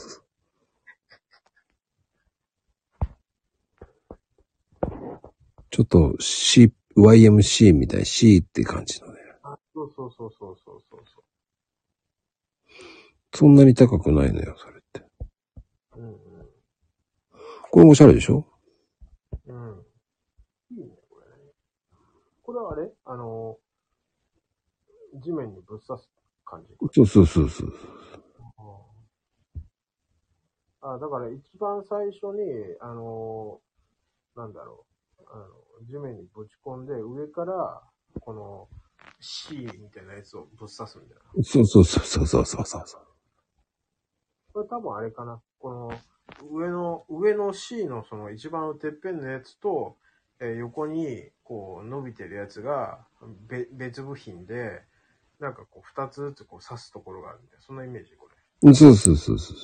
[5.78, 9.20] ちょっと C、YMC みたい、C って感じのね。
[9.44, 11.00] あ、そうそうそうそうそうそう
[13.32, 15.04] そそんなに高くないのよ、それって。
[15.96, 16.00] う。
[16.00, 16.16] うん
[17.70, 18.44] これもおしゃれでしょ？
[19.46, 19.70] うん。
[19.70, 19.84] うん。
[20.72, 21.52] いいね、これね。
[22.42, 22.90] これはあれ？
[23.04, 23.56] あの、
[25.22, 26.10] 地面にぶっ刺す
[26.44, 26.74] 感じ？
[26.92, 27.72] そうそうそうそう。
[30.80, 32.42] あだから一番最初に、
[32.80, 33.60] あの、
[34.34, 34.86] なんだろ
[35.20, 37.82] う、あの、地面にぶち込んで、上から、
[38.20, 38.68] この、
[39.20, 41.44] C みたいなやつをぶっ刺すんだよな。
[41.44, 43.06] そうそうそうそうそうそうそう。
[44.52, 45.40] これ多分あれかな。
[45.58, 45.90] この、
[46.50, 49.96] 上の、上の C のその一番てっぺんのやつと、
[50.40, 53.06] えー横に、こう、伸びてるやつが、
[53.48, 54.82] べ別部品で、
[55.40, 57.58] なんかこう、二つずつこう刺すところがあるんだよ。
[57.60, 58.74] そんなイメージ、これ。
[58.74, 59.56] そうそうそうそう。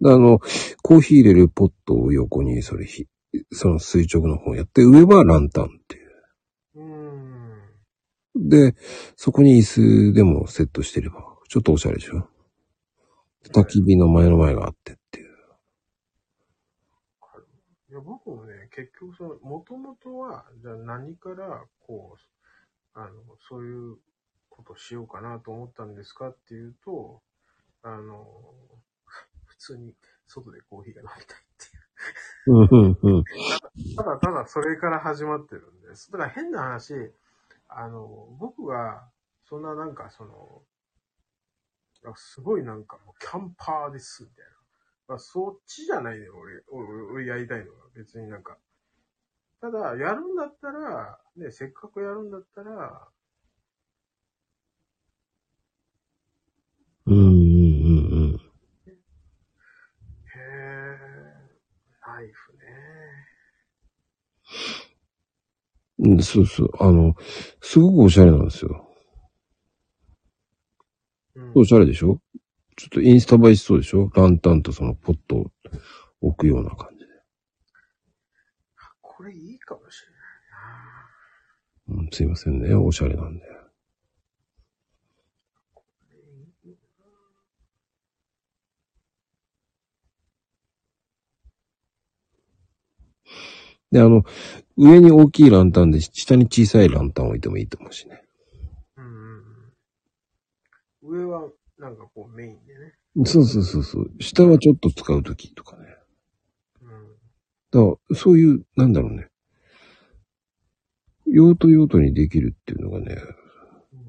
[0.00, 0.12] うん。
[0.12, 0.38] あの、
[0.82, 3.06] コーヒー入れるポットを横にそれひ、
[3.52, 6.10] その垂直の方やって、上はランタンっていう。
[6.76, 6.84] うー
[8.44, 8.48] ん。
[8.48, 8.74] で、
[9.16, 12.28] そこに椅子でもセットしてれば、ちょっとおしゃれでしょ？
[13.52, 15.26] 焚き火の前の前があってっていう。
[17.90, 23.10] いや、僕もね、結局その、もともとは、じゃあ何から、こう、あの、
[23.48, 23.98] そういう
[24.48, 27.22] ことしようかなと思ったんですかっていうと、
[27.82, 28.26] あの、
[29.44, 29.94] 普通に
[30.26, 31.75] 外でコーヒーが飲みたいってい
[32.46, 32.52] う。
[32.52, 33.24] ん、うん、うん。
[33.96, 36.10] ただただそれから始まってるんです。
[36.12, 36.94] だから変な話、
[37.68, 39.08] あの、僕が、
[39.48, 40.62] そんななんかその、
[42.14, 44.50] すごいなんかもうキャンパーです、みたいな。
[45.08, 47.78] まあ、そっちじゃないのよ、俺、俺、俺やりたいのは。
[47.94, 48.58] 別になんか。
[49.60, 53.08] ただ、やるんだったら、ね、せっかくやるんだったら、
[57.06, 57.28] うん、うん、う
[58.36, 58.40] ん、
[60.34, 60.96] へえ、
[62.06, 62.58] ナイフね。
[65.98, 66.12] うん。
[66.12, 66.70] うんそうそう。
[66.80, 67.14] あの、
[67.60, 68.86] すごくおしゃれなんですよ。
[71.34, 71.52] うん。
[71.54, 72.18] おしゃれでしょ？
[72.76, 74.10] ちょっとインスタ映えしそうでしょ？
[74.14, 75.46] ランタンとそのポットを
[76.20, 77.06] 置くような感じで。
[79.02, 80.02] これいいかもし
[81.88, 82.02] れないな。
[82.02, 82.74] うん、すいませんね。
[82.74, 83.44] おしゃれなんで。
[93.92, 94.24] で、あの、
[94.76, 98.22] 上に大きいランタンで、下に小さいランタン置いてもいいと思うしね。
[98.96, 99.12] うんうん
[101.02, 101.20] うん。
[101.20, 101.48] 上は、
[101.78, 102.94] なんかこうメインでね。
[103.24, 104.10] そうそうそうそう。
[104.20, 105.96] 下はちょっと使うときとかね。
[106.82, 106.90] うん。
[107.70, 109.28] だから、そういう、なんだろうね。
[111.26, 113.16] 用途用途にできるっていうのがね、
[113.92, 114.06] うん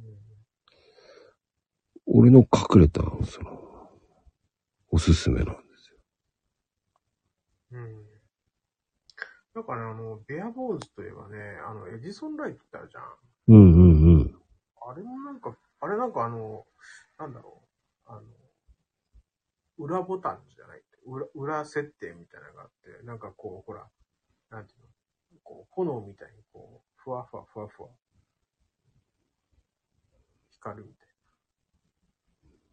[2.09, 3.91] 俺の隠れた、その、
[4.89, 5.97] おすすめなんですよ。
[7.73, 7.96] うん。
[9.57, 13.03] だから、あの、ベアボーズといえばね、あの、エジソンライトってあるじゃん。
[13.47, 14.41] うんうんうん。
[14.87, 16.67] あれもなんか、あれなんかあの、
[17.17, 17.63] なんだろ
[18.05, 18.21] う、あの、
[19.79, 23.89] 裏ボタンじゃない裏、裏設定みたいなのがあって、なんかこう、ほら、
[24.51, 27.89] なんていうの、こう、炎みたいにこう、ふわふわふわふわ、
[30.51, 31.07] 光るみたい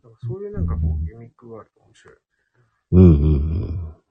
[0.02, 0.10] な。
[0.10, 2.16] なんかそういうなんかこう、ギミックがあると面白い。
[2.90, 4.04] うんうんうん。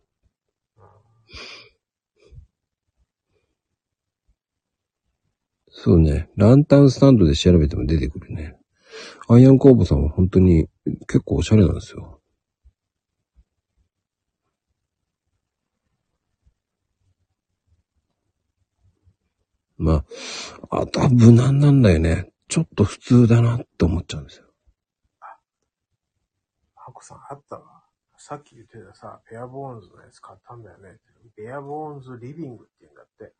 [5.83, 6.29] そうね。
[6.37, 8.55] ランタンスタンドで調べても出てくるね。
[9.27, 10.69] アイアン工房さんは本当に
[11.09, 12.21] 結構おしゃれなんですよ。
[19.77, 20.05] ま
[20.71, 22.31] あ、あとは無難なんだよね。
[22.47, 24.45] ちょっと普通だなって思っちゃうんですよ。
[26.75, 27.83] ハコさんあったわ。
[28.17, 30.97] さっき言ってたさ、ペアボーンズのやつ買ったんだよね。
[31.35, 33.33] ペアボーンズリビングって言うんだって。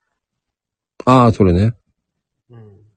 [1.06, 1.78] ああ、それね。
[2.50, 2.94] うん。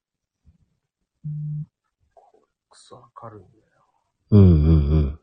[2.14, 2.40] これ
[2.70, 3.76] クソ明るいんだよ。
[4.30, 5.20] うんうんうん。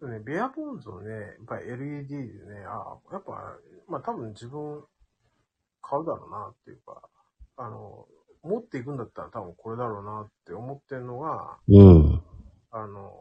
[0.00, 3.58] でもね、ベアボーンズのね、やっぱり LED でね、ああ、やっぱ、
[3.88, 4.84] まあ多分自分
[5.82, 7.02] 買うだろうなっていうか、
[7.56, 8.06] あの、
[8.42, 12.22] 持っていくんだったら多分これだろうなって思ってるのが、うん。
[12.70, 13.12] あの、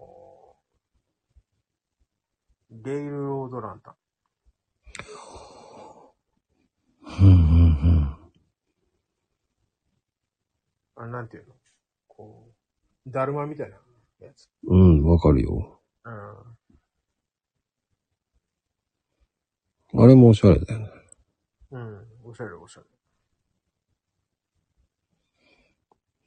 [2.69, 3.95] レイルロードランタン。
[7.21, 7.46] うんうん
[10.97, 11.53] あなんていうの？
[12.07, 12.51] こ
[13.07, 13.77] う、だるまみたいな
[14.19, 14.49] やつ？
[14.65, 14.99] うん。
[14.99, 15.79] うん、わかるよ。
[16.03, 16.13] うん。
[20.03, 20.89] あれもおしゃれだよね。
[21.71, 22.07] うん。
[22.25, 22.81] おしゃれおしゃ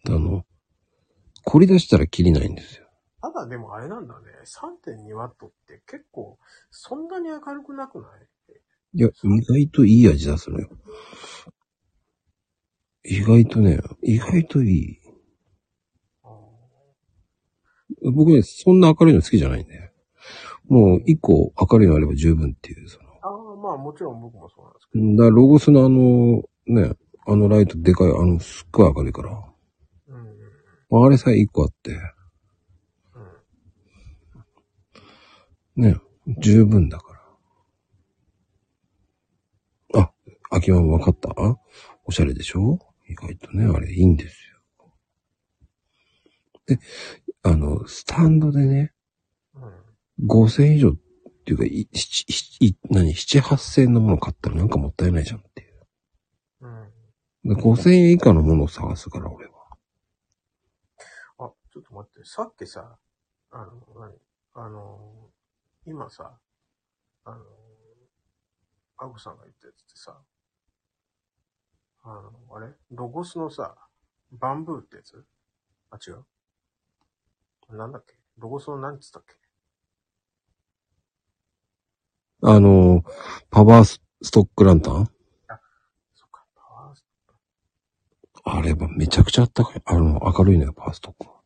[0.06, 0.14] れ。
[0.14, 0.46] あの、
[1.44, 2.86] 凝り出したら切りないんですよ。
[3.20, 4.26] ただでもあれなんだね。
[4.44, 6.38] 3.2ワットって結構、
[6.70, 8.10] そんなに明るくなくない？
[8.94, 10.68] いや、意外といい味出すのよ。
[13.04, 14.98] 意外とね、意外といい。
[16.22, 16.28] あ
[18.14, 19.90] 僕ね、そんな明るいの好きじゃないんで。
[20.68, 23.08] もう一個明るいのあれば十分っていう、その。
[23.22, 25.10] あー、まあもちろん僕もそうなんですけど。
[25.12, 26.94] だからロゴスのあの、ね、
[27.26, 29.30] あのライトでかい、あの、すっごい明るいから。
[30.08, 30.40] うんうん
[30.92, 31.96] あれさえ一個あって、
[35.76, 35.84] うん。
[35.84, 35.96] ね、
[36.40, 37.14] 十分だか
[39.94, 40.00] ら。
[40.02, 40.12] あ、
[40.50, 41.32] 秋山分かった？
[42.04, 42.78] おしゃれでしょ？
[43.10, 44.60] 意外とね、あれいいんですよ。
[46.66, 46.78] で、
[47.42, 48.92] あの、スタンドでね、
[49.54, 50.28] うん。
[50.28, 50.92] 5000以上っ
[51.44, 52.24] ていうか、い、し
[52.60, 55.86] い、何、7、8000のもの買ったらなんかもったいないじゃんっていう。
[57.44, 57.54] うん。
[57.56, 59.52] で5000円以下のものを探すから、俺は。
[61.38, 62.24] あ、ちょっと待って。
[62.24, 62.96] さっきさ、
[63.50, 64.12] あの、何
[64.54, 65.30] あの、
[65.84, 66.38] 今さ、
[67.24, 67.38] あの、
[68.98, 70.20] アゴさんが言ったやつってさ、
[72.02, 72.68] あの、あれ？
[72.90, 73.76] ロゴスのさ、
[74.32, 75.24] バンブーってやつ？
[75.90, 77.76] あ、違う？
[77.76, 78.14] なんだっけ？
[78.38, 79.34] ロゴスの何つったっけ？
[82.42, 83.04] あの、
[83.50, 85.10] パワースストックランタン？
[86.14, 87.04] そっか、パワース
[88.44, 89.82] あれはめちゃくちゃあったかい。
[89.84, 91.40] あの、明るいのよ、パワーストックは。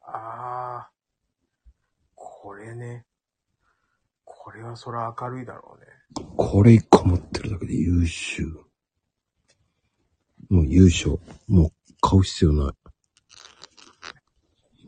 [0.00, 0.90] ああ、
[2.16, 3.06] これね。
[4.52, 5.86] これはそら明るいだろうね。
[6.36, 8.44] これ一個持ってるだけで優秀。
[10.50, 11.18] もう優勝。
[11.48, 11.70] もう
[12.02, 12.74] 買う必要ない。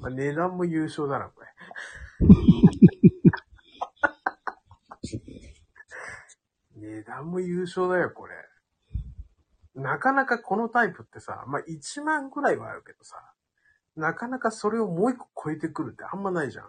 [0.00, 1.46] まあ、値段も優勝だな、これ。
[6.76, 8.34] 値段も優勝だよ、これ。
[9.76, 13.16] なかなかこのタイプってさ、まあ、1万くらいはあるけどさ、
[13.96, 16.66] なかなかそれをもう一個超えてくるってあんまないじゃん。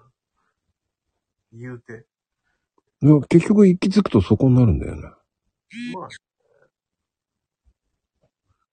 [1.52, 2.08] 言うて。
[3.02, 5.02] でも結局行き着くとそこになるんだよね。
[5.94, 6.08] まあ、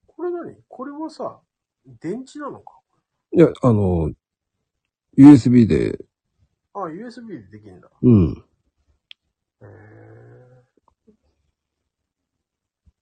[0.07, 0.57] これ何？
[0.69, 1.41] これはさ、
[2.01, 2.79] 電池なのか？
[3.33, 4.13] いや、あの、
[5.19, 5.99] USB で、
[6.75, 7.91] あ、USB でできんだ。
[8.01, 8.45] うん。
[9.61, 10.63] へー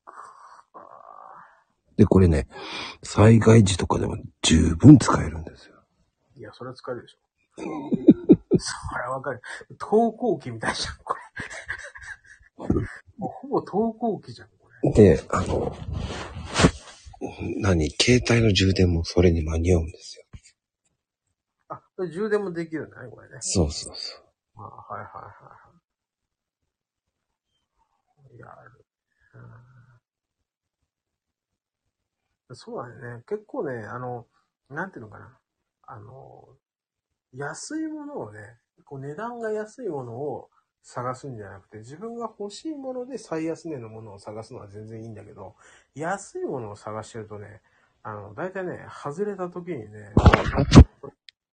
[0.06, 1.44] あ
[1.96, 2.48] で、これね、
[3.02, 5.76] 災害時とかでも十分使えるんですよ。
[6.36, 7.18] ーいや、それは使えるでしょ。
[8.60, 9.42] それはわかる。
[9.78, 11.20] 投光器みたいじゃん、これ。
[13.18, 14.92] もうほぼ投光器じゃん、これ。
[14.92, 15.76] で、あの、
[17.58, 20.24] 何携帯の充電もそれに間に合うんですよ。
[21.68, 23.36] あ、充電もできるんだね、これね。
[23.40, 24.24] そうそうそう。
[24.56, 25.56] あはいはいはいは
[28.34, 28.38] い。
[28.38, 28.84] やる。
[29.34, 29.70] うん
[32.52, 33.22] そうだね。
[33.28, 34.26] 結構ね、あの、
[34.68, 35.38] なんていうのかな。
[35.86, 36.48] あの、
[37.34, 40.48] 安いものをね、こう値段が安いものを
[40.82, 45.54] 探すんじゃなくて、自分が欲しいもので最安値のものを探すのは全然いいんだけど、
[45.94, 47.60] 安いものを探してるとね、
[48.02, 50.12] あの、大体ね、外れた時にね、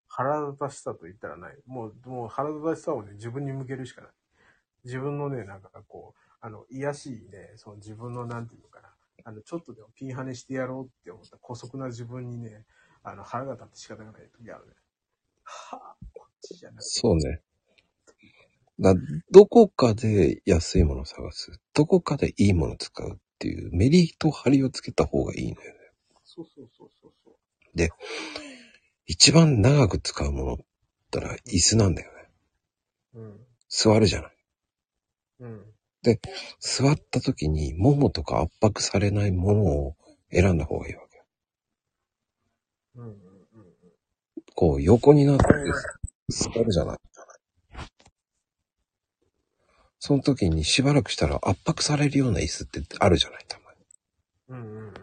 [0.08, 1.58] 腹立たしさと言ったらない。
[1.66, 4.12] もう、もう腹立たしさをね、自分に向けるしかない。
[4.86, 8.90] 自分のね、なんかこう、あの、癒しいね、その自分のなんていうのかな。
[9.26, 12.66] あの、ちょっとでもピンハネしてやろうって思った古速な自分にね、
[13.04, 14.74] あの、腹が立って仕方がない時あるね。
[15.48, 16.90] はぁ、こっちじゃなくて。
[16.90, 17.42] そうね。
[18.80, 18.94] だ
[19.32, 21.60] どこかで安いものを探す。
[21.74, 25.80] どこかでいいものを使うっっていうメリット張りをつけた方がいいのよね。
[26.26, 27.36] そうそうそうそうそう。
[29.06, 30.58] 一番長く使うものっ
[31.12, 32.30] たら椅子なんだよね。
[33.14, 33.40] うん。
[33.70, 34.32] 座るじゃない。
[35.42, 35.66] うん。
[36.60, 39.96] 座った時に、ももとか圧迫されないものを
[40.32, 41.24] 選んだ方がいいわけ。
[42.96, 43.27] うん。
[44.60, 45.46] こう、横になって
[46.30, 46.98] 座るじゃない。
[50.00, 53.78] その時にしばらくしたら圧迫されるような椅子ってあるじゃない、たまに。
[54.50, 54.78] うん。
[54.78, 54.86] うん。
[54.86, 54.90] に。
[54.90, 54.94] も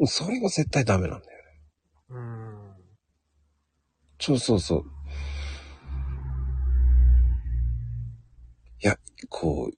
[0.00, 1.22] うそれが絶対ダメなん。
[1.22, 1.44] だよね。
[2.08, 2.74] うん。
[4.18, 4.84] そうそうそう。
[8.82, 8.98] いや、
[9.28, 9.76] こう、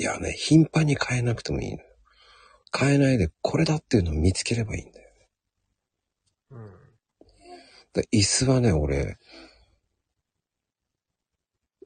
[0.00, 1.78] いやね、頻繁に変えなくてもいいの。
[2.78, 4.92] 変えないで、これだっていうのを見つければいいん。
[4.92, 5.01] だよ。
[7.92, 9.18] で椅子はね、俺、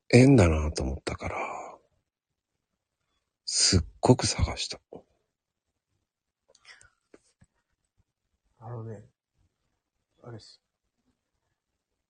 [0.08, 1.36] 縁だなと思ったから、
[3.44, 4.80] すっごく探した。
[8.60, 9.04] あのね、
[10.22, 10.60] あれです。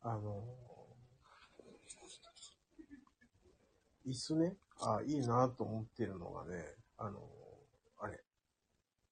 [0.03, 0.45] あの、
[4.07, 6.65] 椅子ね、あ、いいなと思ってるのがね、
[6.99, 7.21] あの、
[7.99, 8.23] あれ、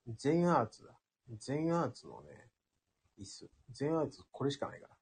[0.08, 0.90] 全アーツだ。
[1.38, 2.48] 全アーツのね、
[3.18, 3.50] 椅子。
[3.70, 4.94] 全アーツこれしかないから。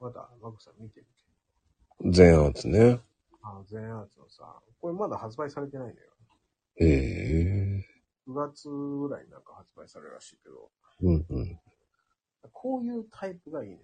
[0.00, 2.12] まだ、マコさん見てみて。
[2.18, 3.00] 全圧ね。
[3.42, 6.10] あの、全アーツのさ、これまだ発売されてないんだよ。
[6.76, 7.86] へえ。
[8.26, 10.70] 9月ぐらいになんか発売されるらしいけど、
[11.02, 11.60] うんうん。
[12.52, 13.78] こういうタイプがいいね。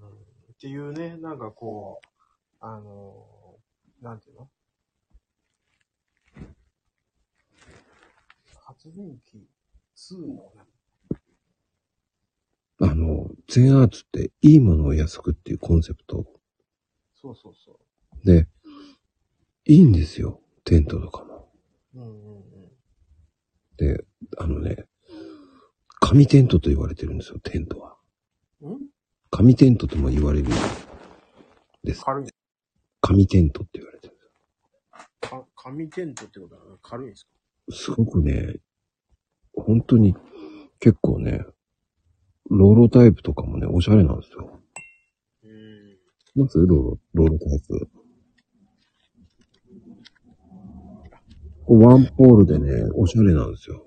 [0.00, 2.06] うん、っていうね、なんかこう、
[2.60, 4.50] あのーなんていうの？
[8.84, 9.48] 発電機
[9.96, 10.52] 2の、
[12.80, 16.26] あの、全圧っていいものを安くっていうコンセプト
[17.14, 17.80] そうそうそ
[18.24, 18.46] で、
[19.64, 20.42] いいんですよ。
[20.64, 21.50] テントとかも。
[21.94, 21.98] う。
[21.98, 22.44] うんうんうん。
[23.78, 24.04] で、
[24.36, 24.84] あのね、
[26.00, 27.96] 紙テントと言われてるんですよ、テントは。
[28.62, 28.78] ん？
[29.30, 30.48] 紙テントとも言われる
[31.84, 32.04] です。
[32.04, 32.28] 軽い。
[33.00, 37.30] 紙テントって言われてるんですか紙テントってことは軽いんですか？
[37.70, 38.56] すごくね、
[39.56, 40.14] 本当に
[40.80, 41.44] 結構ね、
[42.50, 44.60] ローロタイプとかもね、おしゃれなんですよ。
[45.44, 46.42] うん。
[46.42, 47.88] まずローロ、ローロタイプ。
[51.66, 53.82] ワンポールでね、おしゃれなんですよ。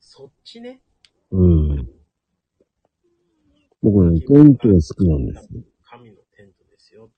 [0.00, 0.80] そっちね。
[1.30, 1.88] うん。
[3.82, 5.62] 僕ね、テントが好きなんですよ。
[5.82, 7.10] 紙のテントですよ。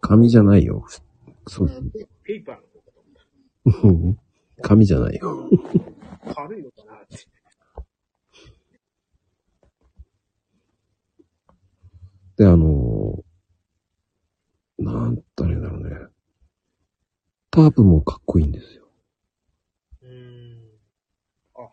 [0.00, 0.84] 紙じゃないよ。
[1.46, 1.90] そうそう。
[2.24, 4.16] ペーパーの
[4.60, 5.48] 紙じゃないよ。
[6.26, 6.34] た。
[6.34, 7.26] 軽いのかなって。
[12.36, 15.96] で、あのー、なんたらいいんだろうね。
[17.50, 18.88] タープもかっこいいんですよ。
[20.00, 20.58] うーん。
[21.54, 21.68] あ、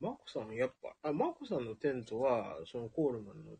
[0.00, 3.52] マコさん、やっぱ、あ、マコさんのテントは、そのコールマンの、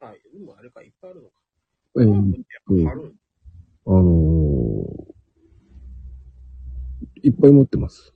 [0.00, 1.34] あ、でもあれか、いっぱいあるのか。
[1.96, 3.18] えーコールマンってやっぱ貼るん
[3.84, 8.14] あのー、いっぱい持ってます。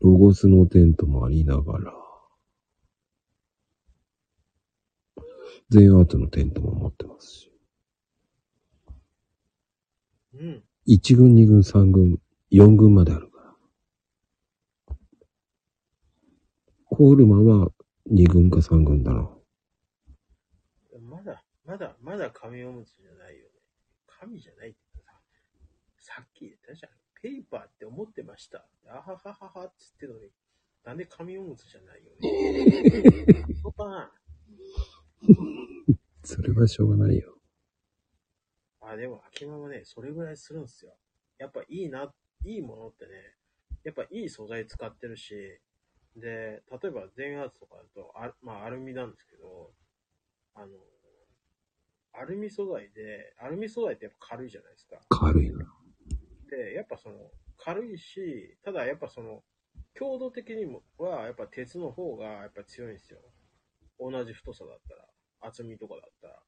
[0.00, 1.92] ロゴスのテントもありながら、
[5.70, 7.52] 全アートのテントも持ってますし。
[10.34, 10.64] うん。
[10.86, 12.20] 1軍、2軍、3軍、
[12.52, 13.56] 4軍まであるか
[14.88, 14.96] ら。
[16.90, 17.70] コールマンは
[18.10, 19.30] 2軍か3軍だな。
[21.00, 23.50] まだ、まだ、まだ紙おむつじゃないよね。
[24.06, 25.12] 紙じゃないってさ、
[25.96, 27.03] さっき言ったじゃん。
[27.24, 28.66] ペーパーって思ってました。
[28.86, 30.28] あははははっつってのに、
[30.84, 33.56] なんで紙おむつじゃないよね。
[33.62, 34.12] そうかな。
[36.22, 37.38] それはしょうがないよ。
[38.82, 40.94] あ、でも、秋葉はね、それぐらいするんですよ。
[41.38, 42.14] やっぱいいな、
[42.44, 43.12] いいものってね、
[43.84, 45.34] やっぱいい素材使ってるし、
[46.16, 49.72] で、例えば電圧とかだと、あまあ、アルミなんですけど、
[50.52, 50.76] あの、
[52.12, 55.00] アルミ素材で、アルミ素材ってやっぱ軽いじゃないですか。
[55.08, 55.83] 軽いな。
[56.54, 57.16] で、やっぱその、
[57.56, 59.42] 軽いし、ただやっぱその、
[59.94, 63.20] 強度的にもは、やっぱ鉄の方がやっぱ強いんですよ。
[63.98, 65.08] 同じ太さだったら、
[65.48, 66.42] 厚みとかだったら。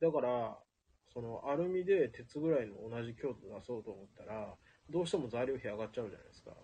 [0.00, 0.58] だから、
[1.12, 4.54] そのアルミで鉄ぐらいの同じ強度出そうと思ったら、
[4.90, 6.50] どうしても材料費上がっちゃうじゃないですか。
[6.50, 6.56] だ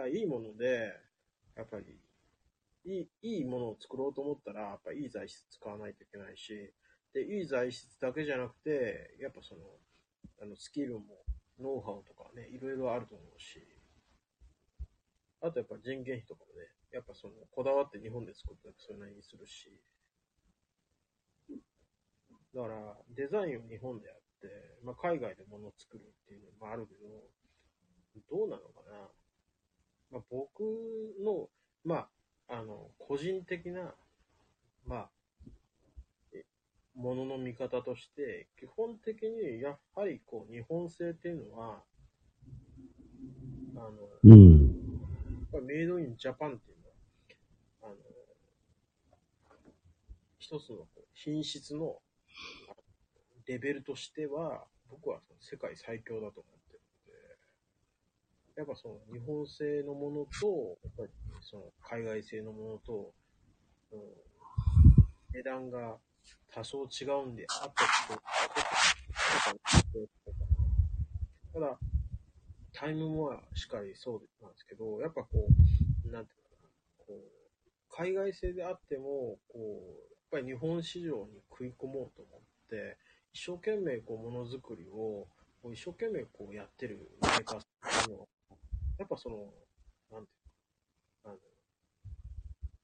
[0.00, 0.92] からいいもので、
[1.56, 2.00] やっぱり、
[2.84, 6.72] いい、いいものを作ろうと思ったら、やっぱいい材質使わないといけないし、
[7.12, 9.60] で、いい材質だけじゃなくて、やっぱその、
[10.40, 11.24] あの、スキルも、
[11.58, 13.60] ノウハウとかね、いろいろあると思うし、
[15.40, 19.80] あとやっぱ人件費とかもね、やっぱその、こだわって日本で作ったらそれなりにするし、
[22.54, 27.08] だから、デザインを日本でやって、まあ、海外で物を作るっていうのもあるけど、
[28.30, 29.08] どうなのかな。
[30.10, 30.60] まあ、僕
[31.24, 31.48] の、
[31.84, 32.08] ま
[32.48, 33.94] あ、あの、個人的な、
[34.84, 35.10] まあ、
[36.94, 41.82] ものの見方として、基本的にやはりこう、日本製っていうのは、
[43.76, 43.90] あの、
[44.24, 45.66] うん。
[45.66, 46.78] メイドインジャパンっていう
[47.82, 47.94] のは、あの、
[50.38, 51.98] 一つのこう品質の
[52.68, 52.74] あ
[53.46, 56.80] レベルとしては、僕はその世界最強だと思ってる
[58.54, 61.10] ので、やっぱその日本製のものと、やっぱり
[61.40, 63.12] その海外製のものと、
[63.92, 64.00] うん
[65.34, 65.96] 値段が
[66.54, 68.22] 多少違うんであったと
[71.52, 71.78] ただ、
[72.72, 75.46] タイムもしっかりそうなんですけど、やっぱこ
[76.06, 76.68] う、なんていうかな、
[76.98, 77.32] こう、
[77.90, 82.40] 海外製であっても、こう、やっぱり日本市場に食い込もうと思っ
[82.70, 82.96] て、
[83.32, 85.28] 一生懸命こう、ものづくりを、
[85.62, 87.66] こう一生懸命こうやってるメーカーさ
[87.98, 88.26] んっていうのは、
[88.98, 89.36] やっぱその、
[90.10, 90.34] なんてい
[91.24, 91.36] うの、あの、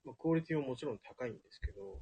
[0.04, 2.00] まあ、クオリティももちろん高いんですけど、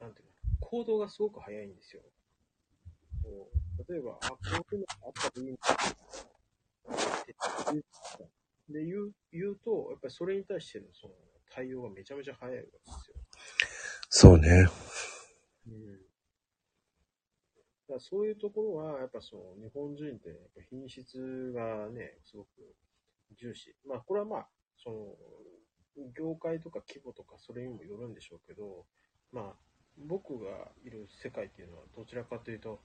[0.00, 2.02] なんていうの、行動がすごく早いんですよ。
[3.22, 4.36] こう例えば、あ、こ
[4.72, 7.84] ういうのがあったらいいんだって
[8.68, 11.14] で言う言うと、やっぱりそれに対してのその
[11.50, 13.16] 対応がめちゃめちゃ早いわけですよ。
[14.10, 14.68] そうね。
[15.66, 15.98] うん。
[17.88, 22.48] だそういうところは、やっぱその日本人ってやっぱ品質がね、すごく
[23.38, 23.74] 重視。
[23.86, 24.96] まあこれはまあ、その、
[26.16, 28.86] 業界とか規模とかそれにもよるんでしょうけど、
[29.32, 29.67] まあ
[30.06, 32.80] 僕がいる世界っていうのはどちらかというと、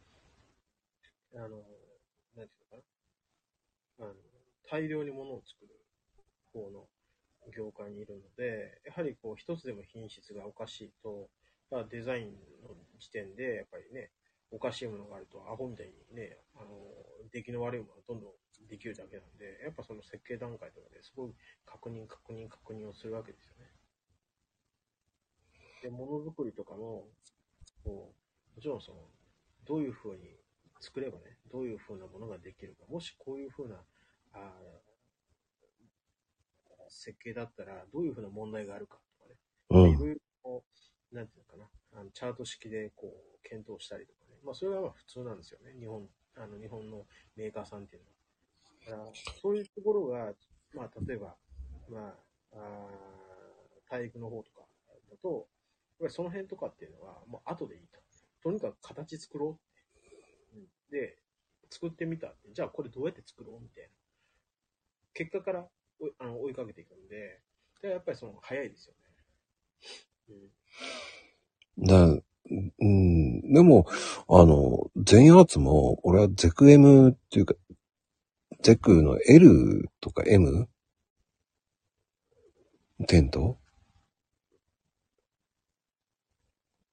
[1.36, 1.66] あの、なんてい
[2.36, 2.84] うのか
[4.00, 4.06] な？
[4.06, 4.16] あの、
[4.70, 5.70] 大量に物を作る
[6.54, 6.88] 方の
[7.56, 11.30] 業界にいるので、やはりこう一つでも品質がおかしいと、
[11.70, 12.32] まあ、デザイン
[12.64, 14.12] の時点で、やっぱりね、
[14.52, 16.70] おかしいものがあると、アホみたいにね、あの、
[17.32, 21.34] 出来の悪いものがどんどんできるだけなんで、やっぱその設計段階とかですごい
[21.66, 23.70] 確認、確認、確認をするわけですよね。
[25.84, 27.10] で、ものづくりとかも、
[27.84, 28.14] こ
[28.54, 29.00] う、もちろんその、
[29.66, 30.40] どういうふうに
[30.80, 33.76] 作ればね、どういうふうなものができるか、もしこういうふうな、
[34.32, 34.94] あー
[36.90, 39.36] 設計だったら、どういうふうな問題があるかとかね、
[39.70, 39.92] うん。
[39.92, 40.64] いろいろこ
[41.12, 44.38] う、なんていうのかな、あのチャート式でこう、検討したりとかね。
[44.44, 45.74] まあ、それがまあ普通なんですよね。
[45.80, 47.06] 日本、あの、日本の
[47.36, 48.04] メーカーさんっていう
[48.90, 49.04] のは。
[49.04, 49.12] だから、
[49.42, 50.34] そういうところが、
[50.74, 51.36] まあ、例えば、
[51.90, 52.16] ま
[52.54, 54.62] あ、あー体育の方とか
[55.12, 55.48] だと、
[56.00, 58.00] ぱりその辺とかっていうのは、もう後でいいと。
[58.44, 60.98] とにかく形作ろうって。
[60.98, 61.18] で、
[61.70, 62.52] 作ってみたって。
[62.54, 63.90] じゃあこれどうやって作ろうみたいな。
[65.14, 65.66] 結果から
[66.00, 67.40] 追いあの追いかけていくんで、
[67.82, 69.00] でやっぱりその早いですよね。
[70.30, 70.52] うん
[71.80, 73.88] だ、うん、でも、
[74.30, 77.56] あの、全アーツも、俺はゼク M っていうか、
[78.62, 80.70] ゼクの L とか M?
[83.08, 83.58] テント？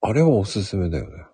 [0.02, 1.24] あれはおすすめだよね。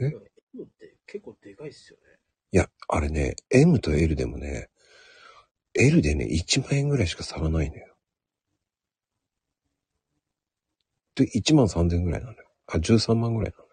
[0.00, 2.18] え？M って結構でかいっすよね。
[2.52, 4.70] いや、あれね、M と L でもね、
[5.74, 7.96] L でね、1万円ぐらいしか差がないのよ。
[11.14, 12.38] で、1万3000円ぐらいなのよ。
[12.66, 13.68] あ、13万ぐらいなのよ。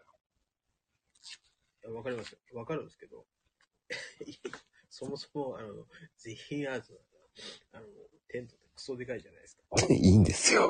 [1.84, 2.40] いやわかりますよ。
[2.54, 3.26] わかるんですけど、
[4.90, 5.88] そもそも、あの、
[6.18, 7.00] 全員アーツの、
[7.74, 7.88] あの、
[8.28, 9.64] テントクソでかいじゃないですか。
[9.94, 10.70] いいんですよ。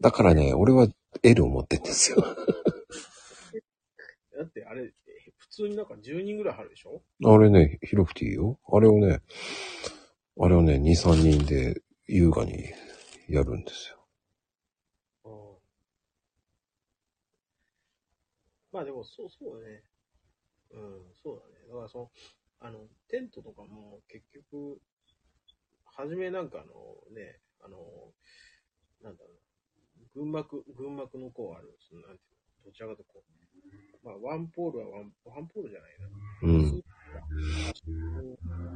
[0.00, 0.88] だからね、俺は
[1.22, 2.18] L を持ってんですよ。
[4.36, 4.92] だってあれ、え
[5.36, 7.02] 普通になんか10人ぐらい入るでしょ？
[7.24, 8.60] あれね、広くていいよ。
[8.68, 9.20] あれをね、
[10.38, 12.64] あれをね、2、3人で優雅に
[13.28, 13.96] やるんですよ。
[15.24, 15.58] うん
[18.70, 19.82] まあでも、そう、そうだね。
[20.70, 21.66] うん、そうだね。
[21.68, 22.10] だからその、
[22.60, 24.78] あの、テントとかも結局、
[25.98, 26.72] 初めなんかあの
[27.12, 27.76] ね、あの、
[29.02, 33.24] なんだろうな、群幕、群幕のこうある、そのなんていうの、どちらかとこ
[34.04, 36.08] う、まあワンポールはワン、ワンポールじゃないな。
[36.42, 36.82] うん。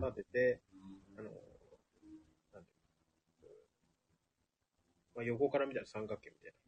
[0.03, 0.61] 立てて、
[1.17, 1.31] あの、
[2.53, 3.49] なんていうの、
[5.15, 6.59] まあ、横から見たら三角形みたいな。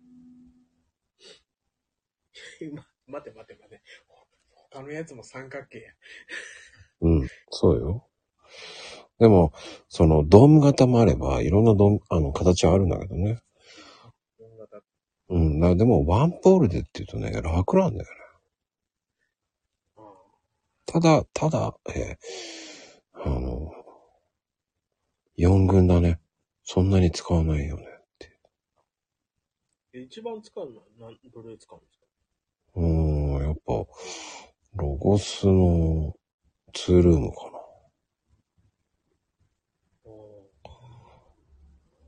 [2.61, 3.83] 今、 待て待て待て。
[4.07, 4.25] ほ
[4.71, 5.93] 他のやつも三角形や。
[7.01, 7.29] うん。
[7.51, 8.09] そうよ。
[9.19, 9.53] でも、
[9.89, 13.41] その、ドーム型もあれば、いろんなドーム、あの、形はあるんだけどね。
[15.29, 15.61] うん。
[15.61, 18.11] だでも、ワンポールでって言うとね、楽なんだよね。
[20.87, 23.73] ただ、ただ、えーあの、
[25.37, 26.21] 四軍だね。
[26.65, 28.39] そんなに使わないよねって。
[29.95, 32.07] え一番使うのは何、どれ使うんですか？
[32.77, 33.73] うーん、やっぱ、
[34.77, 36.15] ロゴスの
[36.75, 37.54] ツールームかおな。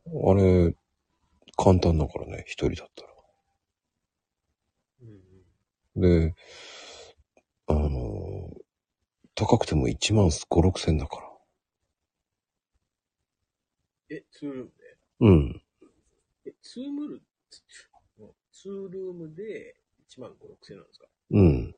[0.08, 0.74] あれ、
[1.56, 3.08] 簡単だからね、一人だったら。
[5.02, 5.08] うん
[5.96, 6.30] うん。
[6.30, 6.34] で、
[7.66, 8.50] あの、
[9.34, 11.28] 高くても1万5、6千だから。
[14.10, 14.96] え、ツールームで？
[15.20, 15.62] うん。
[16.46, 17.22] え、ツームル、
[18.52, 19.74] ツールームで
[20.08, 21.06] 1万5、6千なんですか？
[21.30, 21.74] うん。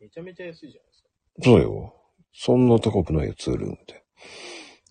[0.00, 1.08] めちゃめちゃ安いじゃないですか。
[1.44, 1.94] そうよ。
[2.32, 4.04] そんな高くないよ、ツールームで。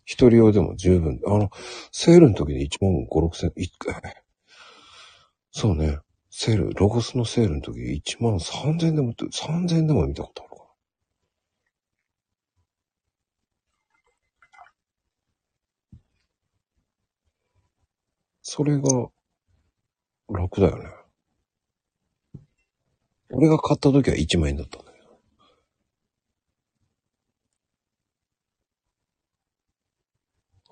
[0.06, 1.20] 一人用でも十分。
[1.26, 1.50] あの、
[1.92, 3.68] セールの時に1万5、6千、い
[5.52, 6.00] そうね。
[6.30, 10.56] セール、ロゴスのセールの時1万3千でも、3千でも見たことあるか
[18.42, 19.10] それが、
[20.30, 20.90] 楽だよね。
[23.32, 25.20] 俺が買った時は1万円だったんだけど。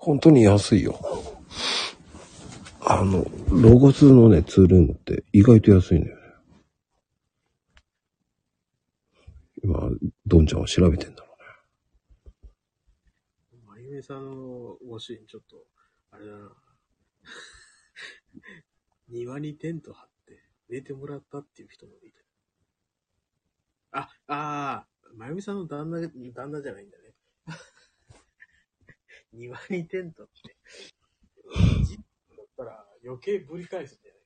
[0.04, 1.00] 本当に安いよ。
[2.80, 6.22] あの、ロゴスのね、ツールームって意外と安いんだよね。
[9.62, 9.90] 今、
[10.26, 11.34] ドンちゃんは調べてんだろ
[13.48, 15.64] うねまゆめさんのご主人ちょっと、
[16.10, 16.52] あれだな。
[19.08, 22.12] 庭にテント張って寝てもらったっていう人もい
[23.90, 24.00] た。
[24.00, 27.13] あ、ああ、まゆみさんの旦那、旦那じゃないんだね。
[29.34, 30.32] 庭にテントって。
[31.84, 32.02] じだ
[32.42, 34.20] ったら余計ぶり返すんじゃない？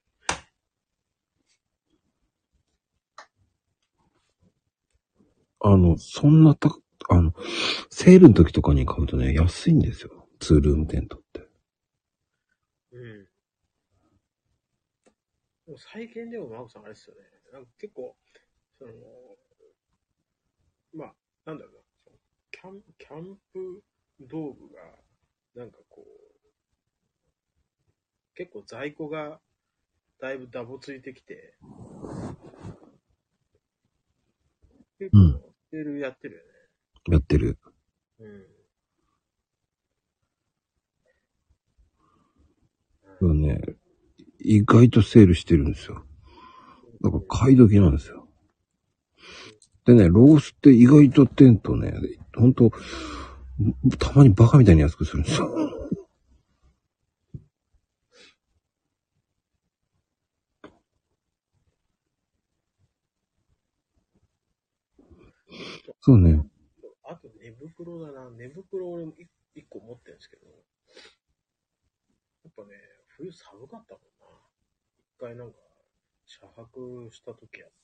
[5.61, 6.71] あの、そんなた、
[7.09, 7.33] あの、
[7.91, 10.29] セールの時とかに買うとね、安いんですよ。
[10.39, 11.49] ツールームテントって。
[12.93, 13.25] うん。
[15.67, 17.23] でも最近でもマコさんあれですよね。
[17.53, 18.17] なんか結構、
[18.79, 18.93] その、
[20.95, 21.15] まあ、
[21.45, 21.81] なんだろうな。
[22.53, 23.83] キャンキャンプ
[24.21, 24.81] 道具が、
[25.55, 26.39] なんかこう、
[28.35, 29.41] 結構在庫が
[30.21, 31.55] だいぶダボついてきて、
[34.99, 36.49] 結うん構、セールやってるよね。
[37.11, 37.59] やってる。
[38.21, 38.47] うん。
[43.21, 43.61] そうね、
[44.39, 46.05] 意外とセールしてるんですよ。
[47.03, 48.29] だから買い時なんですよ。
[49.85, 51.95] でね、ロゴスって意外とテントね、
[52.37, 52.71] ほんと、
[53.99, 55.49] たまにバカみたいに安くするんですよ。
[66.01, 66.45] そうね。
[67.03, 68.31] あと寝袋だな。
[68.31, 70.53] 寝袋俺も一一個持ってるんですけど、や
[72.51, 72.69] っぱね、
[73.09, 74.27] 冬寒かったもんな。
[74.99, 75.59] 一回なんか、
[76.27, 77.75] 車泊した時あって、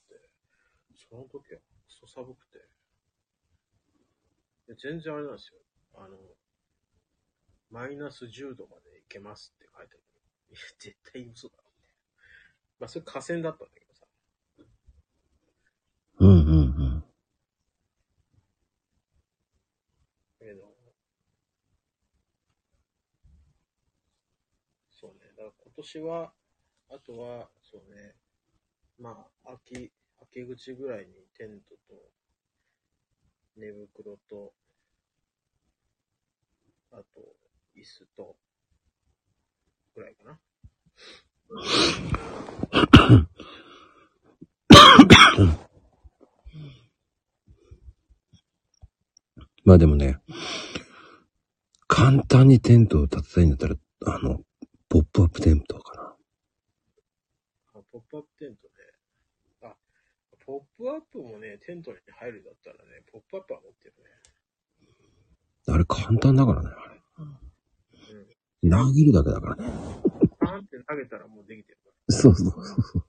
[0.95, 2.59] その時はクソ寒くて。
[4.67, 5.59] で全然あれなんですよ。
[5.95, 6.17] あの、
[7.69, 10.03] マイナス10度まで行けますって書いてある。
[10.49, 12.01] いや、絶対嘘だろ、みたいな。
[12.79, 14.05] まあ、それ河川だったんだけどさ。
[16.19, 16.63] うんうんう
[16.99, 17.03] ん。
[20.39, 20.75] けど、
[24.91, 26.33] そうね、だから今年は、
[26.89, 28.15] あとは、そうね、
[28.99, 32.11] まあ、秋、秋口ぐらいにテントと、
[33.57, 34.53] 寝袋と、
[36.91, 37.03] あと、
[37.75, 38.35] 椅子と、
[39.95, 40.39] ぐらいかな。
[49.63, 50.19] まあでもね、
[51.87, 53.75] 簡単にテントを建てたいんだったら、
[54.05, 54.41] あの、
[54.89, 56.15] ポップアップテントかな。
[57.73, 58.64] あポップアップテント
[60.45, 64.03] ポップアップもね、テントに入るだったらね、ポップアップは持ってるね。
[65.67, 67.01] あれ簡単だからね、あれ。
[68.63, 68.69] うん。
[68.69, 69.73] 投げるだけだからね。
[70.39, 72.15] パーンって投げたらもうできてるから。
[72.15, 73.07] そうそうそう。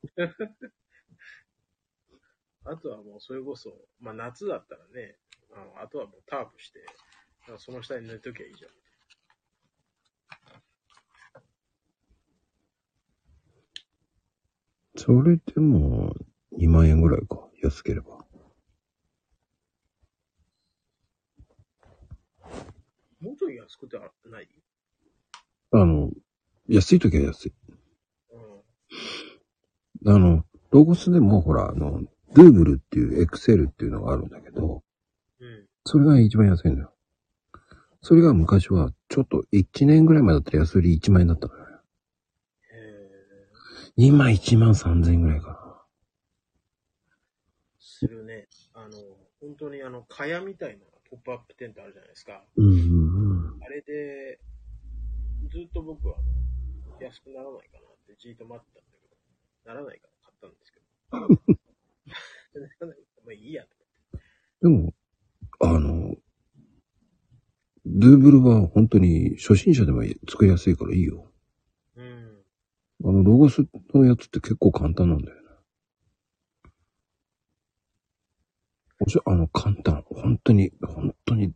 [2.64, 5.18] あとはもうそれこそ、まあ夏だったらね、
[5.54, 6.84] あのあとはもうタープして、
[7.58, 8.70] その下に寝ときゃいいじゃん。
[14.96, 16.14] それでも、
[16.58, 17.46] 2万円ぐらいか。
[17.62, 18.24] 安ければ。
[23.20, 23.98] もうちょい安くて
[24.30, 24.48] ない？
[25.72, 26.10] あの、
[26.68, 27.54] 安い時は安い。
[30.04, 30.14] うん。
[30.14, 32.02] あの、ロゴスでもほら、あの、
[32.34, 34.84] ドゥーブルっていうエクセルっていうのがあるんだけど、
[35.40, 35.66] うん。
[35.84, 36.92] それが一番安いんだよ。
[38.02, 41.64] それが昔は、ちょっと1年ぐらい前だったら安売り1万円だったのよ。
[41.64, 41.68] へ
[43.96, 45.86] 今1万3000円ぐらいか
[47.78, 48.46] するね。
[48.74, 48.90] あの、
[49.46, 52.32] 本当にあの、蚊帳みたいなポップアップテントあるじゃないですか。
[52.32, 52.42] な。
[52.56, 52.76] うんうん
[53.54, 53.62] うん。
[53.62, 54.40] あれで、
[55.52, 60.86] ずっと僕は、あの安くならないかなってじーっと待ってたんだけど、ならないから買ったんですけど。
[63.24, 63.76] まあいいやと
[64.62, 64.94] でも、
[65.60, 66.16] あの、
[67.84, 71.30] ドゥーブルは本当に初心者でも作りやすいからいいよ。
[71.96, 72.42] うん。
[73.04, 73.64] あの、ロゴス
[73.94, 75.45] のやつって結構簡単なんだよね。
[79.00, 80.04] おしあの、簡単。
[80.06, 81.54] 本当に、本当に。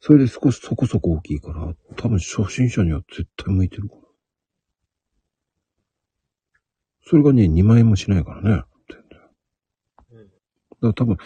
[0.00, 4.02] それで少しそこそこ大きいから、多分初心者には絶対向いてるから。
[7.04, 8.62] それがね、2万円もしないからね。
[8.88, 9.30] 全然だか
[10.12, 10.88] うん。
[10.88, 11.16] ら多分、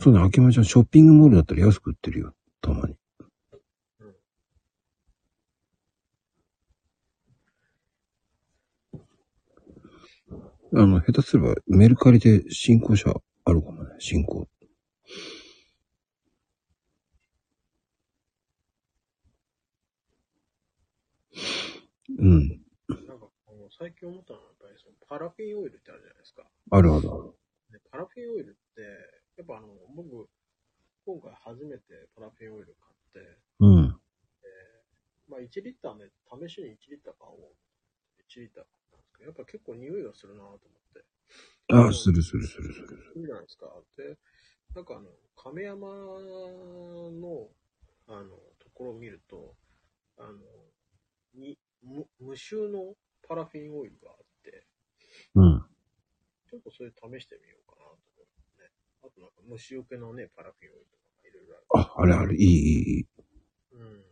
[0.00, 2.34] そうね、秋葉ちゃんショッピングモールだったら安く売ってるよ。
[2.60, 2.96] たまに。
[10.74, 13.14] あの、下手すればメルカリで新興車
[13.44, 14.48] あるかもね、新興。
[22.18, 22.48] うん。
[23.06, 26.46] なんか、あの最近思ったのは、やっぱりそのパラフィンオイルってあるじゃないですか。
[26.70, 27.32] あるあるある。
[27.70, 28.82] でパラフィンオイルって、
[29.36, 30.28] やっぱあの、僕、
[31.06, 32.76] 今回初めてパラフィンオイル
[33.12, 34.00] 買って、うん。
[35.28, 37.56] まあ1リッターね、試しに1リッター買おう。
[38.28, 40.60] 1リッター買ったんですけど、やっぱ結構匂いがするなと思っ
[40.92, 41.04] て。
[41.72, 43.12] あ、するするするする。
[43.16, 43.72] いいじゃないですか。
[43.96, 44.18] で、
[44.74, 47.48] なんかあの、亀山の、
[48.08, 49.54] あの、ところを見ると、
[50.18, 50.38] あの、
[51.34, 52.94] に、無無臭の
[53.28, 54.66] パラフィンオイルがあって、
[55.34, 55.64] うん。
[56.50, 58.70] ちょっとそれ試してみようかなと思ってね。
[59.02, 61.66] あとなんか虫除けのね、パラフィンオイルとかいろいろある。
[61.74, 63.06] あ、あれあれ、いいいいいい。
[63.72, 64.04] うん。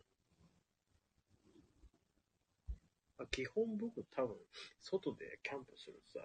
[3.19, 4.35] あ基本僕多分、
[4.81, 6.19] 外でキャンプするさ、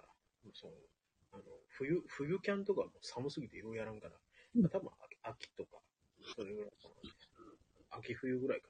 [0.53, 0.73] その、
[1.31, 4.19] あの、冬、冬キャンとかも寒すぎてようやらんから、
[4.69, 5.79] 多分秋秋とか、
[6.35, 7.97] それぐらいかな。
[7.97, 8.69] 秋冬ぐらいか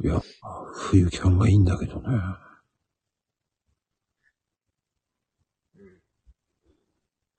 [0.00, 0.20] いや、
[0.72, 2.08] 冬キャンがいいんだけどね。
[2.08, 2.62] な。
[5.76, 6.02] うん。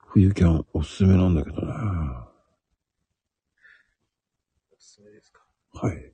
[0.08, 1.74] 冬キャンおすすめなんだけどね。
[4.72, 5.46] おすすめですか？
[5.74, 6.14] はい。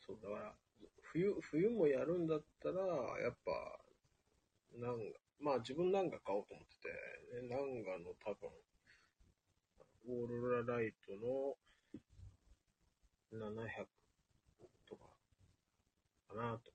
[0.00, 0.54] そう、だから、
[1.12, 2.84] 冬、冬もやるんだったら、
[3.20, 3.80] やっぱ、
[4.74, 6.88] なんか、まあ自分なんか買おうと思ってて、
[7.42, 8.50] ね、なんかの多分、
[10.08, 11.56] オーロラライトの
[13.32, 13.86] 700
[14.88, 15.04] とか、
[16.28, 16.70] かなと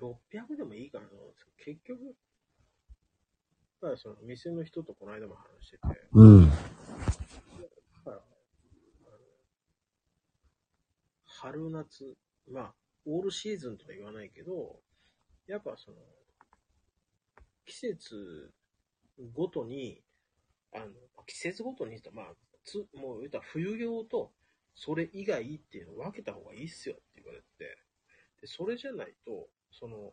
[0.00, 0.50] 思って。
[0.52, 2.16] 600でもいいかなと思うんですけど、結局、
[3.80, 5.82] ただその店の人とこの間も話してて、
[6.12, 6.50] うん。
[11.24, 12.18] 春夏、
[12.50, 12.74] まあ、
[13.06, 14.78] オールシーズンとは言わないけど、
[15.46, 15.96] やっぱその、
[17.64, 18.52] 季節
[19.32, 20.02] ごとに、
[20.72, 20.86] あの、
[21.26, 22.34] 季節ごとにと、まあ、
[22.64, 24.32] つもう言ったら冬用と、
[24.74, 27.76] それ以外っていうのを分けた方がいいっすよって言われて、
[28.40, 30.12] で、それじゃないと、その、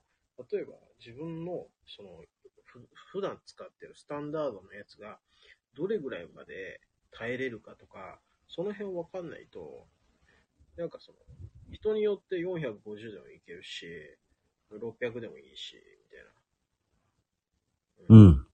[0.51, 2.23] 例えば自分の、その、
[2.65, 5.19] ふ普段使ってるスタンダードのやつが、
[5.75, 6.81] どれぐらいまで
[7.11, 9.88] 耐えれるかとか、その辺わかんないと、
[10.75, 11.17] なんかその、
[11.71, 13.88] 人によって450でもいけるし、
[14.71, 16.23] 600でもいいし、みたい
[18.09, 18.15] な。
[18.15, 18.46] うん。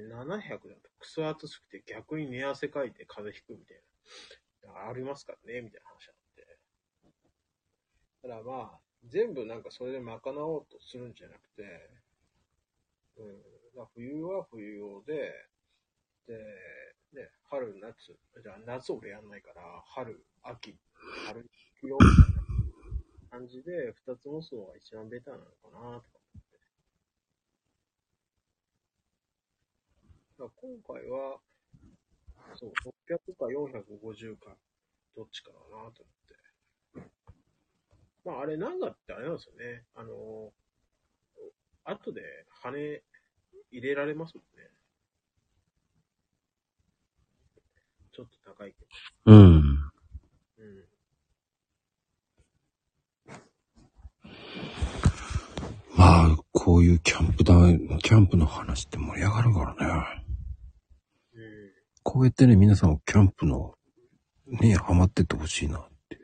[0.00, 3.82] 700だとクソ暑くて逆に寝汗かいて風邪ひくみたいな。
[4.88, 6.58] ありますからね、みたいな話あって。
[8.22, 11.62] ただまあ、全部なんかそれで賄おうとするんじゃなくて、
[13.18, 13.42] うん、
[13.76, 15.32] まあ冬は冬用で、
[16.26, 16.34] で、
[17.12, 19.62] ね、春、夏、じゃあ夏俺やんないから、
[19.94, 20.76] 春、秋、
[21.26, 21.48] 春、
[21.80, 22.34] 冬みたい
[23.30, 26.58] な感じで二つ持つのが一番ベターなのかなとか思って。
[30.38, 31.38] だから今回は、
[32.56, 32.72] そう、
[33.08, 34.56] 600か450か、
[35.16, 37.10] どっちかだなと思って。
[38.24, 39.84] まあ、あれ、なんだってあれなんですよね。
[39.94, 40.52] あの、
[41.84, 43.02] 後で羽
[43.70, 44.70] 入れられますもんね。
[48.12, 48.84] ちょっと高いけ
[49.26, 49.32] ど。
[49.32, 49.42] うん。
[50.58, 50.88] うん。
[55.96, 57.54] まあ、こういうキャンプだ、
[58.02, 60.25] キャンプの話って盛り上がるからね。
[62.06, 62.12] うん。
[62.12, 63.74] こうやってね、皆さんキャンプの、
[64.46, 66.20] ね、ハマってってほしいなっていう。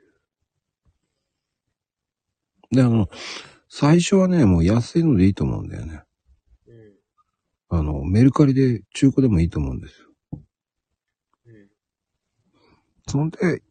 [2.76, 3.08] で、あの、
[3.68, 6.02] 最初はね、もう安いのでいいと思うんだよね。
[6.66, 7.78] うん。
[7.78, 10.08] あの、メルカリで中古でもいいと思うんですよ。
[11.46, 11.68] うん。
[13.08, 13.62] そんで、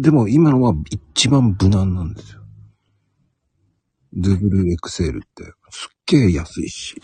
[0.00, 2.42] でも今のは一番無難なんですよ。
[4.14, 7.00] ドゥブルエクセルってすっげえ安いし。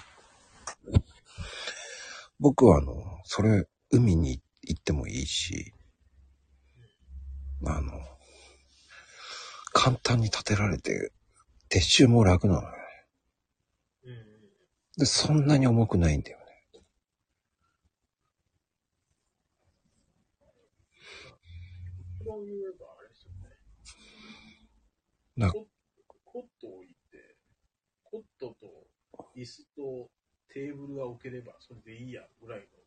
[2.39, 2.95] 僕はあの、
[3.25, 5.73] それ、海に行ってもいいし、
[7.65, 7.93] あの、
[9.73, 11.13] 簡単に建てられて、
[11.71, 12.69] 撤収も楽なのね。
[14.97, 16.45] で、そんなに重くないんだよね。
[25.37, 25.67] なコ
[26.25, 27.37] コット置いて、
[28.03, 28.89] コットと
[29.37, 30.11] 椅子と
[30.53, 32.78] テーブルが置ければそれでいいやぐらいの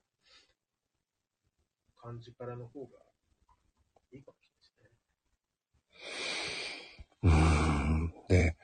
[2.02, 2.88] 感じからの方が
[4.12, 4.48] いいかもし
[4.80, 4.98] れないで
[7.22, 7.30] すね。
[7.30, 8.14] うん。
[8.28, 8.56] で、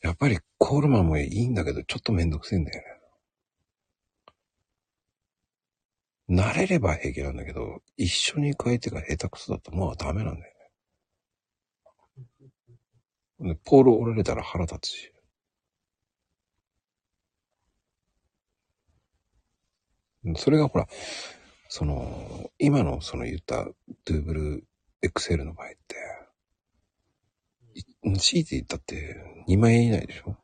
[0.00, 2.98] やっぱりコールマンもいいんだけど、ちょっとめんどくせえんだよね。
[6.30, 10.54] 慣れれば平気なんだけど、一緒に行く相手が下手くそだともうダメなんだよ
[13.40, 13.56] ね。
[13.64, 15.12] ポール折られたら腹立つし。
[20.36, 20.86] それがほら、
[21.68, 24.64] その、今のその言ったドゥーブル
[25.02, 25.96] XL の場合って、
[27.74, 29.16] い強いて言ったって
[29.48, 30.36] 2万円以内でしょ？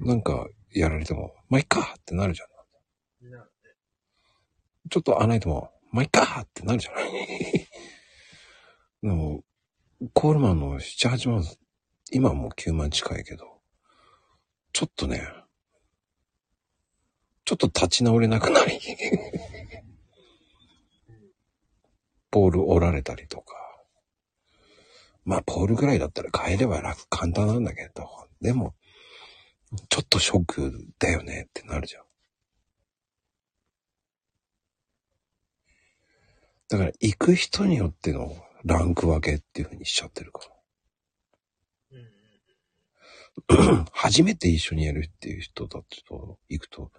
[0.00, 2.48] なんかやられても、まあ、いっかってなるじゃん。
[4.88, 7.10] ちょっと穴開いても、まあ、いっかってなるじゃない
[9.02, 9.42] でも、
[10.12, 11.44] コールマンの7、8万、
[12.12, 13.60] 今もう9万近いけど、
[14.72, 15.22] ちょっとね、
[17.46, 18.80] ちょっと立ち直れなくなり、
[22.30, 23.54] ポール折られたりとか。
[25.24, 28.08] まあ、ポールぐらいだったら変えれば楽、簡単なんだけど、
[28.40, 28.74] でも、
[29.88, 32.04] ちょっとショックだよねってなるじゃん。
[36.68, 40.56] だから行く人によってのランク分けっていう風にしちゃってるから。
[43.92, 46.90] 初めて一緒にやるっていう人たちと行くと、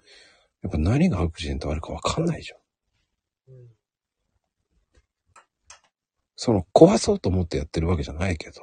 [0.63, 3.53] やっぱ何がアクシデントあるか分かんないじゃん。
[3.53, 3.77] うん
[6.39, 8.61] その壊そうと思ってやってるわけじゃないけど。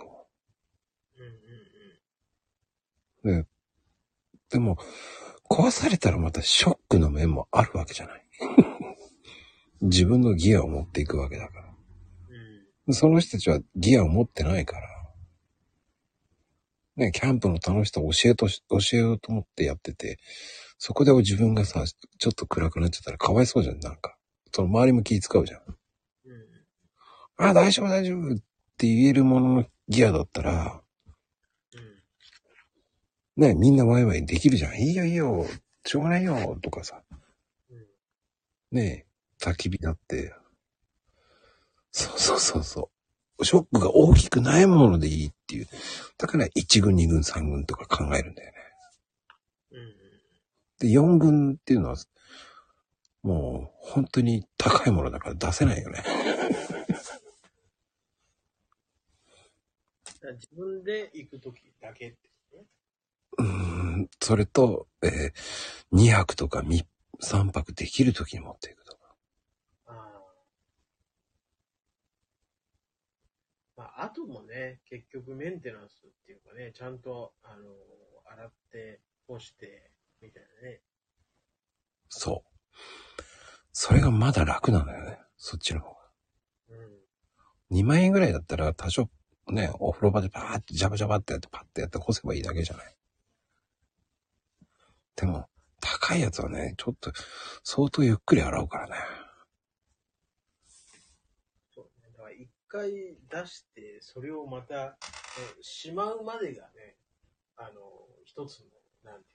[3.25, 3.45] で
[4.51, 4.79] でも、
[5.51, 8.25] 壊されたらまたショックの面もあるわけじゃない。
[9.83, 11.75] 自分のギアを持っていくわけだから。
[12.87, 14.89] うんその人たちはギアを持ってないから、
[16.97, 20.19] ね、キャンプの楽しさを教えとし、教えようと思ってやってて、
[20.79, 24.17] そこで自分がさ、ちょっと暗くなっちゃったらかわいそうじゃん、なんか。
[24.53, 25.61] その周りも気使うじゃん。
[26.27, 26.45] うん
[27.37, 28.37] あ、大丈夫、大丈夫っ
[28.79, 30.81] て言えるもののギアだったら、
[31.75, 34.79] うんね、みんなワイワイできるじゃん。
[34.79, 35.47] いいよ、いいよ、
[35.85, 37.03] しょうがないよ、とかさ。
[37.11, 37.19] うん
[38.71, 39.07] ね
[39.41, 40.35] 焚き火だって。
[41.93, 42.91] そうそうそうそ
[43.39, 43.45] う。
[43.45, 45.69] ショックが大きくないものでいいっていう。
[46.19, 48.54] だから1軍、2軍、3軍とか考えるんだよね。
[50.85, 51.97] うんで、4軍っていうのは、
[53.23, 56.03] もう本当に高いものだから出せないよね。
[60.33, 62.17] 自分で行くときだけって
[62.57, 62.65] ね。
[63.39, 66.87] うーん、それと、えー、2泊とか3
[67.21, 69.15] 3泊できるときに持っていくとか。
[69.87, 70.23] ああ。
[73.77, 77.65] まあ、あともね、結局メンテナンスっていうかね、ちゃんと、あの、
[78.25, 79.94] 洗って、干して、
[80.25, 80.81] みたいなね。
[82.09, 83.23] そう。
[83.73, 85.19] それがまだ楽なのよね。
[85.37, 85.97] そっちの方が。
[86.71, 87.79] うん。
[87.79, 89.09] 2万円ぐらいだったら多少
[89.49, 92.97] ね、お風呂場でパーってジャバジャバってやってパッてやって干せばいいだけじゃない。
[95.17, 95.49] でも、
[95.81, 97.13] 高いやつはね、ちょっと
[97.63, 98.95] 相当ゆっくり洗うからね。
[101.75, 102.11] そうね。
[102.17, 104.93] だから一回出して、それをまた、ね
[105.61, 106.97] しまうまでがね、
[107.57, 107.81] あの、
[108.25, 108.67] 一つの、
[109.03, 109.34] なんて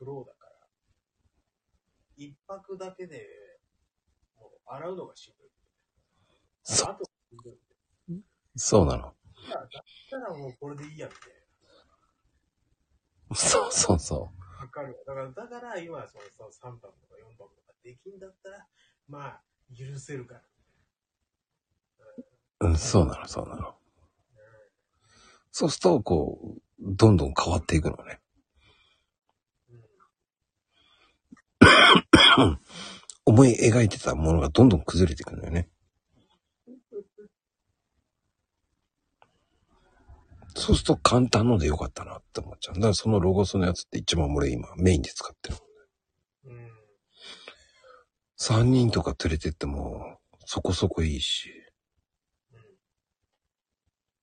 [0.00, 0.52] フローだから、
[2.16, 3.26] 一泊だけで、
[4.38, 5.50] もう洗うのがしんどい。
[6.62, 7.58] そあと、しんどい
[8.56, 9.02] そうなの。
[9.02, 9.14] だっ
[10.10, 11.40] たらもうこれでいいやみたい
[13.34, 14.66] そうそうそな。
[14.66, 15.14] かかるわ。
[15.14, 18.66] だから、だから今、そのその3泊とか4泊とかできんだったら、
[19.06, 19.42] まあ、
[19.76, 20.42] 許せるから。
[22.60, 22.68] う。
[22.68, 23.74] うん、そうなの、そうなの。
[25.52, 28.20] そうすると、こう、どんどん変わっていくのね。
[29.70, 31.69] うん。
[33.26, 35.68] 思い描いてたものがどんどん崩れていくのよね。
[40.54, 42.74] そうすると簡単のでよかったなって思っちゃう。
[42.74, 45.56] だからそのロゴスのやつって一番俺今メインで使ってる。
[46.44, 46.70] うん。
[48.38, 51.50] 3人とか連れてってもそこそこいいし。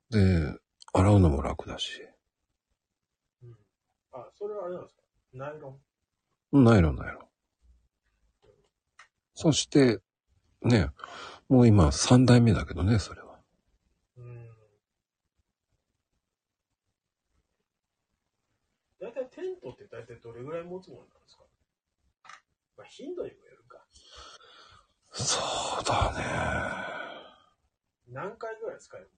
[0.09, 0.19] で、
[0.93, 2.01] 洗うのも楽だし。
[3.43, 3.57] うん。
[4.11, 5.01] あ、それはあれなんですか？
[5.33, 5.79] ナイロ
[6.51, 6.63] ン？
[6.63, 7.26] ナイロンナイロン。
[9.39, 10.01] そして、
[10.63, 10.89] ね、
[11.47, 13.39] もう今3代目だけどね、それは。
[14.17, 14.49] うん。
[18.99, 21.43] 大体テントって大体どれぐらい持つものなんですか？
[22.77, 23.85] まあ、頻度にもよるか。
[25.11, 25.37] そ
[25.81, 26.23] うだね。
[28.07, 29.11] 何回ぐらい使える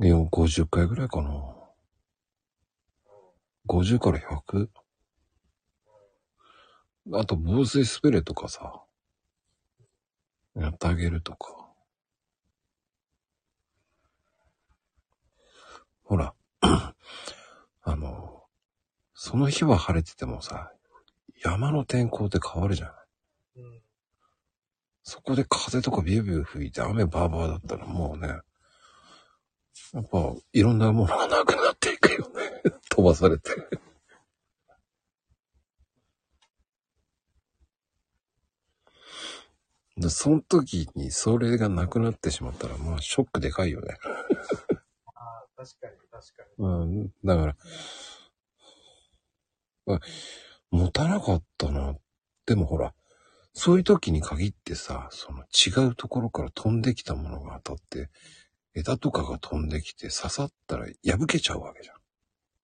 [0.00, 1.30] いや、50回ぐらいかな。
[3.66, 4.70] 50から 100?
[7.12, 8.82] あと、防水スプレーとかさ、
[10.56, 11.68] やってあげるとか。
[16.04, 18.44] ほら、 あの、
[19.14, 20.72] その日は晴れててもさ、
[21.42, 22.96] 山の天候って変わるじゃない。
[23.56, 23.82] うん。
[25.02, 28.28] そこで風とかビュービュー吹いて雨バーバーだったらもうね、
[29.92, 32.62] やっぱいろんなものがなくなっていくよね。
[32.88, 33.50] 飛ばされて。
[39.96, 43.96] で、その時にそれがなくなってしまったら、まあショックでかいよね。
[45.14, 46.66] ああ、確かに確かに。
[46.66, 47.46] うん、だか
[49.86, 50.00] ら、あ
[50.70, 51.94] 持たなかったな。
[52.46, 52.94] でもほら、
[53.52, 58.10] そういう時に限ってさ、その違うところから飛んできたものが当たって、
[58.74, 61.96] 枝とかが飛んできて刺さったら破けちゃうわけじゃん。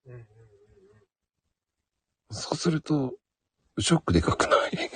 [0.06, 0.24] うんうんうんう
[2.32, 2.34] ん。
[2.34, 3.14] そうすると、
[3.78, 4.89] ショックでかくない？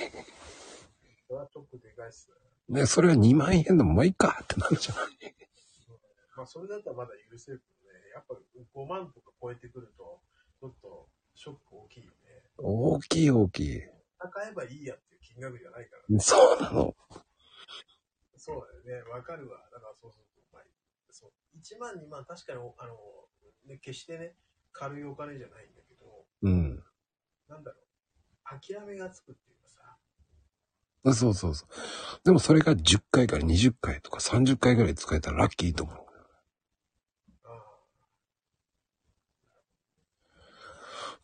[1.27, 2.29] それはちょっとでかいっす
[2.69, 2.81] ね。
[2.81, 5.35] ね、それが2万円でもまあいいかってなるじゃない
[6.35, 10.19] まあ、それだったらまだ許せるけどね、やっぱ5万とか超えてくると、
[10.59, 12.15] ちょっとショック大きいよね。
[12.57, 13.77] 大きい大きい。
[13.77, 16.19] 戦えばいいやっていう金額じゃないからね。
[16.19, 16.95] そうなの。
[18.37, 19.09] そうだよね。
[19.09, 19.57] わかるわ。
[19.71, 20.43] だからそうそうそう。
[20.53, 20.63] まあ、
[21.11, 21.31] そう。
[21.57, 22.97] 1万、2万、確かに、あの、
[23.67, 24.35] ね、決してね、
[24.73, 26.83] 軽いお金じゃないんだけど、うん。
[27.47, 27.85] なんだろう。
[28.59, 29.54] 諦めがつくっていう
[31.13, 31.69] そうそうそう。
[32.23, 35.97] でもそれが10回から20回とか30回ぐらい使えたらラッキーと思う。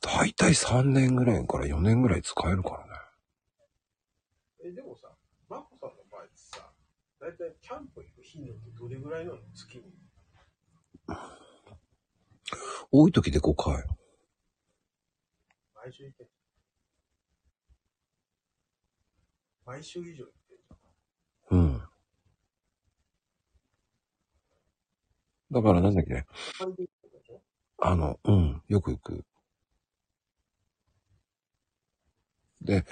[0.03, 2.93] 大体3年ぐらいから4年ぐらい使えるからね。
[4.65, 5.09] え、でもさ、
[5.47, 6.71] マコさんの場合ってさ、
[7.19, 9.83] だいたいキャンプ行く頻度ってどれぐらいなの月に？
[12.91, 13.85] 多い時で5回。
[15.75, 16.35] 毎週行ってんじゃ
[19.60, 19.60] ん。
[19.71, 21.59] 毎週以上行ってんじゃん。
[21.59, 21.81] うん。
[25.49, 26.25] だからなんだっけ
[27.81, 29.23] あの、うん、よく行く。
[32.61, 32.83] で、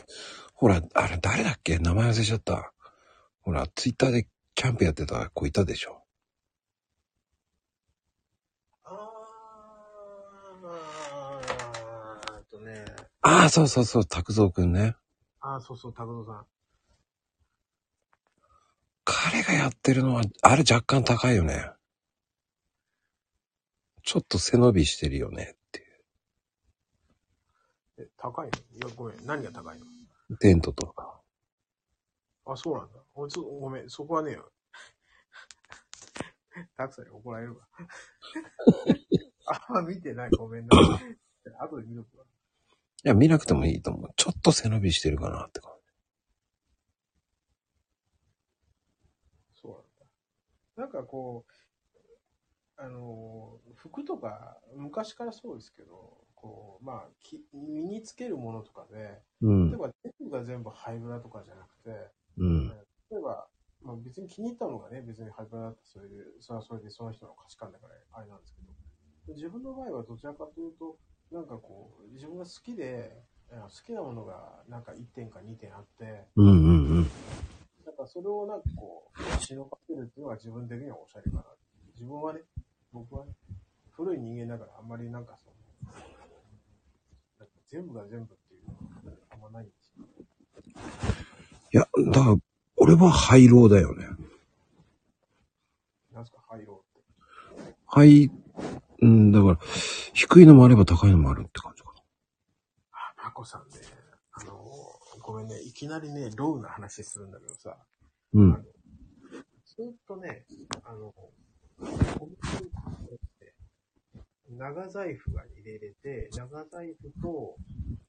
[0.53, 1.79] ほら、あれ誰だっけ？
[1.79, 2.71] 名前忘れちゃった。
[3.41, 6.01] ほら、ツイッターでキャンプやってた子いたでしょ？
[8.85, 10.67] あー、
[12.39, 12.85] あとね、
[13.21, 14.95] ああ、そうそうそう、拓蔵くんね。
[15.41, 16.47] あー、そうそう、拓郎さん。
[19.11, 21.71] 彼がやってるのは、あれ若干高いよね。
[24.03, 25.83] ちょっと背伸びしてるよねってい
[27.99, 28.51] え、高いの？
[28.77, 29.25] いや、ごめん。
[29.25, 29.85] 何が高いの？
[30.29, 30.37] う。
[30.37, 31.21] テントとか。
[32.45, 32.99] あ、そうなんだ。
[33.15, 33.89] 俺ちょっとごめん。
[33.89, 34.37] そこはね、
[36.77, 37.67] たくさんに怒られるわ。
[39.45, 40.31] あんま見てない。
[40.31, 40.75] ごめんな。
[41.59, 42.25] 後で見とくわ。
[43.05, 44.11] いや、見なくてもいいと思う。
[44.15, 45.71] ちょっと背伸びしてるかなって感
[49.61, 49.85] そう
[50.79, 59.47] なんかこう、あの、服とか、昔からそうですけど、こう、まあ、き身につけるものとかで、じ。
[59.47, 59.77] うん例え。
[59.77, 61.89] ば全部が全部ハイブラとかじゃなくて、
[62.37, 62.67] うん。
[63.11, 63.47] 例えば、
[63.81, 70.97] まあ、別に気に入ったのがね、別にハイブラだったらそれで、それはそれでその人の価値観だからあれなんですけど、自分の場合はどちらかというと、
[71.31, 77.09] なんかこう、自分が好きで、あ好きなものがなんか1点か2点あって、うんうんうん。
[77.89, 81.43] なんかそれをなんかこう、忍ばせるっていうのが自分的にはおしゃれかな。
[81.95, 82.41] 自分はね、
[82.93, 83.31] 僕はね、
[83.89, 85.91] 古い人間だからあんまりなんかその、
[87.39, 88.67] なんか全部が全部っていう
[89.05, 90.05] のはあんまないんですよ。
[91.73, 92.37] いや、だから、
[92.75, 94.05] 俺は廃炉だよね。
[96.13, 97.73] なんすか、廃炉って。
[97.87, 98.29] 廃、
[99.01, 99.59] うん、だから、
[100.13, 102.01] 低いのもあれば高いのもあるって感じかな。
[102.91, 103.78] あ、マコさんね、
[105.29, 107.77] ごめんね、いきなりね、ロウな話するんだけどさ。
[108.33, 108.65] うん。
[109.63, 110.43] ずっとね、
[110.83, 111.13] あの、
[112.19, 112.67] お店っ
[113.39, 113.53] て
[114.49, 117.55] 長財布が入れれて、長財布と、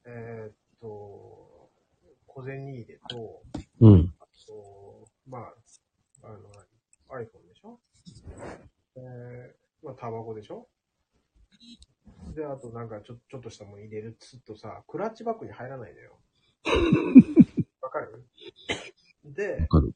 [0.07, 1.69] えー、っと、
[2.27, 3.43] 小銭入れと、
[3.81, 4.15] うん。
[4.19, 5.55] あと、まあ、
[6.23, 6.39] あの、
[7.11, 7.79] iPhone でしょ？
[8.97, 10.67] えー、まあ、タバコでしょ？
[12.35, 16.19] で、あとなんかちょ、ちょっとしたもん入れるっつっとさ、クラッチバッグに入らないのよ。
[17.83, 18.25] わかる？
[19.25, 19.95] で、かる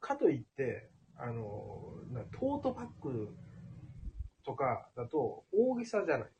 [0.00, 3.36] かといって、あの、なトートバッグ
[4.44, 6.30] とかだと大げさじゃない。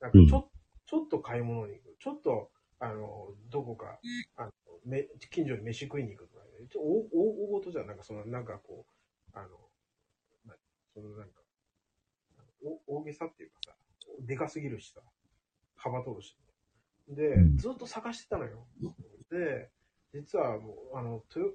[0.00, 0.50] なんかちょ,、
[0.86, 1.96] ちょっと買い物に行く。
[1.98, 2.50] ちょっと、
[2.80, 3.98] あの、どこか、
[4.36, 4.52] あの
[4.84, 7.86] め近所に飯食いに行くとか、ね、ちょ大ごとじゃん。
[7.86, 8.84] なんかその、なんかこ
[9.34, 9.48] う、あの、
[10.44, 10.54] な
[10.92, 11.40] そのなんか、
[12.86, 13.76] お大げさっていうかさ、
[14.20, 15.00] でかすぎるしさ、
[15.76, 16.36] 幅取るし。
[17.08, 18.66] でうん、ずっと探してたのよ。
[19.30, 19.70] で、
[20.12, 21.54] 実はもう、あの、豊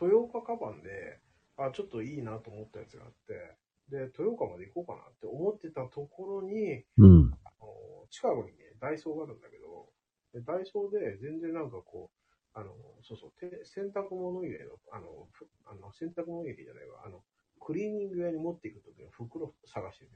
[0.00, 1.20] 豊岡カバンで、
[1.56, 3.56] あ、ちょっといいなと思ったやつがあって、
[3.90, 7.32] で、豊岡まで行こうかなって思ってたところに、うん。
[7.44, 9.88] あの近くにね、ダイソーがあるんだけど、
[10.32, 12.72] でダイソーで全然なんかこう、あの、
[13.02, 17.22] そうそう、て洗濯物入れの、あの、ふあの洗濯物入れじゃないわ、あの、
[17.60, 20.10] クリーニング屋に持っていくときの袋探してて、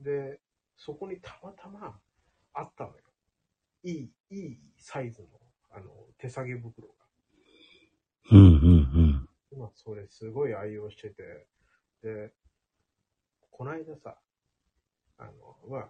[0.00, 0.40] で、
[0.76, 2.00] そこにたまたま
[2.54, 3.05] あったのよ。
[3.82, 5.28] いい、いいサイズの、
[5.70, 6.94] あの、手提げ袋が。
[8.32, 11.46] うん、うん、今それすごい愛用してて、
[12.02, 12.32] で、
[13.50, 14.18] この間さ、
[15.18, 15.32] あの、
[15.68, 15.88] まあ、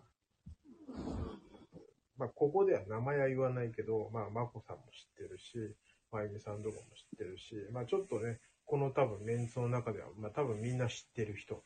[2.18, 5.74] まあ、ここでは名前は言わないけど、まあ、まこさんも知ってるし、
[6.12, 11.62] まゆみさんとかも知ってるし、まあ、ちょっとね、この多分メンツの中では、まあ、多分みんな知ってる人、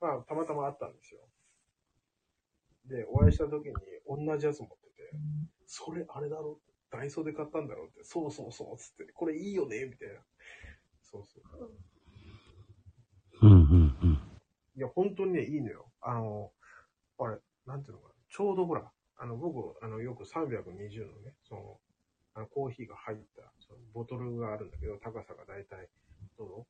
[0.00, 1.20] まあ、たまたま会ったんですよ。
[2.86, 3.72] で、お会いした時に
[4.06, 4.81] 同じやつ持ってて、
[5.66, 6.60] それあれだろ
[6.90, 10.20] ダイソーで買ったんだろうって、そうそうそう、つって、これいいよねみたいな。
[11.00, 11.70] そうそう。
[13.40, 13.50] うん。
[13.50, 14.18] うん、うん、うん。
[14.76, 15.90] いや、本当にね、いいのよ。
[16.02, 16.52] あの、
[17.18, 18.14] あれ、なんていうのかな。
[18.28, 21.80] ちょうどほら、あの、僕、あの、よく320のね、その、
[22.34, 25.88] あのコーヒーが入った、そのボトルがあるんだけど、高さがだいたい、
[26.38, 26.66] どの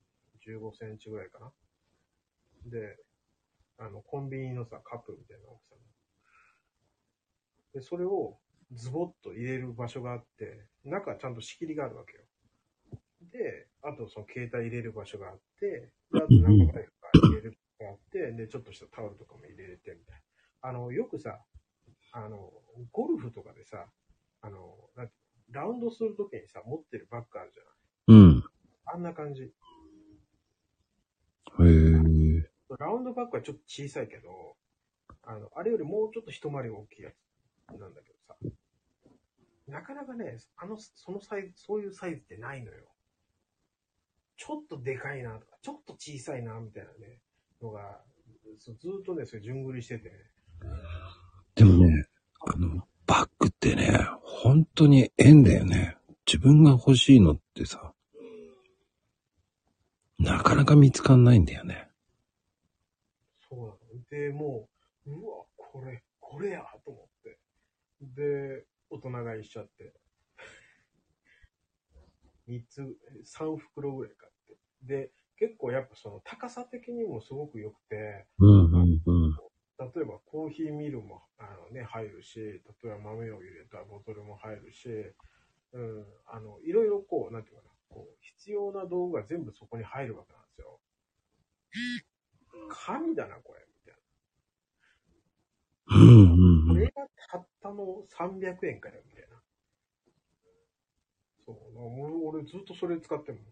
[0.47, 1.53] ?15 センチぐらいかな。
[2.67, 2.97] で、
[3.79, 5.81] あの、コンビニのさ、カップみたいな大きさの。
[7.75, 8.39] で、それを
[8.73, 12.25] ズボッと入れる場所があって、中ちゃんと仕切りがあるわけよ。
[13.31, 16.83] で、あとその携帯入れる場所があって、であと中財布が
[17.29, 20.17] 入れる場所があって、で、ちょっとしたタオルとかも入れれてみたい
[20.63, 20.69] な。
[20.69, 21.41] あの、よくさ、
[22.13, 22.53] あの、
[22.93, 23.87] ゴルフとかでさ、
[24.43, 28.45] あの、なんていうのラウンドするときにさ、持ってるバッグあるじゃないうん。
[28.87, 29.43] あんな感じ。
[29.43, 29.49] へ
[31.61, 32.51] え。
[32.79, 34.57] ラウンドバッグはちょっと小さいけど、
[35.25, 37.15] あの、あれよりもうちょっと一回り大きいやつ
[37.69, 38.37] なんだけどさ、
[39.69, 42.93] なかなかね、あの、そのサイズ、そういうサイズってないのよ。
[44.37, 47.21] ちょっとでかいなとか、ちょっと小さいなみたいなね、
[47.63, 48.01] のが、
[48.59, 50.17] ずーっとね、それ順繰りしててね。
[51.55, 52.07] でもね、
[52.41, 55.97] あの、バッグってね、本当に縁だよね。
[56.27, 57.93] 自分が欲しいのってさ、
[60.19, 61.89] なかなか見つかんないんだよね。
[63.49, 63.79] そうなの。
[64.11, 64.69] で、も
[65.07, 66.65] う、うわ、これ、これや。
[68.03, 69.95] で、大人買いしちゃって。
[72.49, 74.59] 3つ、3袋ぐらい買って。
[74.83, 79.37] で、結構やっぱその高さ的にもすごく良くて、うんうんうん。
[79.79, 84.89] 例えばコーヒーミルもあの、ね、入るし、例えば豆を入れたボトルも入るし、
[85.73, 90.81] うん、あの、いろいろこう、なんていうかな、こう、必要な道具が全部そこに入るわけなんですよ。
[92.69, 93.95] 神だな、これ、みたい
[95.89, 95.97] な。
[95.97, 96.62] うんうんうん。
[96.75, 96.93] これが
[97.31, 99.43] たったの300円かよ、みたいな。
[101.45, 103.45] そう、俺俺ずっとそれ使ってるもん。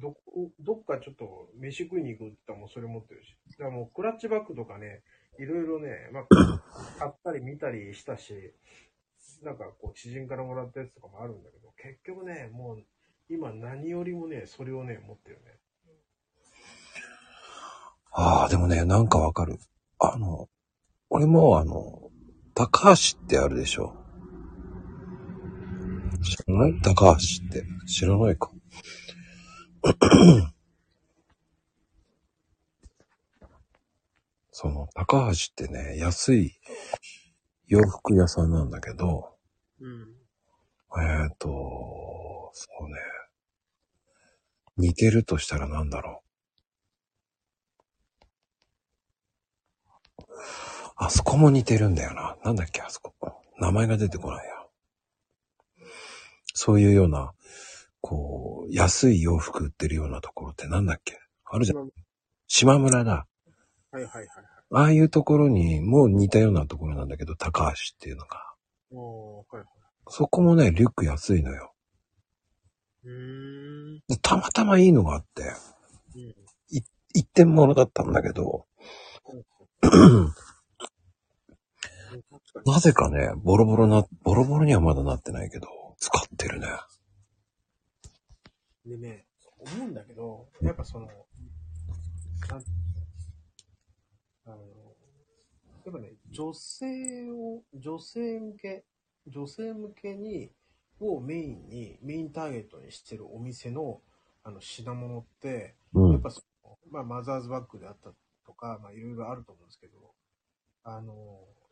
[0.00, 3.36] どこ、どっかちょっと飯食いに行くって言ったらもうそれ持ってるし。
[3.58, 5.02] だからもうクラッチバッグとかね、
[5.38, 6.26] いろいろね、まあ、
[6.98, 8.54] 買ったり見たりしたし、
[9.42, 12.82] なんかこう知人からもらったやつとかもあるんだけど、結局ね、もう
[13.28, 15.58] 今何よりもね、それをね、持ってるね。
[18.12, 19.58] ああ、でもね、なんかわかる。
[20.04, 20.48] あの、
[21.10, 22.10] 俺もあの、
[22.54, 23.94] 高橋ってあるでしょ。
[26.24, 26.80] 知らない？
[26.82, 27.12] 高橋
[27.46, 27.64] って。
[27.86, 28.50] 知らないか。
[34.50, 36.58] その、高橋ってね、安い
[37.66, 39.36] 洋服屋さんなんだけど、
[39.80, 40.16] うん。
[41.00, 42.94] えっ、と、そうね。
[44.76, 46.22] 似てるとしたらなんだろ
[50.96, 52.36] あそこも似てるんだよな。
[52.44, 53.14] なんだっけ、あそこ。
[53.58, 54.52] 名前が出てこないや。
[56.54, 57.32] そういうような、
[58.00, 61.18] こう、安い洋服売ってるようなところってなんだっけ？
[61.44, 61.90] あるじゃん。
[62.46, 63.26] 島村だ。
[63.90, 64.26] はいはいはいはい。
[64.74, 68.54] ああいうところにもう似たようなところなんだけど、高橋っていうのが。
[68.90, 69.66] おー、はいはい。
[70.08, 71.74] そこもね、リュック安いのよ。
[73.04, 74.02] うーん。
[74.08, 75.42] でたまたまいいのがあって、
[76.14, 76.20] うん。
[76.70, 76.82] い
[77.14, 78.66] 一点物だったんだけど、
[82.66, 85.68] なぜかね、ボロボロな、ボロボロにはまだなってないけど、
[85.98, 86.66] 使ってるね。
[88.86, 89.26] でね、
[89.58, 91.16] 思うんだけど、やっぱその、なん
[94.44, 94.56] あの、
[95.84, 98.84] やっぱね、女性を、女性向け、
[99.26, 100.50] 女性向けに、
[101.00, 104.00] をメインに、メインターゲットにしてるお店の、
[104.44, 106.12] あの、品物って、うん。
[106.12, 108.12] やっぱその、まあ、マザーズバッグであった
[108.44, 110.14] とか、まあ、いろいろあると思うんですけど、
[110.84, 111.12] あの、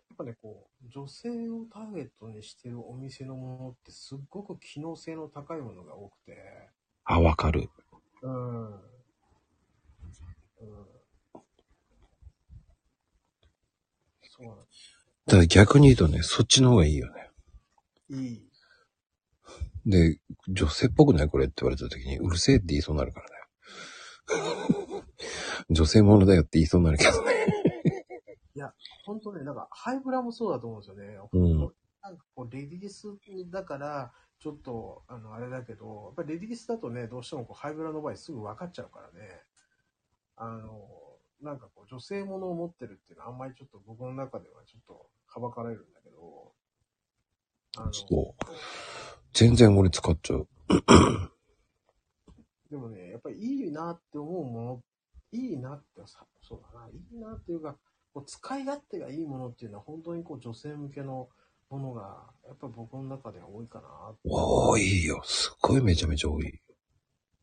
[0.08, 6.36] やっぱね、こう、女性をターゲットにしてるお店のものってすっごく機能性の高いものが多くて、
[7.04, 7.68] あ、わかる。
[8.22, 8.66] うん。
[8.66, 8.80] うん。
[14.40, 14.56] そうなん
[15.26, 17.30] ただ逆に言うとね、そっちの方がいいよね。
[18.10, 18.50] いい。
[19.86, 20.18] で、
[20.48, 23.34] 女性っぽくないこれって言われた時に、うるせえって言いそうになるからね。
[25.70, 27.40] 女性ものだよって言いそうになるけど ね。
[29.04, 31.18] 本当ね、なんか、ハイブラもそうだと思うんですよね。
[31.32, 31.72] うん
[32.02, 33.18] なんかこう、レディース
[33.50, 39.42] だから、ちょっと、あの、あれだけど、やっぱりレディースだとね、どうしてもこう、ハイブラの場合すぐ分かっちゃうからね。
[40.36, 40.88] あの、
[41.42, 46.52] なんかこう、女性ものを持ってるっていうのはあんまりちょっと僕の中ではちょっと、はばかられるんだけど、
[47.76, 48.44] あの、そう。
[49.34, 50.48] 全然俺使っちゃう。
[52.70, 54.82] でもね、やっぱりいいなって思うもの、
[55.32, 57.76] いいなってさ、そうだな、いいなっていうか、
[58.12, 61.28] こう使い勝手がいいものっていうのは本当にこう女性向けの
[61.68, 63.88] ものが、やっぱ僕の中では多いかな。
[64.24, 65.20] 多いよ。
[65.24, 66.60] すっごいめちゃめちゃ多い。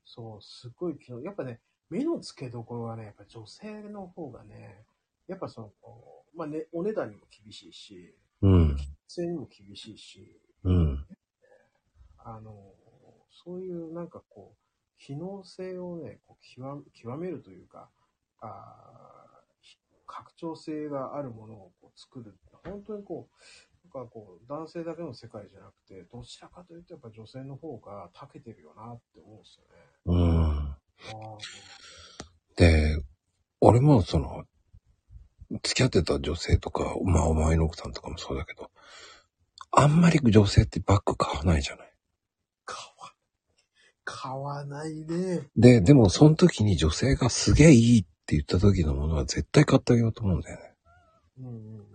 [0.04, 1.22] そう、すっごい機能。
[1.22, 4.84] やっぱね、目の付けどころがね、やっぱ女性の方がね、
[5.28, 5.72] やっぱその、
[6.36, 8.78] まあね、お値段にも厳しいし、うん。
[9.08, 11.06] 性にも厳しいし、うん。
[12.18, 12.74] あの、
[13.46, 14.67] そういうなんかこう、
[15.00, 17.90] 機能性をね、こう極極めるというか、
[18.42, 19.28] あ
[20.08, 22.36] 拡張性があるものをこう作る。
[22.64, 29.88] 本当にこう、なんかこう、男性だけの世界じゃなくて、どちらかというとやっぱ女性の方が長けてるよなって思うんですよね。
[30.06, 30.76] うん。
[32.56, 33.04] で、
[33.62, 34.46] 俺もその、
[35.64, 38.72] 付き合ってた女性とか、まあお前の奥さんとかもそうだけど、
[39.72, 41.87] あんまり女性ってバッグ買わないじゃない。
[44.10, 45.50] 買わ、ないね。
[45.58, 50.74] で、でもその時に女性がすげえいいって言った時のものは絶対買ってあげようと思うんだよね。
[51.40, 51.86] うんうんうん。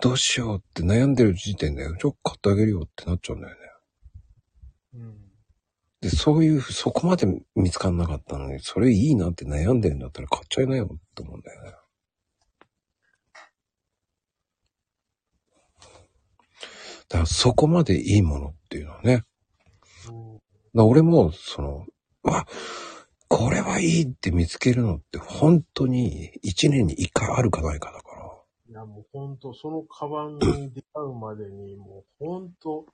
[0.00, 3.60] どうしようって悩んでる時点で、ちょ、買ってあげるよってなっちゃうんだよね。
[4.94, 5.16] うん。
[6.00, 11.70] で、そういう、そこまで見つかんなかったのに、それいいなって悩んでるんだったら買っちゃいなよって思うんだよね。
[17.08, 19.24] だからそこまでいいものっていうのはね。
[20.78, 21.86] だ俺も、その、
[22.22, 22.46] わ、
[23.26, 28.30] これはいいって見つけるのって本当に一年に一回あるかないかだから。
[28.70, 32.86] いや、もう本当そのカバンに出会うまでに、もう本当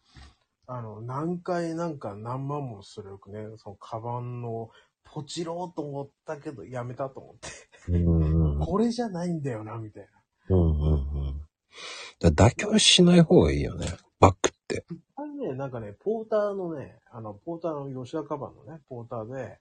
[0.67, 4.71] あの、何回なんか何万もするね、そのカバンの
[5.05, 7.49] ポチろうと思ったけど、やめたと思って。
[7.93, 10.09] うんうんこれじゃないんだよな、みたい
[10.49, 10.57] な。
[10.57, 10.97] うんうんう
[11.33, 11.41] ん。
[12.19, 13.89] だ妥協しない方がいいよね。
[14.21, 14.87] バッグって。
[15.17, 19.59] あれね、なんかね、ポーターのね、あの、ポーターの吉田カバンのね、ポーターで、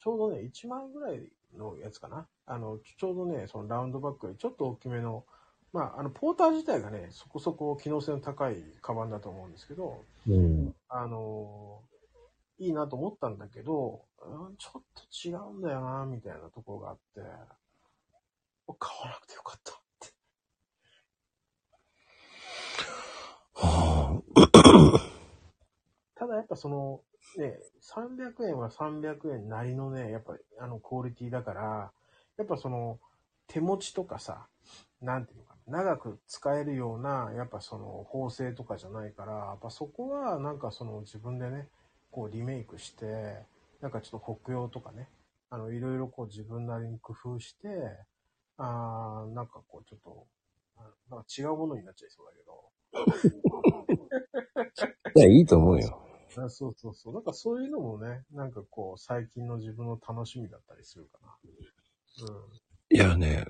[0.00, 2.26] ちょうどね、1万円ぐらいのやつかな。
[2.46, 5.24] あの、ちょうどね、そのラウンドバッグよりちょっと大きめの、
[5.72, 10.74] まあ、あの、ポーター自体がね、そこそこ機能性の高いカバンだと思うんですけど、うん。
[10.88, 11.82] あの
[12.58, 17.22] いいなと思ったんだけど、うんちょっと違うんだよな、みたいなところがあって、
[18.78, 20.12] 買わなくてよかったって。
[23.54, 24.19] は
[26.14, 27.00] ただやっぱその、
[27.36, 31.92] ね、300円は300円なりのね、やっぱあのクオリティだから、
[32.36, 32.98] やっぱその
[33.46, 34.46] 手持ちとかさ、
[35.00, 41.68] なんていうのかな、長く使えるような、やっぱその縫製とかじゃないから、やっぱそこはなんかその自分でね、
[42.10, 43.44] こうリメイクして、
[43.80, 45.08] なんかちょっと北洋とかね、
[45.48, 47.68] あの、いろいろこう自分なりに工夫して、
[48.56, 50.26] あーなんかこうちょっと、
[51.10, 52.70] なんか違うものになっちゃいそうだけど、
[55.16, 56.00] いや、いいと思うよ。
[56.36, 57.14] あそうそうそう。
[57.14, 61.36] なんかそういうのもね、なんかこう、最近の自分の楽しみだったりするかな。
[62.92, 63.44] いやね、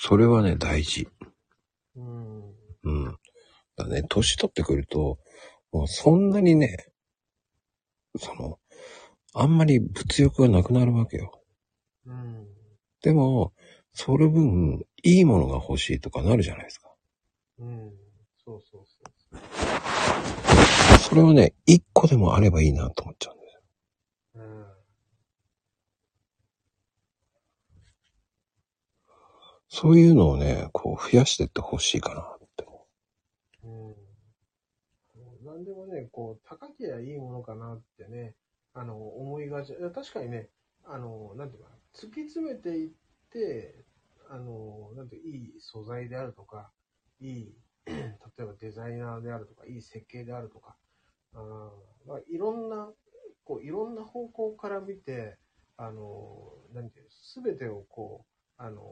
[0.00, 1.08] それはね、大事。
[1.96, 2.48] うん。
[2.48, 2.54] うん。
[2.82, 3.18] うん。
[3.76, 5.18] だね、年取ってくると、
[5.72, 6.76] もうそんなにね、
[8.18, 8.58] その、
[9.34, 11.42] あんまり物欲がなくなるわけよ。
[12.06, 12.46] うん。
[13.02, 13.52] でも、
[13.92, 16.92] その分、いいものが欲しいとかなるじゃないですか。
[17.58, 17.92] うん。
[18.50, 18.98] そうそうそ
[20.96, 20.98] う。
[20.98, 23.60] それはね、一個でもあればいいなと思っちゃうんですよ。
[24.34, 24.66] うん。
[29.68, 32.86] そういうのをね、こう増やしていってほしいかなって思
[33.62, 35.46] うん。
[35.46, 38.34] 何でもね、こう、高けりゃいいものかなってね、
[38.74, 39.74] あの、思いがち。
[39.74, 40.48] いや確かにね、
[40.84, 42.90] あの、なんていうか、突き詰めていっ
[43.30, 43.84] て、
[44.28, 46.72] あの、なんていういい素材であるとか、
[47.20, 47.54] いい、
[47.86, 47.94] 例
[48.38, 50.76] えばデザイナーであるとか、いい設計であるとか、
[51.34, 52.88] あーまあ、いろんな、
[53.44, 55.38] こう、いろんな方向から見て、
[55.76, 58.24] あの、なんていう、すべてをこ
[58.58, 58.82] う、あの、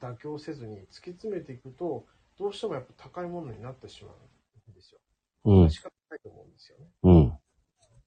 [0.00, 2.06] 妥協せずに突き詰めていくと、
[2.38, 5.00] どうしてもやっぱ高いものになってしまうんですよ。
[5.44, 5.52] う。
[5.52, 5.70] うん。
[5.70, 6.86] 仕方ないと思うんですよね。
[7.02, 7.38] うん。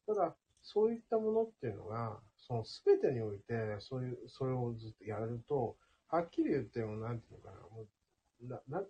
[0.07, 5.75] ただ、そういったものっていうのが、その全てにおいて、そういう、それをずっとやると、
[6.07, 8.83] はっきり言っても、なんていうのかな、もうなな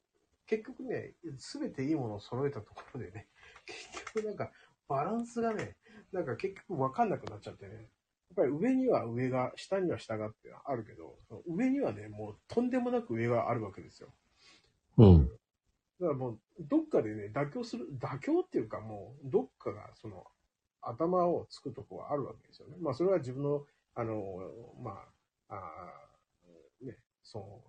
[0.51, 3.29] 結局ね、全ていいものを揃えたところでね、
[3.65, 4.51] 結局なんか、
[4.89, 5.77] バランスがね、
[6.11, 7.87] なんか結局わかんなくなっちゃってね、やっ
[8.35, 11.17] ぱり上には上が、下には下がってあるけど、
[11.47, 14.13] 上にはね、もうとんでもなく上があるわけですよ。
[14.97, 15.27] うん。
[15.27, 15.39] だか
[15.99, 20.27] らもう、どっかでね、妥協する、妥協っていうかもう、どっかが、その、
[20.81, 22.75] 頭をつくとこはあるわけですよね。
[22.81, 23.65] まあ、それは自分の、
[23.95, 25.07] あの、ま
[25.47, 27.61] あ、あーね、その、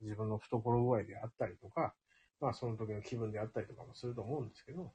[0.00, 1.94] 自分の懐具合であったりとか、
[2.40, 4.92] まあ、その時の気分であったりとかもすると思うんですけど、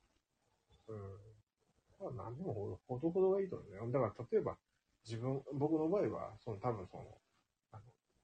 [0.87, 2.15] うん。
[2.15, 3.91] まあ、何でもほどほどがいいと思うよ。
[3.91, 4.57] だから、例えば、
[5.05, 7.03] 自分、僕の場合は、その、多分その、
[7.71, 7.83] あの、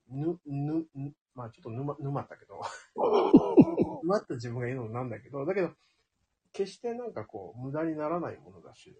[0.09, 2.61] ぬ、ぬ、ぬまあ、ちょっと沼、沼ったけど、
[4.03, 5.71] 沼った自分が言うのもなんだけど、だけど、
[6.51, 8.95] 決してなんかこう、無駄にならないものだし、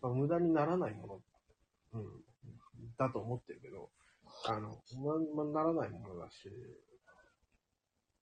[0.00, 1.22] まあ、無駄にならないもの、
[1.94, 2.24] うん、
[2.96, 3.90] だと思ってるけど、
[4.46, 4.82] あの、
[5.34, 6.50] ま、まならないものだし、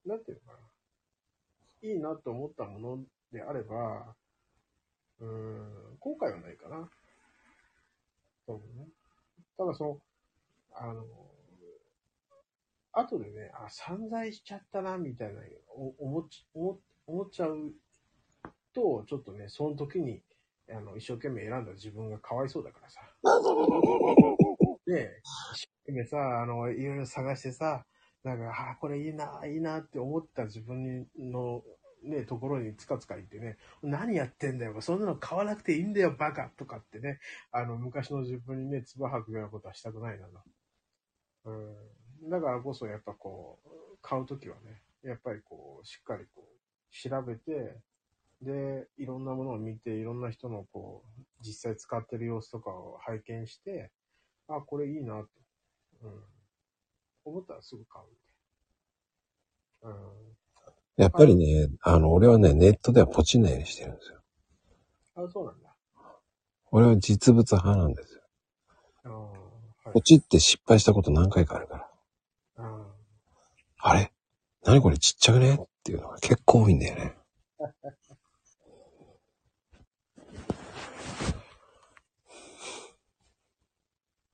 [0.07, 1.89] なんていうのかな。
[1.89, 4.15] いいなと思ったものであれば、
[5.21, 6.89] うーん、後悔はないかな。
[8.47, 8.87] そうね。
[9.57, 9.99] ただその、
[10.75, 11.05] あの、
[12.93, 15.41] 後でね、あ、散財しちゃったな、みたいな、
[15.75, 17.73] お思っち思っ思っちゃう
[18.75, 20.23] と、ちょっとね、その時に、
[20.71, 23.01] あの、一生懸命選んだ自分がかわいそうだからさ。
[24.87, 25.21] で、
[25.55, 27.87] 一生懸命さ、あの、いろいろ探してさ、
[28.25, 31.63] なんか、あ、これいいな、いいなって思った自分の、
[32.05, 37.21] ね、ところにつかつか行ってね、何やってんだよ、そんなの買わなくていいんだよ、バカとかってね、
[37.51, 40.43] あの、昔の自分にね、唾吐くようなことはしたくないなと。
[41.45, 41.53] う
[42.27, 42.31] ん。
[42.31, 47.81] だからこそ、やっぱこう、買うときはね、やっぱりこう、しっかりこう、調べて、
[48.41, 53.91] で、いろんなものを見て、いろんな人のこう、実際使ってる様子とかを拝見して、
[54.49, 55.29] あ、これいいなと。
[56.03, 56.32] うん。
[57.25, 59.97] 思ったらすぐ買うんで。
[59.97, 61.03] うん。
[61.03, 64.21] やっぱりね、あの、俺はね、ネットではポチんないようにしてるんですよ。
[65.17, 65.75] あ、そうなんだ。
[66.71, 68.23] 俺は実物派なんですよ。
[69.85, 70.01] はいポ。
[70.01, 71.89] チって失敗したこと何回かあるから。
[72.59, 72.87] あ
[73.79, 74.13] あれ？
[74.65, 75.55] 何これちっちゃくね？
[75.55, 77.17] っていうのが結構多いんだよね。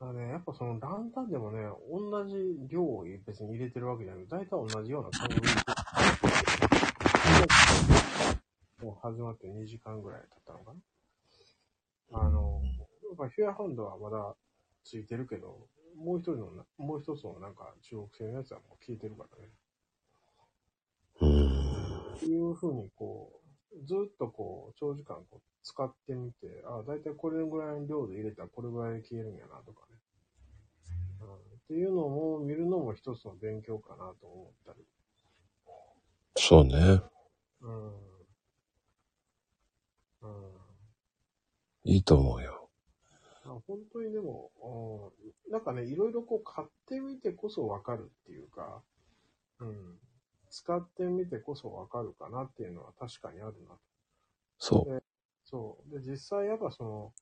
[0.00, 2.36] だね、やっぱそのランタンでもね、同じ
[2.68, 5.42] 量を別に入れてるわけじゃなくて、大体同じような感じで。
[8.84, 10.80] もう始まって2時間ぐらい経ったのかな。
[12.20, 12.70] あの、や
[13.14, 14.36] っぱフェアハンドはまだ
[14.84, 15.66] ついてるけど、
[15.96, 19.50] もう一人のな、もう一つのなんか中国製のやつはもう消えてるからね。
[21.20, 22.14] うーん。
[22.14, 23.37] っていう風にこう、
[23.84, 29.98] ずっとこう、長時間こう使ってみて、あだいたいこれぐらいの量で入れたらこれぐらいで消えるんやなとかね。
[31.20, 31.38] うん、っ
[31.68, 34.84] ていうのも見るのも一つの勉強かなと思ったり。
[36.36, 37.02] そうね。
[37.60, 37.86] うん。
[40.22, 40.48] うん。
[41.84, 42.68] いいと思うよ。
[43.44, 44.50] あ本当にでも、
[45.46, 48.82] うん、なんかね、いろいろこう買ってみてこそわかるっていうか、
[49.60, 49.98] うん。
[50.50, 53.76] 使ってみてこそわかるかなっていうのは確かにあるな
[54.58, 55.02] そう。
[55.44, 55.94] そう。
[55.94, 57.12] で、実際やっぱその、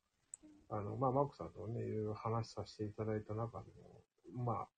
[0.69, 4.69] あの、まあ、マックさんとね、いろいろ話させていただいた中でも、まあ、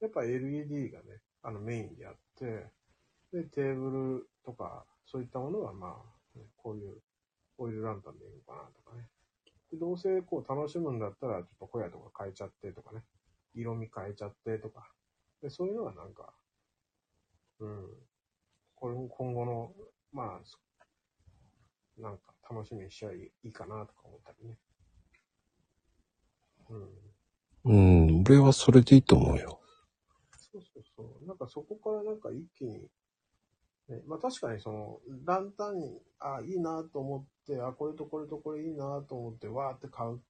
[0.00, 2.66] やっぱ LED がね、あのメインであって、
[3.32, 6.96] で、テーブルとか、そういったものはまあ、ねこういう
[7.58, 9.08] オイルランタンでいいのかなとかね。
[9.70, 13.02] で、どうせこう楽しむんだったら、ちょっと小屋とか変えちゃってとかね。
[13.54, 14.90] 色味変えちゃってとか。
[15.42, 16.32] で、そういうのはなんか、
[17.60, 17.86] うん。
[18.74, 19.72] これも今後の、
[20.12, 20.58] まあ、そ
[22.00, 24.56] なんか楽しみにしちゃいいかなとか思ったりね。
[27.64, 28.18] うん。
[28.18, 28.24] うん。
[28.26, 29.60] 俺はそれでいいと思うよ。
[30.52, 31.26] そうそうそう。
[31.26, 32.88] なんかそこからなんか一気に、
[33.88, 40.20] ね、まあ確かにその、ランタンに、あ、いいなと思って、あ、これとこれとこれいいなと思って、わーって買う。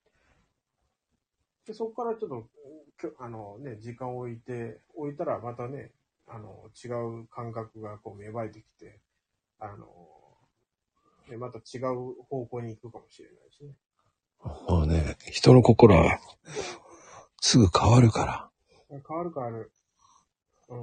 [1.66, 5.92] で、そこからちょっと、あのね、時間を置いて、置いたらまたね、
[6.30, 6.88] あの、違
[7.22, 9.00] う感覚がこう芽生えてきて、
[9.58, 9.86] あの、
[11.28, 13.74] ね、また違う方向に行くかもしれないしね。
[14.68, 16.20] もうね、人の心は
[17.40, 18.50] すぐ変わるから。
[18.88, 19.72] 変わる変わる。
[20.68, 20.76] う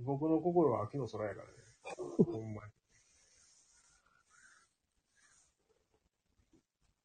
[0.00, 0.04] ん。
[0.04, 1.52] 僕の心は秋の空やからね。
[2.24, 2.72] ほんまに。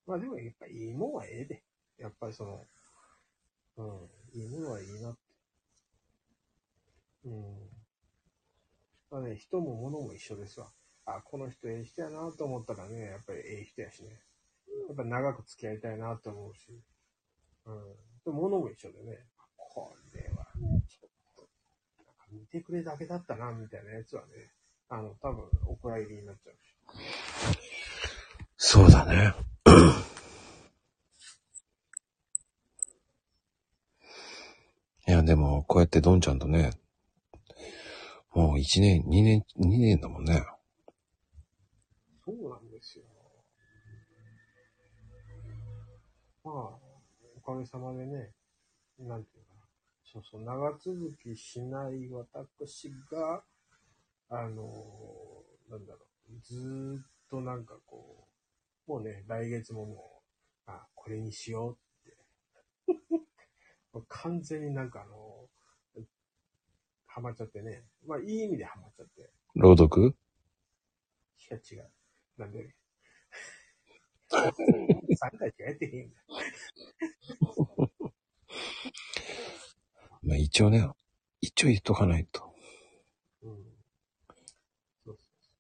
[0.08, 1.64] まあでもやっぱいいもんはええで。
[1.98, 2.66] やっぱりその、
[3.78, 4.10] うん。
[4.34, 5.20] いいものはいいなって。
[7.26, 7.71] うん。
[9.12, 10.72] まあね、人も物も一緒ですわ。
[11.06, 14.22] あ、この人ええ人やなと思ったらね、やっぱりええ人やしね。
[14.88, 16.82] やっぱ長く付き合いたいなと思うし。
[17.66, 17.94] うん。
[18.24, 19.26] で物も一緒でね、
[19.58, 20.48] これは、
[20.88, 21.50] ちょっと、
[21.98, 24.54] なんか見てくれだけだったな、みたいなやつはね、
[24.88, 26.78] あの、多分、お蔵入りになっちゃうし。
[28.56, 29.34] そうだね。
[35.08, 36.72] いや、でも、こうやってドンちゃんとね、
[38.34, 40.42] もう1年、2年、2年だもんね。
[42.24, 43.04] そうなんですよ。
[46.44, 46.56] まあ、
[47.38, 48.32] おかげさまでね、
[49.00, 49.52] なんていうか。
[50.04, 53.44] そうそう、長続きしない私が、
[54.30, 58.28] あの、なんだろう、ずーっとなんかこ
[58.88, 60.22] う、もうね、来月もも
[60.68, 61.78] う、あ、これにしよ
[62.88, 63.28] うって。
[64.08, 65.41] 完全になんかあの、
[67.14, 67.84] ハマっちゃってね。
[68.08, 69.30] まあ、いい意味でハマっちゃって。
[69.56, 70.08] 朗読？
[70.08, 70.14] い
[71.50, 71.92] や、違う。
[72.38, 72.74] なんで
[74.32, 76.16] ?3 回しかやってへんが。
[80.24, 80.88] まあ一応ね、
[81.42, 82.56] 一応言っとかないと。
[83.42, 83.56] うん。
[85.04, 85.52] そうそうそ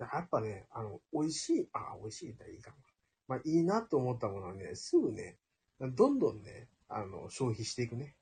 [0.00, 0.08] う。
[0.12, 2.76] やっぱね、あの、美味しい、あ、美味しい言ったらいいかな。
[3.28, 5.38] まあ、いいなと思ったものはね、すぐね、
[5.78, 8.16] どんどんね、あの、消費していくね。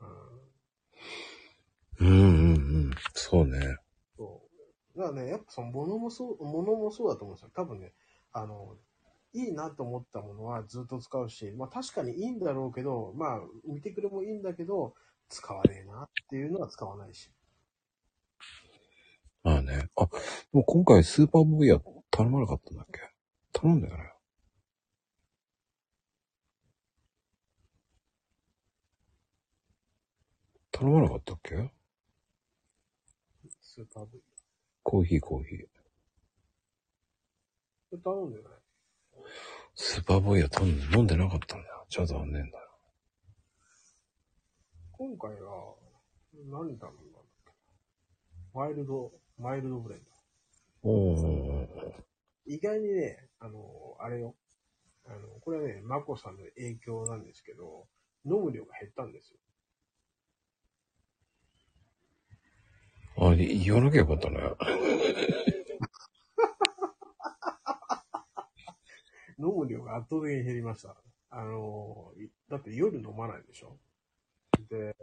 [0.00, 0.55] うん。
[2.00, 2.56] うんうんう
[2.88, 2.90] ん。
[3.14, 3.76] そうね。
[4.16, 4.42] そ
[4.94, 4.98] う。
[4.98, 7.50] だからね、やっぱその物もそう、物もそうだと思うんですよ。
[7.54, 7.92] 多分ね、
[8.32, 8.76] あの、
[9.32, 14.94] いいなと思ったものはずっと使うし、まあ確かにいいんだろうけど、まあ見てくれもいいんだけど、
[15.28, 17.30] 使わねえなっていうのは使わないし。
[19.42, 19.88] まあね。
[19.96, 20.08] あ、
[20.52, 23.00] もう今回スーパーボーイヤ頼まなかったんだっけ？
[23.52, 24.15] 頼んだよね。
[30.78, 31.70] 頼まなかったっけ？
[33.62, 34.20] スーパー V。
[34.82, 35.58] コーヒーコーヒー。
[37.88, 38.52] これ頼んでない？
[39.74, 41.86] スーパーボーイヤ頼んで飲んでなかったんだよ。
[41.88, 42.68] じゃあ残念だよ。
[44.92, 45.76] 今回は、
[46.34, 46.92] 何頼んだんだっ
[47.46, 47.52] け？
[48.52, 50.00] マイルド、マイルドブレン
[50.82, 50.90] ド。
[50.90, 52.02] おー
[52.44, 54.34] 意外にね、あの、あれよ。
[55.06, 57.88] あの、これはね、マコさんの影響なんですけど、
[58.26, 59.38] 飲む量が減ったんですよ。
[63.18, 64.38] あ、言わなきゃよかったね。
[69.38, 70.96] 飲む量が圧倒的に減りました。
[71.30, 72.12] あの、
[72.48, 73.78] だって夜飲まないでしょ
[74.68, 74.94] で、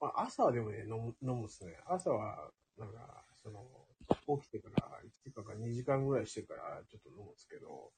[0.00, 1.78] まあ、朝はでもね、飲む、飲むっすね。
[1.86, 3.66] 朝は、なんか、その、
[4.38, 7.92] 起きてから1時間か2時間ぐらいしてからちょっと飲むんですけど、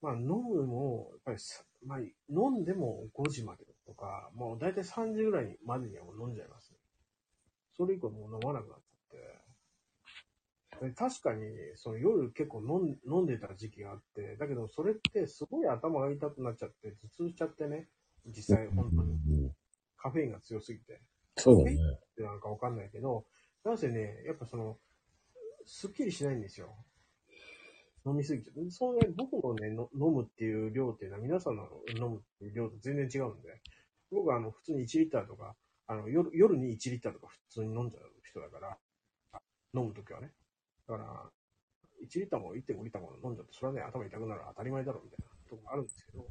[0.00, 1.38] まあ飲むも、やっぱり、
[1.86, 6.71] まあ飲んでも5時までとか、もう大体3時ぐらいまでにはもう飲んじゃいます。
[7.76, 9.16] それ以降もう飲まなくなっちゃ
[10.78, 10.88] って。
[10.88, 11.44] で確かに、
[11.76, 17.88] その夜結構飲ん飲んでた時期があって、だけどそれってすごい頭が痛くなっちゃって、頭痛しちゃってね、
[18.26, 19.12] 実際本当に
[19.44, 19.52] うん
[20.02, 21.00] カフェインが強すぎて。
[21.36, 21.76] そうだね。
[21.76, 23.24] ってなんかわかんないけど、
[23.64, 24.76] なんせね、やっぱその、
[25.64, 26.74] すっきりしないんですよ。
[28.04, 28.70] 飲みすぎちゃう。
[28.70, 33.62] そうね、僕のね、の飲むっていう量っていうのは皆さんの飲むっていう量と全然違うんで、
[34.10, 35.54] 僕はあの、普通に1リッターとか、
[35.86, 38.78] あの、夜、夜に1リッターとか普通に飲んじゃう人だから、
[39.74, 40.32] 飲むときはね。
[40.88, 41.30] だから、
[42.02, 46.26] 1リッターも1.5リッターも飲んじゃって、それはね、頭痛くなる当たり前だろうみたいなとこがあるんですけど、